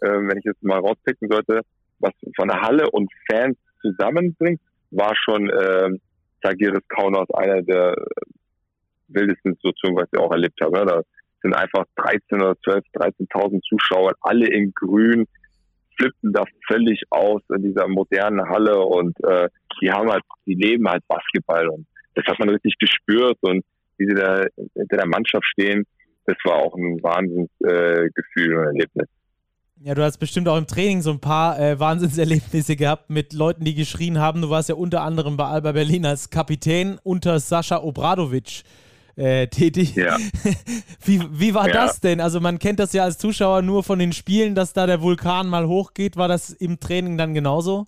[0.00, 1.60] äh, wenn ich jetzt mal rauspicken sollte,
[1.98, 4.60] was von der Halle und Fans zusammenbringt,
[4.90, 5.90] war schon äh,
[6.42, 7.94] Zagiris Kaunas einer der
[9.08, 10.78] wildesten Situationen, was ich auch erlebt habe.
[10.78, 10.86] Ne?
[10.86, 11.02] Da
[11.42, 15.26] sind einfach 13 oder 12, 13.000 Zuschauer, alle in grün,
[15.96, 19.48] flippen da völlig aus in dieser modernen Halle und äh,
[19.80, 23.64] die haben halt, die leben halt Basketball und das hat man richtig gespürt und
[23.98, 24.44] wie sie da
[24.74, 25.84] hinter der Mannschaft stehen,
[26.26, 29.08] das war auch ein Wahnsinnsgefühl äh, und Erlebnis.
[29.80, 33.64] Ja, du hast bestimmt auch im Training so ein paar äh, Wahnsinnserlebnisse gehabt mit Leuten,
[33.64, 34.42] die geschrien haben.
[34.42, 38.64] Du warst ja unter anderem bei Alba Berlin als Kapitän unter Sascha Obradovic
[39.18, 39.96] äh, tätig.
[39.96, 40.16] Ja.
[41.04, 41.74] wie, wie war ja.
[41.74, 42.20] das denn?
[42.20, 45.48] Also man kennt das ja als Zuschauer nur von den Spielen, dass da der Vulkan
[45.48, 46.16] mal hochgeht.
[46.16, 47.86] War das im Training dann genauso?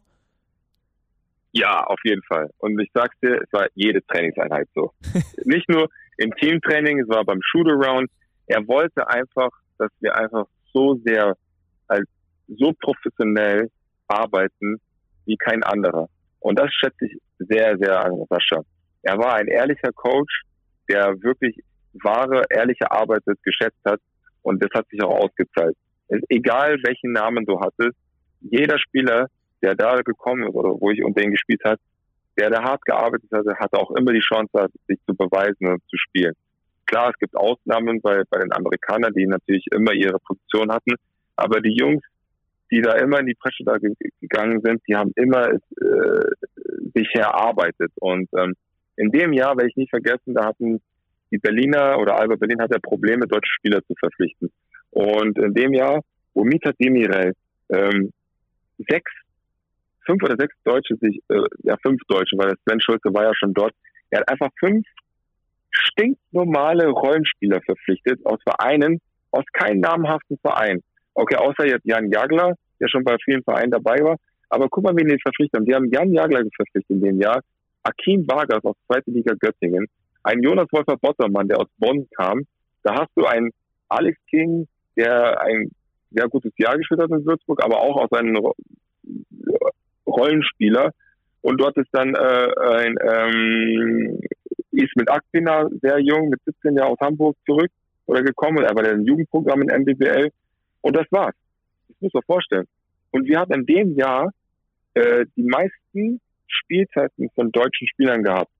[1.53, 2.51] Ja, auf jeden Fall.
[2.59, 4.93] Und ich sag's dir, es war jede Trainingseinheit so.
[5.45, 8.11] Nicht nur im Teamtraining, es war beim Shootaround.
[8.47, 11.37] Er wollte einfach, dass wir einfach so sehr
[11.89, 12.09] als
[12.49, 13.71] so professionell
[14.09, 14.81] arbeiten
[15.27, 16.09] wie kein anderer.
[16.41, 18.63] Und das schätze ich sehr, sehr an Sascha.
[19.03, 20.43] Er war ein ehrlicher Coach,
[20.91, 21.57] der wirklich
[22.03, 24.01] wahre, ehrliche Arbeit geschätzt hat.
[24.43, 25.77] Und das hat sich auch ausgezahlt.
[26.29, 27.97] Egal welchen Namen du hattest,
[28.41, 29.29] jeder Spieler,
[29.63, 31.79] der da gekommen ist oder wo ich unter ihn gespielt hat,
[32.39, 35.97] der da hart gearbeitet hat, hatte auch immer die Chance, sich zu beweisen und zu
[35.97, 36.35] spielen.
[36.87, 40.95] Klar, es gibt Ausnahmen bei, bei den Amerikanern, die natürlich immer ihre Position hatten,
[41.37, 42.03] aber die Jungs,
[42.71, 43.77] die da immer in die Presse da
[44.21, 45.59] gegangen sind, die haben immer äh,
[46.95, 47.93] sich erarbeitet.
[47.97, 48.55] Und ähm,
[49.01, 50.81] in dem Jahr, werde ich nicht vergessen, da hatten
[51.31, 54.51] die Berliner oder Alba Berlin hat ja Probleme, deutsche Spieler zu verpflichten.
[54.91, 56.01] Und in dem Jahr,
[56.35, 57.33] wo Mita Demirel
[57.71, 58.13] ähm,
[58.89, 59.11] sechs,
[60.05, 63.55] fünf oder sechs Deutsche sich, äh, ja fünf Deutsche, weil Sven Schulze war ja schon
[63.55, 63.73] dort,
[64.11, 64.87] er hat einfach fünf
[65.71, 69.01] stinknormale Rollenspieler verpflichtet aus Vereinen,
[69.31, 70.83] aus keinem namhaften Verein.
[71.15, 74.17] Okay, außer jetzt Jan Jagler, der schon bei vielen Vereinen dabei war.
[74.49, 75.65] Aber guck mal, wen die verpflichtet haben.
[75.65, 77.41] Die haben Jan Jagler verpflichtet in dem Jahr,
[77.83, 79.87] Akin Vargas aus zweite Liga Göttingen,
[80.23, 82.47] ein Jonas Wolfer Bottermann, der aus Bonn kam.
[82.83, 83.51] Da hast du einen
[83.89, 84.67] Alex King,
[84.97, 85.71] der ein
[86.11, 88.37] sehr gutes Jahr gespielt hat in Würzburg, aber auch aus einem
[90.07, 90.93] Rollenspieler.
[91.43, 94.21] Und dort ist dann äh, ein ähm,
[94.73, 97.71] Ismet Akpina, sehr jung, mit 17 Jahren aus Hamburg zurück
[98.07, 98.59] oder gekommen.
[98.59, 100.31] Er war der Jugendprogramm in MBBL.
[100.83, 101.35] Und das war's.
[101.89, 102.67] Das muss man vorstellen.
[103.11, 104.33] Und wir hatten in dem Jahr
[104.95, 106.21] äh, die meisten
[106.51, 108.51] Spielzeiten von deutschen Spielern gehabt.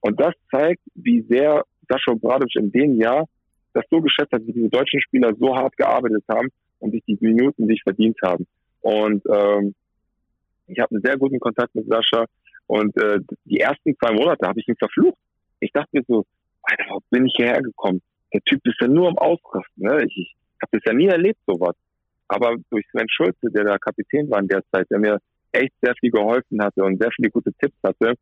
[0.00, 3.26] Und das zeigt, wie sehr Sascha Obradovic in dem Jahr
[3.72, 6.48] das so geschätzt hat, wie diese deutschen Spieler so hart gearbeitet haben
[6.78, 8.46] und sich die Minuten sich verdient haben.
[8.80, 9.74] Und ähm,
[10.66, 12.26] ich habe einen sehr guten Kontakt mit Sascha
[12.66, 15.18] und äh, die ersten zwei Monate habe ich ihn verflucht.
[15.60, 16.24] Ich dachte mir so,
[16.62, 18.02] Alter, wo bin ich hierher gekommen?
[18.32, 19.84] Der Typ ist ja nur am Ausrasten.
[19.84, 20.04] Ne?
[20.04, 21.76] Ich, ich habe das ja nie erlebt, sowas.
[22.28, 25.18] Aber durch Sven Schulze, der da Kapitän war in der Zeit, der mir
[25.56, 28.14] echt sehr viel geholfen hatte und sehr viele gute Tipps hatte,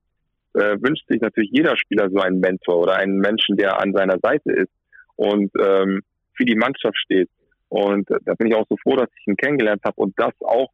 [0.55, 4.19] äh, wünscht sich natürlich jeder Spieler so einen Mentor oder einen Menschen, der an seiner
[4.21, 4.73] Seite ist
[5.17, 6.01] und ähm,
[6.37, 7.29] für die Mannschaft steht.
[7.69, 10.33] Und äh, da bin ich auch so froh, dass ich ihn kennengelernt habe und das
[10.41, 10.71] auch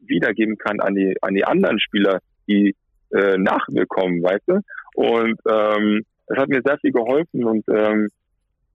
[0.00, 2.74] wiedergeben kann an die an die anderen Spieler, die
[3.10, 4.60] äh, nach mir kommen, weißt du?
[4.94, 8.08] Und ähm, das hat mir sehr viel geholfen und ähm,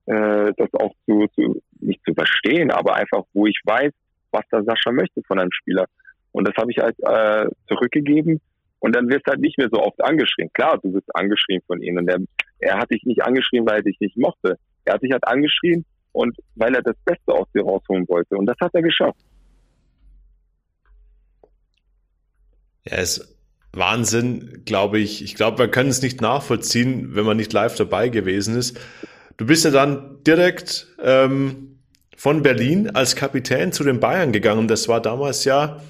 [0.06, 3.92] äh, das auch zu, zu nicht zu verstehen, aber einfach, wo ich weiß,
[4.32, 5.86] was der Sascha möchte von einem Spieler.
[6.32, 8.40] Und das habe ich halt äh, zurückgegeben
[8.80, 10.50] und dann wirst du halt nicht mehr so oft angeschrien.
[10.54, 12.20] Klar, du wirst angeschrien von ihm und der,
[12.60, 14.58] er hat dich nicht angeschrien, weil er dich nicht mochte.
[14.86, 18.38] Er hat dich halt angeschrien und weil er das Beste aus dir rausholen wollte.
[18.38, 19.20] Und das hat er geschafft.
[22.86, 23.36] Ja, es
[23.72, 25.24] Wahnsinn, glaube ich.
[25.24, 28.80] Ich glaube, man kann es nicht nachvollziehen, wenn man nicht live dabei gewesen ist.
[29.38, 31.80] Du bist ja dann direkt ähm,
[32.18, 34.68] von Berlin als Kapitän zu den Bayern gegangen.
[34.68, 35.82] Das war damals ja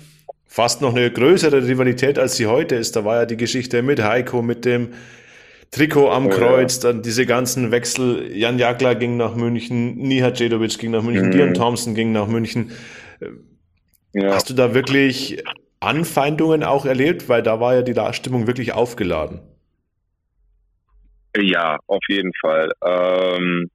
[0.50, 2.96] fast noch eine größere Rivalität, als sie heute ist.
[2.96, 4.94] Da war ja die Geschichte mit Heiko, mit dem
[5.72, 6.92] Trikot am oh, Kreuz, ja.
[6.92, 8.36] dann diese ganzen Wechsel.
[8.36, 11.32] Jan Jagler ging nach München, Nihat Cedovic ging nach München, mhm.
[11.32, 12.72] Dion Thompson ging nach München.
[14.14, 14.34] Ja.
[14.34, 15.44] Hast du da wirklich
[15.80, 17.30] Anfeindungen auch erlebt?
[17.30, 19.42] Weil da war ja die Stimmung wirklich aufgeladen.
[21.38, 22.72] Ja, auf jeden Fall.
[22.84, 23.70] Ähm,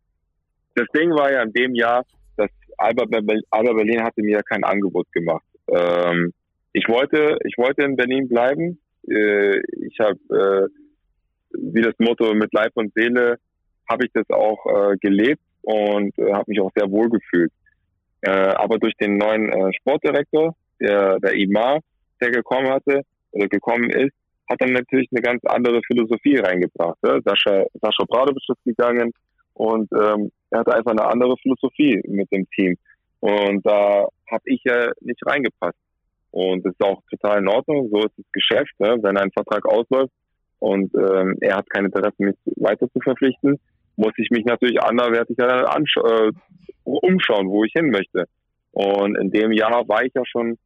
[0.74, 2.04] das Ding war ja in dem Jahr,
[2.36, 3.04] dass Alba,
[3.50, 5.44] Alba Berlin hatte mir kein Angebot gemacht.
[5.68, 6.32] Ähm,
[6.74, 8.78] ich wollte, ich wollte in Berlin bleiben.
[9.08, 10.68] Äh, ich habe, äh,
[11.52, 13.38] wie das Motto mit Leib und Seele,
[13.88, 17.52] habe ich das auch äh, gelebt und äh, habe mich auch sehr wohl gefühlt.
[18.22, 21.78] Äh, aber durch den neuen äh, Sportdirektor, der, der Imar,
[22.20, 24.14] der gekommen hatte oder gekommen ist,
[24.50, 26.98] hat dann natürlich eine ganz andere Philosophie reingebracht.
[27.04, 27.20] Ja?
[27.24, 29.12] Sascha, Sascha Bradovic ist gegangen
[29.52, 32.76] und ähm, er hatte einfach eine andere Philosophie mit dem Team.
[33.20, 35.78] Und da habe ich ja nicht reingepasst.
[36.34, 37.88] Und das ist auch total in Ordnung.
[37.92, 38.72] So ist das Geschäft.
[38.80, 38.96] Ne?
[39.02, 40.12] Wenn ein Vertrag ausläuft
[40.58, 43.60] und ähm, er hat kein Interesse, mich weiter zu verpflichten,
[43.94, 46.32] muss ich mich natürlich anderwertig äh,
[46.82, 48.24] umschauen, wo ich hin möchte.
[48.72, 50.58] Und in dem Jahr war ich ja schon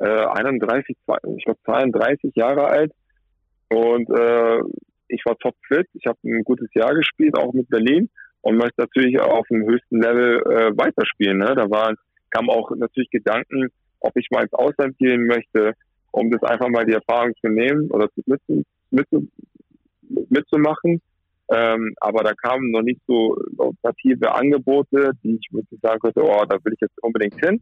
[0.00, 0.96] äh, 31,
[1.36, 2.92] ich glaube 32 Jahre alt
[3.68, 4.58] und äh,
[5.06, 5.86] ich war topfit.
[5.94, 8.10] Ich habe ein gutes Jahr gespielt, auch mit Berlin
[8.40, 11.38] und möchte natürlich auf dem höchsten Level äh, weiterspielen.
[11.38, 11.54] Ne?
[11.54, 11.94] Da waren,
[12.32, 13.68] kamen auch natürlich Gedanken,
[14.00, 15.72] ob ich mal ins Ausland gehen möchte,
[16.12, 18.40] um das einfach mal die Erfahrung zu nehmen oder mit,
[18.90, 19.06] mit,
[20.30, 21.00] mitzumachen.
[21.48, 26.44] Ähm, aber da kamen noch nicht so operative Angebote, die ich wirklich sagen könnte, oh,
[26.48, 27.60] da will ich jetzt unbedingt hin.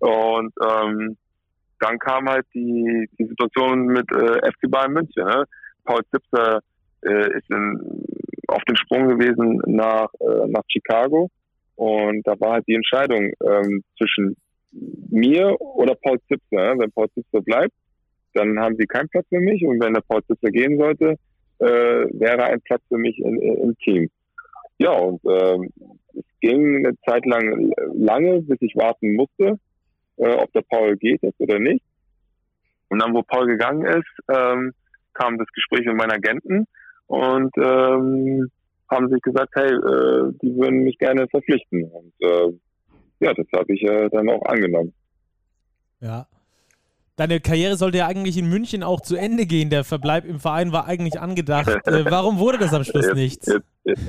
[0.00, 1.16] Und ähm,
[1.80, 5.24] dann kam halt die, die Situation mit äh, FC Bayern München.
[5.24, 5.44] Ne?
[5.84, 6.60] Paul Zipser
[7.02, 8.04] äh, ist in,
[8.48, 11.30] auf den Sprung gewesen nach, äh, nach Chicago
[11.76, 14.36] und da war halt die Entscheidung ähm, zwischen
[14.72, 16.74] mir oder Paul Zipser.
[16.74, 16.80] Ne?
[16.80, 17.74] Wenn Paul Zipser bleibt,
[18.34, 21.16] dann haben sie keinen Platz für mich und wenn der Paul Zipser gehen sollte,
[21.58, 24.10] äh, wäre ein Platz für mich in, in, im Team.
[24.78, 25.70] Ja, und ähm,
[26.14, 29.58] es ging eine Zeit lang lange, bis ich warten musste
[30.16, 31.84] äh, ob der Paul geht jetzt oder nicht.
[32.88, 34.72] Und dann, wo Paul gegangen ist, ähm,
[35.14, 36.66] kam das Gespräch mit meinen Agenten
[37.06, 38.50] und ähm,
[38.90, 41.84] haben sich gesagt, hey, äh, die würden mich gerne verpflichten.
[41.84, 42.52] Und äh,
[43.22, 44.92] ja, das habe ich äh, dann auch angenommen.
[46.00, 46.26] Ja.
[47.16, 49.70] Deine Karriere sollte ja eigentlich in München auch zu Ende gehen.
[49.70, 51.68] Der Verbleib im Verein war eigentlich angedacht.
[51.86, 53.46] Äh, warum wurde das am Schluss jetzt, nichts?
[53.46, 54.08] Jetzt, jetzt,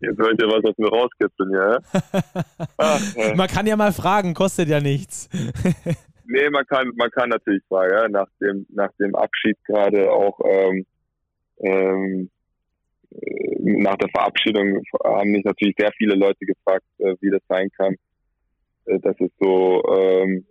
[0.00, 1.78] jetzt wollt ihr was aus mir rauskitzeln, ja?
[2.78, 3.34] Ach, äh.
[3.34, 5.28] Man kann ja mal fragen, kostet ja nichts.
[6.24, 8.08] nee, man kann, man kann natürlich fragen, ja?
[8.08, 10.86] nach, dem, nach dem Abschied gerade auch ähm,
[11.60, 12.33] ähm, äh,
[13.60, 17.94] nach der Verabschiedung haben mich natürlich sehr viele Leute gefragt, äh, wie das sein kann,
[18.86, 20.46] äh, dass es so ähm,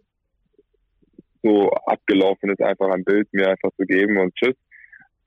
[1.44, 4.56] so abgelaufen ist, einfach ein Bild mir einfach zu geben und tschüss.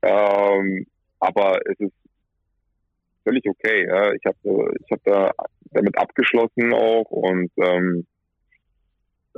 [0.02, 0.86] Ähm,
[1.20, 1.92] aber es ist
[3.22, 3.86] völlig okay.
[3.86, 4.12] Ja.
[4.12, 5.30] Ich habe ich hab da
[5.72, 8.06] damit abgeschlossen auch und ähm,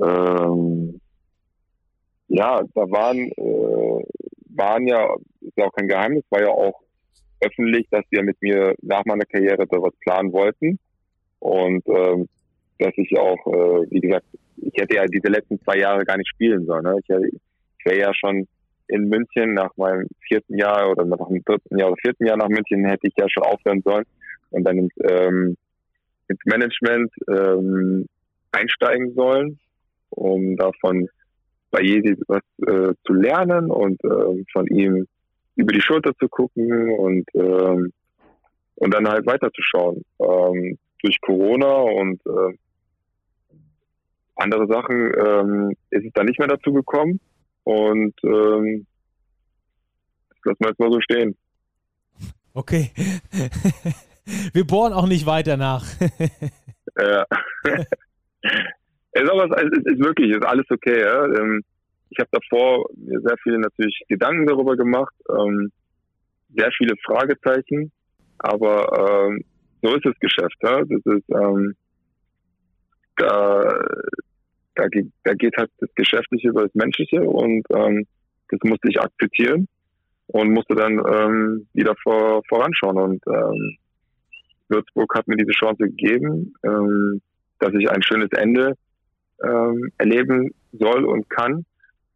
[0.01, 1.01] ähm,
[2.29, 4.05] ja, da waren äh,
[4.55, 6.81] waren ja, ist ja auch kein Geheimnis, war ja auch
[7.41, 10.79] öffentlich, dass wir mit mir nach meiner Karriere da was planen wollten
[11.41, 12.29] und ähm,
[12.79, 16.29] dass ich auch, äh, wie gesagt, ich hätte ja diese letzten zwei Jahre gar nicht
[16.29, 16.85] spielen sollen.
[16.85, 16.97] Ne?
[17.03, 18.47] Ich, ich wäre ja schon
[18.89, 22.49] in München nach meinem vierten Jahr oder nach dem dritten Jahr oder vierten Jahr nach
[22.49, 24.05] München hätte ich ja schon aufhören sollen
[24.51, 25.57] und dann ins, ähm,
[26.29, 28.07] ins Management ähm,
[28.53, 29.59] einsteigen sollen,
[30.11, 31.09] um davon
[31.71, 35.07] bei Jesi was äh, zu lernen und äh, von ihm
[35.59, 37.93] über die Schulter zu gucken und ähm,
[38.77, 40.05] und dann halt weiterzuschauen.
[40.21, 42.57] Ähm, durch Corona und äh,
[44.37, 47.21] andere Sachen ähm, ist es dann nicht mehr dazu gekommen
[47.65, 48.87] und ähm,
[50.31, 51.37] das lassen wir jetzt mal so stehen.
[52.55, 52.91] Okay.
[54.53, 55.87] Wir bohren auch nicht weiter nach.
[57.01, 57.25] ja.
[59.13, 61.01] es, ist aber, es ist wirklich, ist alles okay.
[61.01, 61.25] Ja?
[61.25, 61.63] Ähm,
[62.11, 65.71] ich habe davor mir sehr viele natürlich Gedanken darüber gemacht, ähm,
[66.55, 67.93] sehr viele Fragezeichen,
[68.39, 69.45] aber ähm,
[69.83, 70.57] so ist das Geschäft.
[70.63, 70.81] Ja?
[70.81, 71.75] Das ist ähm,
[73.17, 73.85] da,
[74.75, 74.85] da,
[75.25, 78.07] da geht halt das Geschäftliche über das Menschliche und ähm,
[78.49, 79.69] das musste ich akzeptieren
[80.29, 82.97] und musste dann ähm, wieder vor, voranschauen.
[82.97, 83.77] Und ähm,
[84.69, 87.21] Würzburg hat mir diese Chance gegeben, ähm,
[87.59, 88.75] dass ich ein schönes Ende
[89.43, 91.65] ähm, erleben soll und kann.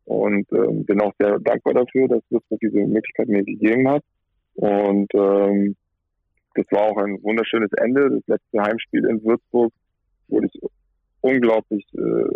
[0.04, 4.02] Und ähm, bin auch sehr dankbar dafür, dass Würzburg diese Möglichkeit mir gegeben hat.
[4.54, 5.76] Und ähm,
[6.54, 8.10] das war auch ein wunderschönes Ende.
[8.10, 9.72] Das letzte Heimspiel in Würzburg
[10.28, 10.60] wurde ich
[11.20, 12.34] unglaublich äh,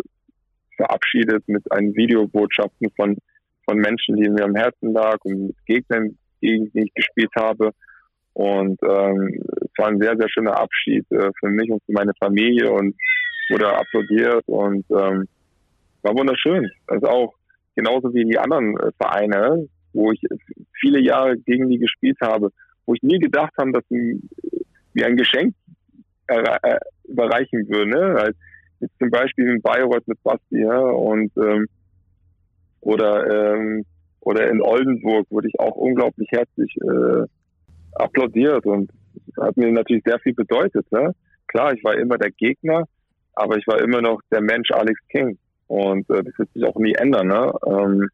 [0.77, 3.17] verabschiedet mit einen Videobotschaften von,
[3.65, 7.71] von Menschen, die mir am Herzen lag und mit Gegnern, gegen die ich gespielt habe.
[8.33, 12.13] Und ähm, es war ein sehr, sehr schöner Abschied äh, für mich und für meine
[12.19, 12.95] Familie und
[13.49, 15.27] wurde applaudiert und ähm,
[16.03, 16.69] war wunderschön.
[16.87, 17.33] Also auch
[17.77, 20.21] genauso wie die anderen äh, Vereine, wo ich
[20.81, 22.49] viele Jahre gegen die gespielt habe,
[22.85, 24.19] wo ich nie gedacht habe, dass sie
[24.93, 25.53] mir ein Geschenk
[26.27, 27.91] äh, überreichen würden.
[27.91, 28.15] Ne?
[28.17, 28.35] Halt
[28.79, 30.79] jetzt zum Beispiel in Bayreuth mit Basti ja?
[30.79, 31.67] und ähm,
[32.81, 33.85] oder ähm,
[34.21, 37.25] oder in Oldenburg wurde ich auch unglaublich herzlich äh,
[37.93, 38.91] applaudiert und
[39.39, 40.91] hat mir natürlich sehr viel bedeutet.
[40.91, 41.13] Ne?
[41.47, 42.83] Klar, ich war immer der Gegner,
[43.33, 45.37] aber ich war immer noch der Mensch Alex King.
[45.67, 47.27] Und äh, das wird sich auch nie ändern.
[47.27, 47.51] Ne?
[47.65, 48.09] Ähm,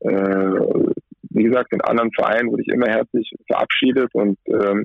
[0.00, 0.90] äh,
[1.30, 4.84] wie gesagt, in anderen Vereinen wurde ich immer herzlich verabschiedet und ähm,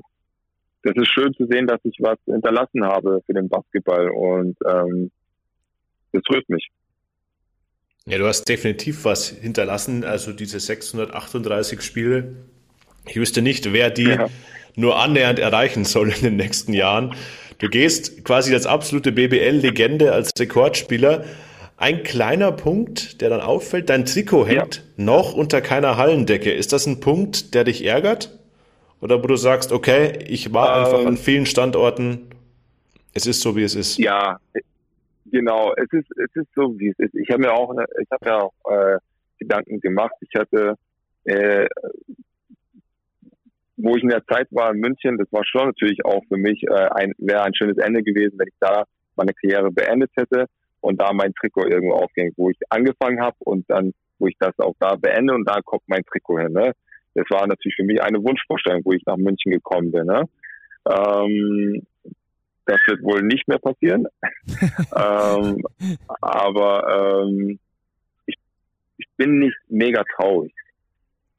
[0.82, 5.10] das ist schön zu sehen, dass ich was hinterlassen habe für den Basketball und ähm,
[6.12, 6.68] das rührt mich.
[8.06, 12.34] Ja, du hast definitiv was hinterlassen, also diese 638 Spiele
[13.06, 14.28] ich wüsste nicht, wer die ja.
[14.76, 17.14] nur annähernd erreichen soll in den nächsten Jahren.
[17.58, 21.24] Du gehst quasi als absolute BBL-Legende, als Rekordspieler.
[21.80, 24.82] Ein kleiner Punkt, der dann auffällt, dein Trikot hängt ja.
[25.02, 26.52] noch unter keiner Hallendecke.
[26.52, 28.38] Ist das ein Punkt, der dich ärgert?
[29.00, 32.28] Oder wo du sagst, okay, ich war ähm, einfach an vielen Standorten,
[33.14, 33.96] es ist so, wie es ist.
[33.96, 34.38] Ja,
[35.24, 37.14] genau, es ist, es ist so, wie es ist.
[37.14, 38.98] Ich habe mir auch, eine, ich habe mir auch äh,
[39.38, 40.12] Gedanken gemacht.
[40.20, 40.74] Ich hatte
[41.24, 41.66] äh,
[43.78, 46.62] wo ich in der Zeit war in München, das war schon natürlich auch für mich
[46.64, 48.84] äh, ein wäre ein schönes Ende gewesen, wenn ich da
[49.16, 50.44] meine Karriere beendet hätte
[50.80, 54.58] und da mein Trikot irgendwo aufging, wo ich angefangen habe und dann, wo ich das
[54.58, 56.52] auch da beende und da kommt mein Trikot hin.
[56.52, 56.72] Ne?
[57.14, 60.06] Das war natürlich für mich eine Wunschvorstellung, wo ich nach München gekommen bin.
[60.06, 60.24] Ne?
[60.88, 61.86] Ähm,
[62.66, 64.06] das wird wohl nicht mehr passieren.
[64.96, 65.62] ähm,
[66.20, 67.58] aber ähm,
[68.26, 68.36] ich,
[68.96, 70.54] ich bin nicht mega traurig.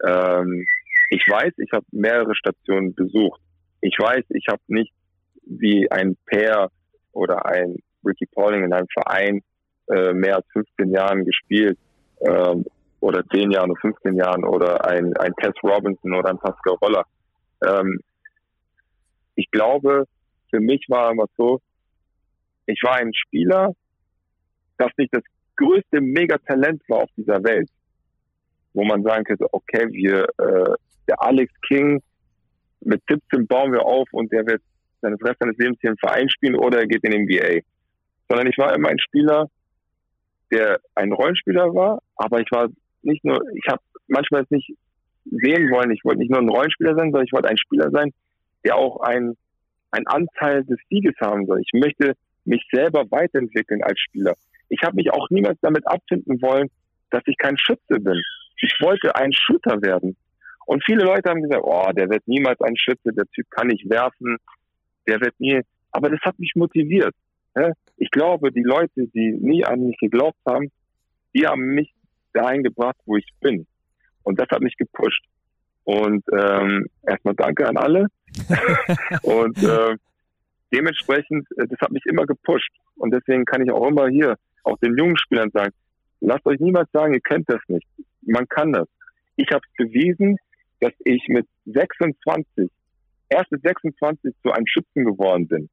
[0.06, 0.66] Ähm,
[1.10, 3.42] ich weiß, ich habe mehrere Stationen besucht.
[3.82, 4.94] Ich weiß, ich habe nicht
[5.46, 6.70] wie ein Pair
[7.12, 9.42] oder ein Ricky Pauling in einem Verein
[9.90, 11.78] äh, mehr als 15 Jahren gespielt
[12.22, 12.66] ähm,
[13.00, 17.06] oder 10 Jahren oder 15 Jahren oder ein, ein Tess Robinson oder ein Pascal Roller.
[17.66, 18.00] Ähm,
[19.36, 20.06] ich glaube,
[20.50, 21.60] für mich war immer so,
[22.66, 23.74] ich war ein Spieler,
[24.78, 25.24] das nicht das
[25.56, 27.70] größte Megatalent war auf dieser Welt,
[28.74, 30.76] wo man sagen könnte, okay, wir äh,
[31.08, 32.02] der Alex King,
[32.82, 34.62] mit 17 bauen wir auf und der wird
[35.02, 37.62] seine Rest seines Lebens hier im Verein spielen oder er geht in den NBA.
[38.32, 39.50] Sondern ich war immer ein Spieler,
[40.52, 42.70] der ein Rollenspieler war, aber ich war
[43.02, 44.74] nicht nur, ich habe manchmal es nicht
[45.26, 48.14] sehen wollen, ich wollte nicht nur ein Rollenspieler sein, sondern ich wollte ein Spieler sein,
[48.64, 49.36] der auch ein,
[49.92, 51.60] ein Anteil des Sieges haben soll.
[51.60, 52.14] Ich möchte
[52.46, 54.36] mich selber weiterentwickeln als Spieler.
[54.70, 56.70] Ich habe mich auch niemals damit abfinden wollen,
[57.10, 58.22] dass ich kein Schütze bin.
[58.62, 60.16] Ich wollte ein Shooter werden.
[60.68, 63.90] Und viele Leute haben gesagt, oh, der wird niemals ein Schütze, der Typ kann nicht
[63.90, 64.38] werfen,
[65.06, 65.60] der wird nie.
[65.92, 67.14] Aber das hat mich motiviert.
[68.02, 70.72] Ich glaube, die Leute, die nie an mich geglaubt haben,
[71.36, 71.94] die haben mich
[72.34, 73.68] dahin gebracht, wo ich bin.
[74.24, 75.24] Und das hat mich gepusht.
[75.84, 78.08] Und ähm, erstmal danke an alle.
[79.22, 79.96] und äh,
[80.74, 82.72] dementsprechend, das hat mich immer gepusht.
[82.96, 85.72] Und deswegen kann ich auch immer hier, auch den jungen Spielern sagen,
[86.22, 87.86] lasst euch niemals sagen, ihr könnt das nicht.
[88.24, 88.88] Man kann das.
[89.36, 90.38] Ich habe es bewiesen,
[90.80, 92.72] dass ich mit 26,
[93.30, 95.70] erst mit 26 zu einem Schützen geworden bin.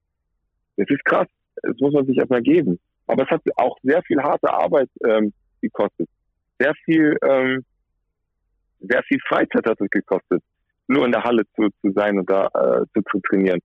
[0.76, 1.28] Das ist krass.
[1.62, 2.78] Das muss man sich erstmal geben.
[3.06, 6.08] Aber es hat auch sehr viel harte Arbeit ähm, gekostet.
[6.58, 7.64] Sehr viel, ähm,
[8.80, 10.42] sehr viel Freizeit hat es gekostet,
[10.86, 13.60] nur in der Halle zu, zu sein und da äh, zu, zu trainieren.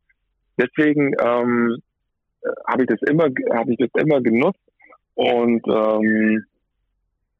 [0.58, 1.78] Deswegen ähm,
[2.68, 4.60] habe ich das immer, habe ich das immer genutzt
[5.16, 6.46] Und ähm,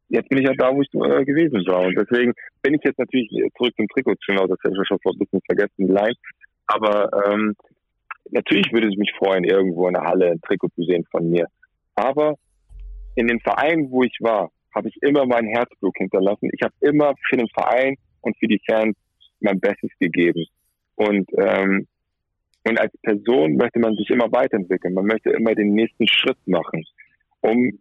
[0.10, 1.82] jetzt bin ich halt da, wo ich äh, gewesen war.
[1.88, 4.16] Und deswegen bin ich jetzt natürlich zurück zum Trikot.
[4.28, 6.18] Genau, das hätte ich schon ein bisschen vergessen, die.
[6.68, 7.56] Aber ähm,
[8.32, 11.48] natürlich würde es mich freuen, irgendwo in der Halle ein Trikot zu sehen von mir.
[11.96, 12.36] Aber
[13.16, 16.50] in den Vereinen, wo ich war, habe ich immer mein Herzblut hinterlassen.
[16.52, 18.96] Ich habe immer für den Verein und für die Fans
[19.40, 20.46] mein Bestes gegeben.
[20.96, 21.88] Und ähm,
[22.66, 24.94] und als Person möchte man sich immer weiterentwickeln.
[24.94, 26.86] Man möchte immer den nächsten Schritt machen,
[27.42, 27.72] um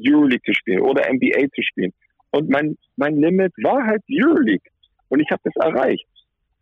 [0.00, 1.92] Euroleague zu spielen oder NBA zu spielen.
[2.30, 4.68] Und mein, mein Limit war halt Euroleague.
[5.08, 6.06] Und ich habe das erreicht.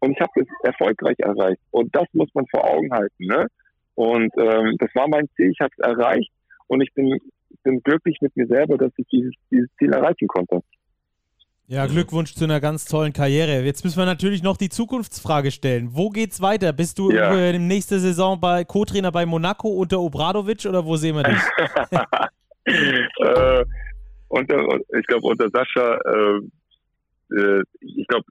[0.04, 1.60] Und ich habe das erfolgreich erreicht.
[1.70, 3.24] Und das muss man vor Augen halten.
[3.24, 3.46] Ne?
[3.94, 5.50] Und ähm, das war mein Ziel.
[5.50, 6.30] Ich habe es erreicht.
[6.66, 7.18] Und ich bin,
[7.62, 10.60] bin glücklich mit mir selber, dass ich dieses, dieses Ziel erreichen konnte.
[11.68, 13.62] Ja, Glückwunsch zu einer ganz tollen Karriere.
[13.62, 15.88] Jetzt müssen wir natürlich noch die Zukunftsfrage stellen.
[15.92, 16.74] Wo geht's weiter?
[16.74, 17.34] Bist du ja.
[17.34, 21.40] äh, nächste Saison bei Co-Trainer bei Monaco unter Obradovic oder wo sehen wir dich?
[22.66, 23.64] äh,
[24.28, 25.94] unter, ich glaube unter Sascha.
[26.04, 26.40] Äh,
[27.34, 28.26] äh, ich glaube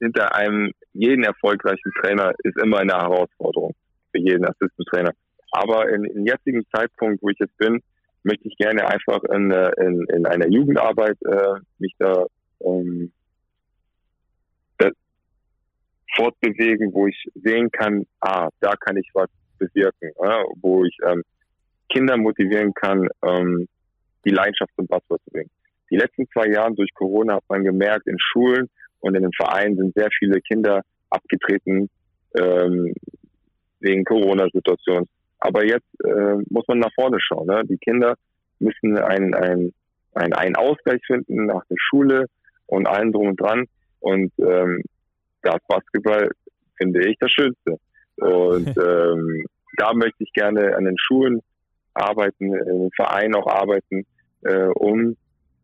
[0.00, 3.74] hinter einem jeden erfolgreichen Trainer ist immer eine Herausforderung
[4.12, 5.12] für jeden Assistent-Trainer.
[5.52, 7.80] Aber in, im jetzigen Zeitpunkt, wo ich jetzt bin,
[8.22, 12.26] möchte ich gerne einfach in, äh, in, in einer Jugendarbeit äh, mich da
[12.64, 13.12] ähm,
[16.16, 19.28] fortbewegen, wo ich sehen kann, ah, da kann ich was
[19.58, 21.22] bewirken, ja, wo ich ähm,
[21.88, 23.68] Kinder motivieren kann, ähm,
[24.24, 25.50] die Leidenschaft zum Basketball zu bringen.
[25.90, 28.68] Die letzten zwei Jahre durch Corona hat man gemerkt, in Schulen
[29.00, 31.88] und in den Vereinen sind sehr viele Kinder abgetreten
[32.38, 32.94] ähm,
[33.80, 35.06] wegen Corona-Situation.
[35.38, 37.46] Aber jetzt äh, muss man nach vorne schauen.
[37.46, 37.62] Ne?
[37.64, 38.14] Die Kinder
[38.58, 39.72] müssen einen, einen,
[40.14, 42.26] einen, einen Ausgleich finden nach der Schule,
[42.70, 43.66] und allem drum und dran.
[44.00, 44.82] Und ähm,
[45.42, 46.30] das Basketball
[46.76, 47.76] finde ich das Schönste.
[48.16, 49.44] Und ähm,
[49.76, 51.40] da möchte ich gerne an den Schulen
[51.94, 54.06] arbeiten, in den Vereinen auch arbeiten,
[54.42, 55.16] äh, um,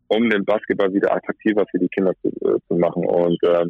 [0.07, 3.05] um den Basketball wieder attraktiver für die Kinder zu, äh, zu machen.
[3.05, 3.65] Und äh,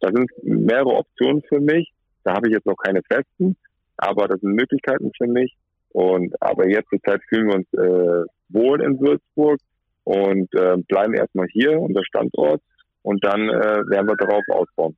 [0.00, 1.92] da sind mehrere Optionen für mich.
[2.24, 3.56] Da habe ich jetzt noch keine festen,
[3.96, 5.54] aber das sind Möglichkeiten für mich.
[5.90, 9.58] Und aber jetzt zur Zeit fühlen wir uns äh, wohl in Würzburg
[10.04, 12.60] und äh, bleiben erstmal hier, unser Standort
[13.02, 13.52] und dann äh,
[13.90, 14.96] werden wir darauf ausbauen.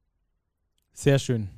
[0.93, 1.49] Sehr schön.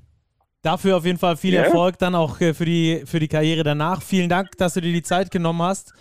[0.63, 1.65] Dafür auf jeden Fall viel yeah.
[1.65, 4.03] Erfolg, dann auch äh, für, die, für die Karriere danach.
[4.03, 5.93] Vielen Dank, dass du dir die Zeit genommen hast.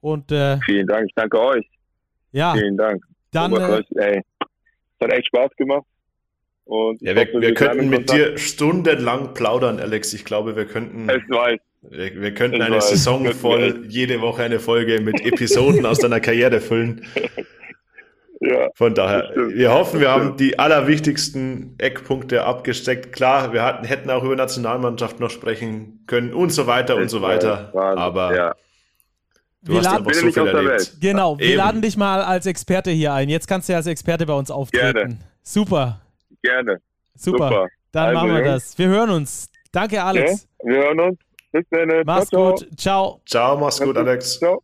[0.00, 1.66] Und, äh, Vielen Dank, ich danke euch.
[2.36, 2.52] Ja.
[2.52, 3.02] Vielen Dank.
[3.32, 4.24] Dann, äh, es
[5.00, 5.86] hat echt Spaß gemacht.
[6.66, 10.12] Und ja, wir, hoffe, wir könnten mit dir stundenlang plaudern, Alex.
[10.12, 11.08] Ich glaube, wir könnten.
[11.08, 11.58] Ich weiß.
[11.88, 12.90] Wir, wir könnten ich eine weiß.
[12.90, 17.06] Saison voll jede Woche eine Folge mit Episoden aus deiner Karriere füllen.
[18.38, 23.14] Ja, Von daher, wir hoffen, wir haben die allerwichtigsten Eckpunkte abgesteckt.
[23.14, 27.22] Klar, wir hatten, hätten auch über Nationalmannschaft noch sprechen können und so weiter und so
[27.22, 27.72] weiter.
[27.74, 28.54] Aber ja.
[29.66, 30.96] Du wir hast einfach so viel erlebt.
[31.00, 31.56] Genau, wir Eben.
[31.58, 33.28] laden dich mal als Experte hier ein.
[33.28, 34.92] Jetzt kannst du ja als Experte bei uns auftreten.
[34.92, 35.18] Gerne.
[35.42, 36.00] Super.
[36.42, 36.80] Gerne.
[37.14, 37.48] Super.
[37.48, 37.68] Super.
[37.92, 38.78] Dann also, machen wir das.
[38.78, 39.48] Wir hören uns.
[39.72, 40.48] Danke, Alex.
[40.62, 41.18] Ja, wir hören uns.
[41.52, 42.02] Bis dann.
[42.04, 42.78] Mach's ciao, gut.
[42.78, 43.20] Ciao.
[43.26, 44.38] Ciao, mach's gut, Alex.
[44.38, 44.62] Ciao.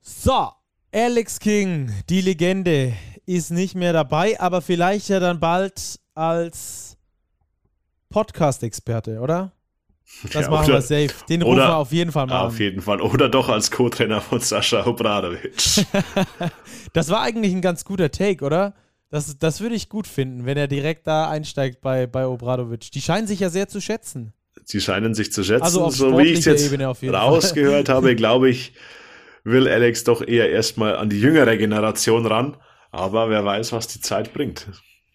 [0.00, 0.48] So.
[0.94, 2.92] Alex King, die Legende,
[3.24, 6.98] ist nicht mehr dabei, aber vielleicht ja dann bald als
[8.10, 9.52] Podcast-Experte, oder?
[10.32, 11.24] Das ja, machen oder, wir safe.
[11.28, 13.00] Den rufen wir auf jeden Fall mal Auf jeden Fall.
[13.00, 15.52] Oder doch als Co-Trainer von Sascha Obradovic.
[16.92, 18.74] das war eigentlich ein ganz guter Take, oder?
[19.10, 22.90] Das, das würde ich gut finden, wenn er direkt da einsteigt bei, bei Obradovic.
[22.92, 24.32] Die scheinen sich ja sehr zu schätzen.
[24.64, 25.64] Sie scheinen sich zu schätzen.
[25.64, 26.72] Also so wie ich es jetzt
[27.12, 28.74] rausgehört habe, glaube ich,
[29.44, 32.56] will Alex doch eher erstmal an die jüngere Generation ran.
[32.90, 34.68] Aber wer weiß, was die Zeit bringt.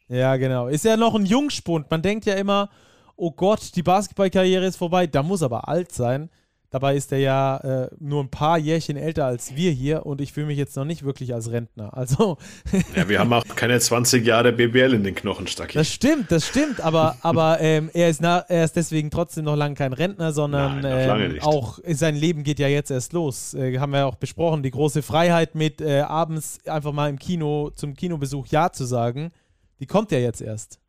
[0.09, 0.67] Ja, genau.
[0.67, 1.89] Ist ja noch ein Jungspund.
[1.89, 2.69] Man denkt ja immer,
[3.17, 5.07] oh Gott, die Basketballkarriere ist vorbei.
[5.07, 6.29] Da muss aber alt sein.
[6.69, 10.33] Dabei ist er ja äh, nur ein paar Jährchen älter als wir hier und ich
[10.33, 11.95] fühle mich jetzt noch nicht wirklich als Rentner.
[11.95, 12.37] Also.
[12.95, 15.77] ja, wir haben auch keine 20 Jahre BBL in den Knochen, Stacki.
[15.77, 19.55] Das stimmt, das stimmt, aber, aber ähm, er, ist na, er ist deswegen trotzdem noch
[19.55, 23.53] lange kein Rentner, sondern Nein, ähm, auch sein Leben geht ja jetzt erst los.
[23.53, 27.17] Äh, haben wir ja auch besprochen, die große Freiheit mit äh, abends einfach mal im
[27.17, 29.31] Kino zum Kinobesuch Ja zu sagen,
[29.79, 30.81] die kommt ja jetzt erst.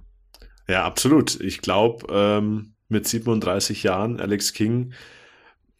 [0.69, 1.40] Ja, absolut.
[1.40, 4.93] Ich glaube, ähm, mit 37 Jahren, Alex King,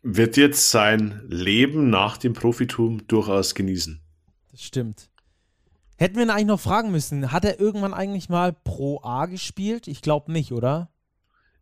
[0.03, 4.01] wird jetzt sein Leben nach dem Profitum durchaus genießen.
[4.51, 5.11] Das stimmt.
[5.97, 9.89] Hätten wir ihn eigentlich noch fragen müssen, hat er irgendwann eigentlich mal Pro A gespielt?
[9.89, 10.91] Ich glaube nicht, oder?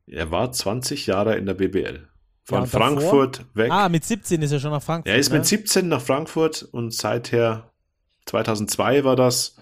[0.07, 2.07] Er war 20 Jahre in der BBL.
[2.45, 3.55] Von ja, Frankfurt davor?
[3.55, 3.73] weg.
[3.73, 5.13] Ah, mit 17 ist er schon nach Frankfurt.
[5.13, 5.39] Er ist ne?
[5.39, 7.73] mit 17 nach Frankfurt und seither,
[8.27, 9.57] 2002 war das,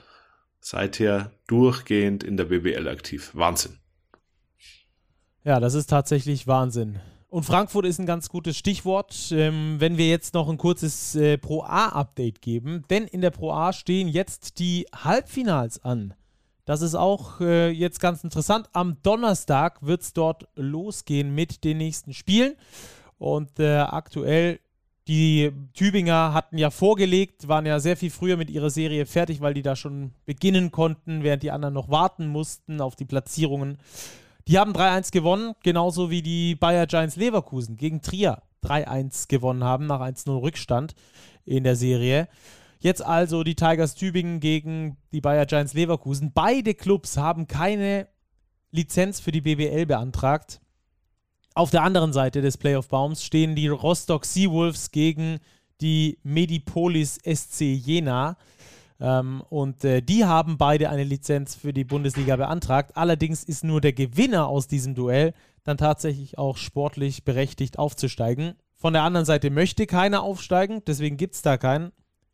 [0.64, 3.30] seither durchgehend in der BBL aktiv.
[3.34, 3.78] Wahnsinn.
[5.44, 7.00] Ja, das ist tatsächlich Wahnsinn.
[7.28, 11.36] Und Frankfurt ist ein ganz gutes Stichwort, ähm, wenn wir jetzt noch ein kurzes äh,
[11.36, 12.84] Pro A-Update geben.
[12.88, 16.14] Denn in der Pro A stehen jetzt die Halbfinals an.
[16.64, 18.70] Das ist auch äh, jetzt ganz interessant.
[18.72, 22.54] Am Donnerstag wird es dort losgehen mit den nächsten Spielen.
[23.18, 24.60] Und äh, aktuell,
[25.06, 29.54] die Tübinger hatten ja vorgelegt, waren ja sehr viel früher mit ihrer Serie fertig, weil
[29.54, 33.78] die da schon beginnen konnten, während die anderen noch warten mussten auf die Platzierungen.
[34.48, 39.86] Die haben 3-1 gewonnen, genauso wie die Bayer Giants Leverkusen gegen Trier 3-1 gewonnen haben,
[39.86, 40.94] nach 1-0 Rückstand
[41.44, 42.28] in der Serie.
[42.78, 46.32] Jetzt also die Tigers Tübingen gegen die Bayer Giants Leverkusen.
[46.34, 48.08] Beide Clubs haben keine
[48.70, 50.60] Lizenz für die BBL beantragt.
[51.54, 55.38] Auf der anderen Seite des Playoff-Baums stehen die Rostock Seawolves gegen
[55.80, 58.36] die Medipolis SC Jena.
[59.00, 62.96] Ähm, und äh, die haben beide eine Lizenz für die Bundesliga beantragt.
[62.96, 65.32] Allerdings ist nur der Gewinner aus diesem Duell
[65.62, 68.54] dann tatsächlich auch sportlich berechtigt aufzusteigen.
[68.74, 71.92] Von der anderen Seite möchte keiner aufsteigen, deswegen gibt es da keinen.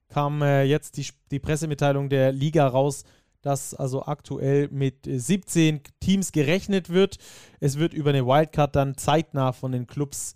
[0.08, 3.04] Kam äh, jetzt die, die Pressemitteilung der Liga raus,
[3.42, 7.18] dass also aktuell mit 17 Teams gerechnet wird.
[7.60, 10.34] Es wird über eine Wildcard dann zeitnah von den Clubs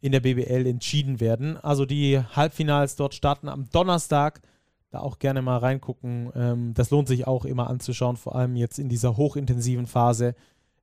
[0.00, 1.56] in der BBL entschieden werden.
[1.58, 4.40] Also die Halbfinals dort starten am Donnerstag
[4.90, 6.30] da auch gerne mal reingucken.
[6.34, 10.34] Ähm, das lohnt sich auch immer anzuschauen, vor allem jetzt in dieser hochintensiven Phase.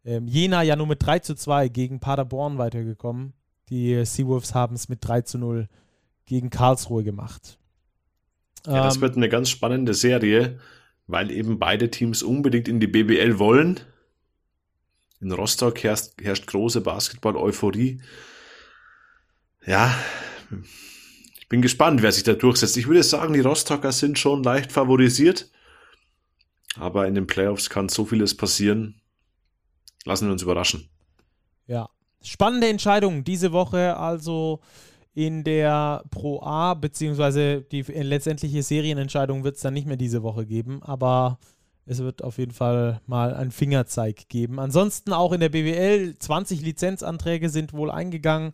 [0.06, 3.34] Ähm, Jena ja nur mit 3 zu 2 gegen Paderborn weitergekommen.
[3.69, 5.68] Die Seawolves haben es mit 3 zu 0
[6.26, 7.60] gegen Karlsruhe gemacht.
[8.65, 10.60] Ja, das ähm, wird eine ganz spannende Serie,
[11.07, 13.79] weil eben beide Teams unbedingt in die BBL wollen.
[15.19, 18.01] In Rostock herrscht, herrscht große Basketball-Euphorie.
[19.65, 19.97] Ja,
[21.39, 22.77] ich bin gespannt, wer sich da durchsetzt.
[22.77, 25.49] Ich würde sagen, die Rostocker sind schon leicht favorisiert.
[26.75, 29.01] Aber in den Playoffs kann so vieles passieren.
[30.05, 30.89] Lassen wir uns überraschen.
[31.65, 31.89] Ja.
[32.21, 34.59] Spannende Entscheidung diese Woche also
[35.18, 40.45] in der Pro A, beziehungsweise die letztendliche Serienentscheidung wird es dann nicht mehr diese Woche
[40.45, 41.39] geben, aber
[41.88, 44.60] es wird auf jeden Fall mal einen Fingerzeig geben.
[44.60, 48.53] Ansonsten auch in der BWL 20 Lizenzanträge sind wohl eingegangen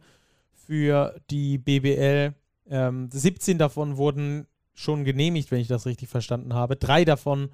[0.54, 2.34] für die BBL.
[2.70, 6.78] Ähm, 17 davon wurden schon genehmigt, wenn ich das richtig verstanden habe.
[6.78, 7.50] Drei davon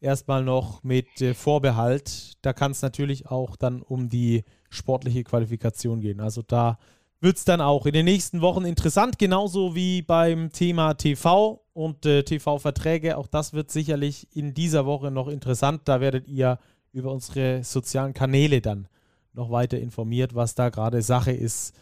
[0.00, 2.32] erstmal noch mit äh, Vorbehalt.
[2.42, 6.18] Da kann es natürlich auch dann um die sportliche Qualifikation gehen.
[6.18, 6.78] Also da
[7.20, 12.06] wird es dann auch in den nächsten Wochen interessant, genauso wie beim Thema TV und
[12.06, 13.18] äh, TV-Verträge.
[13.18, 15.82] Auch das wird sicherlich in dieser Woche noch interessant.
[15.84, 16.58] Da werdet ihr
[16.92, 18.88] über unsere sozialen Kanäle dann
[19.32, 21.74] noch weiter informiert, was da gerade Sache ist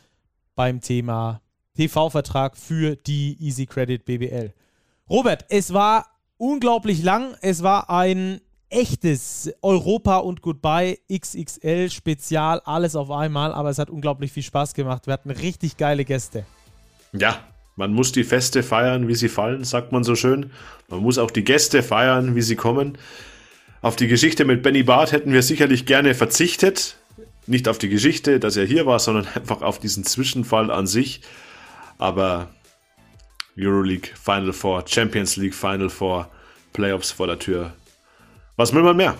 [0.54, 1.40] beim Thema
[1.76, 4.52] TV-Vertrag für die Easy Credit BBL.
[5.08, 6.06] Robert, es war
[6.36, 7.36] unglaublich lang.
[7.40, 8.40] Es war ein
[8.70, 14.74] echtes Europa und Goodbye XXL Spezial, alles auf einmal, aber es hat unglaublich viel Spaß
[14.74, 15.06] gemacht.
[15.06, 16.44] Wir hatten richtig geile Gäste.
[17.12, 17.40] Ja,
[17.76, 20.50] man muss die Feste feiern, wie sie fallen, sagt man so schön.
[20.88, 22.98] Man muss auch die Gäste feiern, wie sie kommen.
[23.80, 26.96] Auf die Geschichte mit Benny Barth hätten wir sicherlich gerne verzichtet.
[27.46, 31.20] Nicht auf die Geschichte, dass er hier war, sondern einfach auf diesen Zwischenfall an sich.
[31.98, 32.48] Aber
[33.56, 36.28] Euroleague Final Four, Champions League Final Four,
[36.72, 37.72] Playoffs vor der Tür.
[38.58, 39.14] Was will man mehr?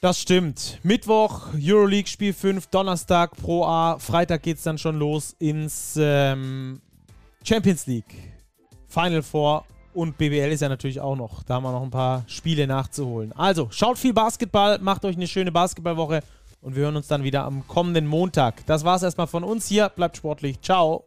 [0.00, 0.80] Das stimmt.
[0.82, 6.80] Mittwoch Euroleague Spiel 5, Donnerstag Pro A, Freitag geht es dann schon los ins ähm,
[7.44, 8.12] Champions League
[8.88, 9.64] Final Four
[9.94, 11.44] und BBL ist ja natürlich auch noch.
[11.44, 13.30] Da haben wir noch ein paar Spiele nachzuholen.
[13.36, 16.24] Also, schaut viel Basketball, macht euch eine schöne Basketballwoche
[16.60, 18.66] und wir hören uns dann wieder am kommenden Montag.
[18.66, 19.88] Das war's erstmal von uns hier.
[19.90, 20.60] Bleibt sportlich.
[20.60, 21.04] Ciao.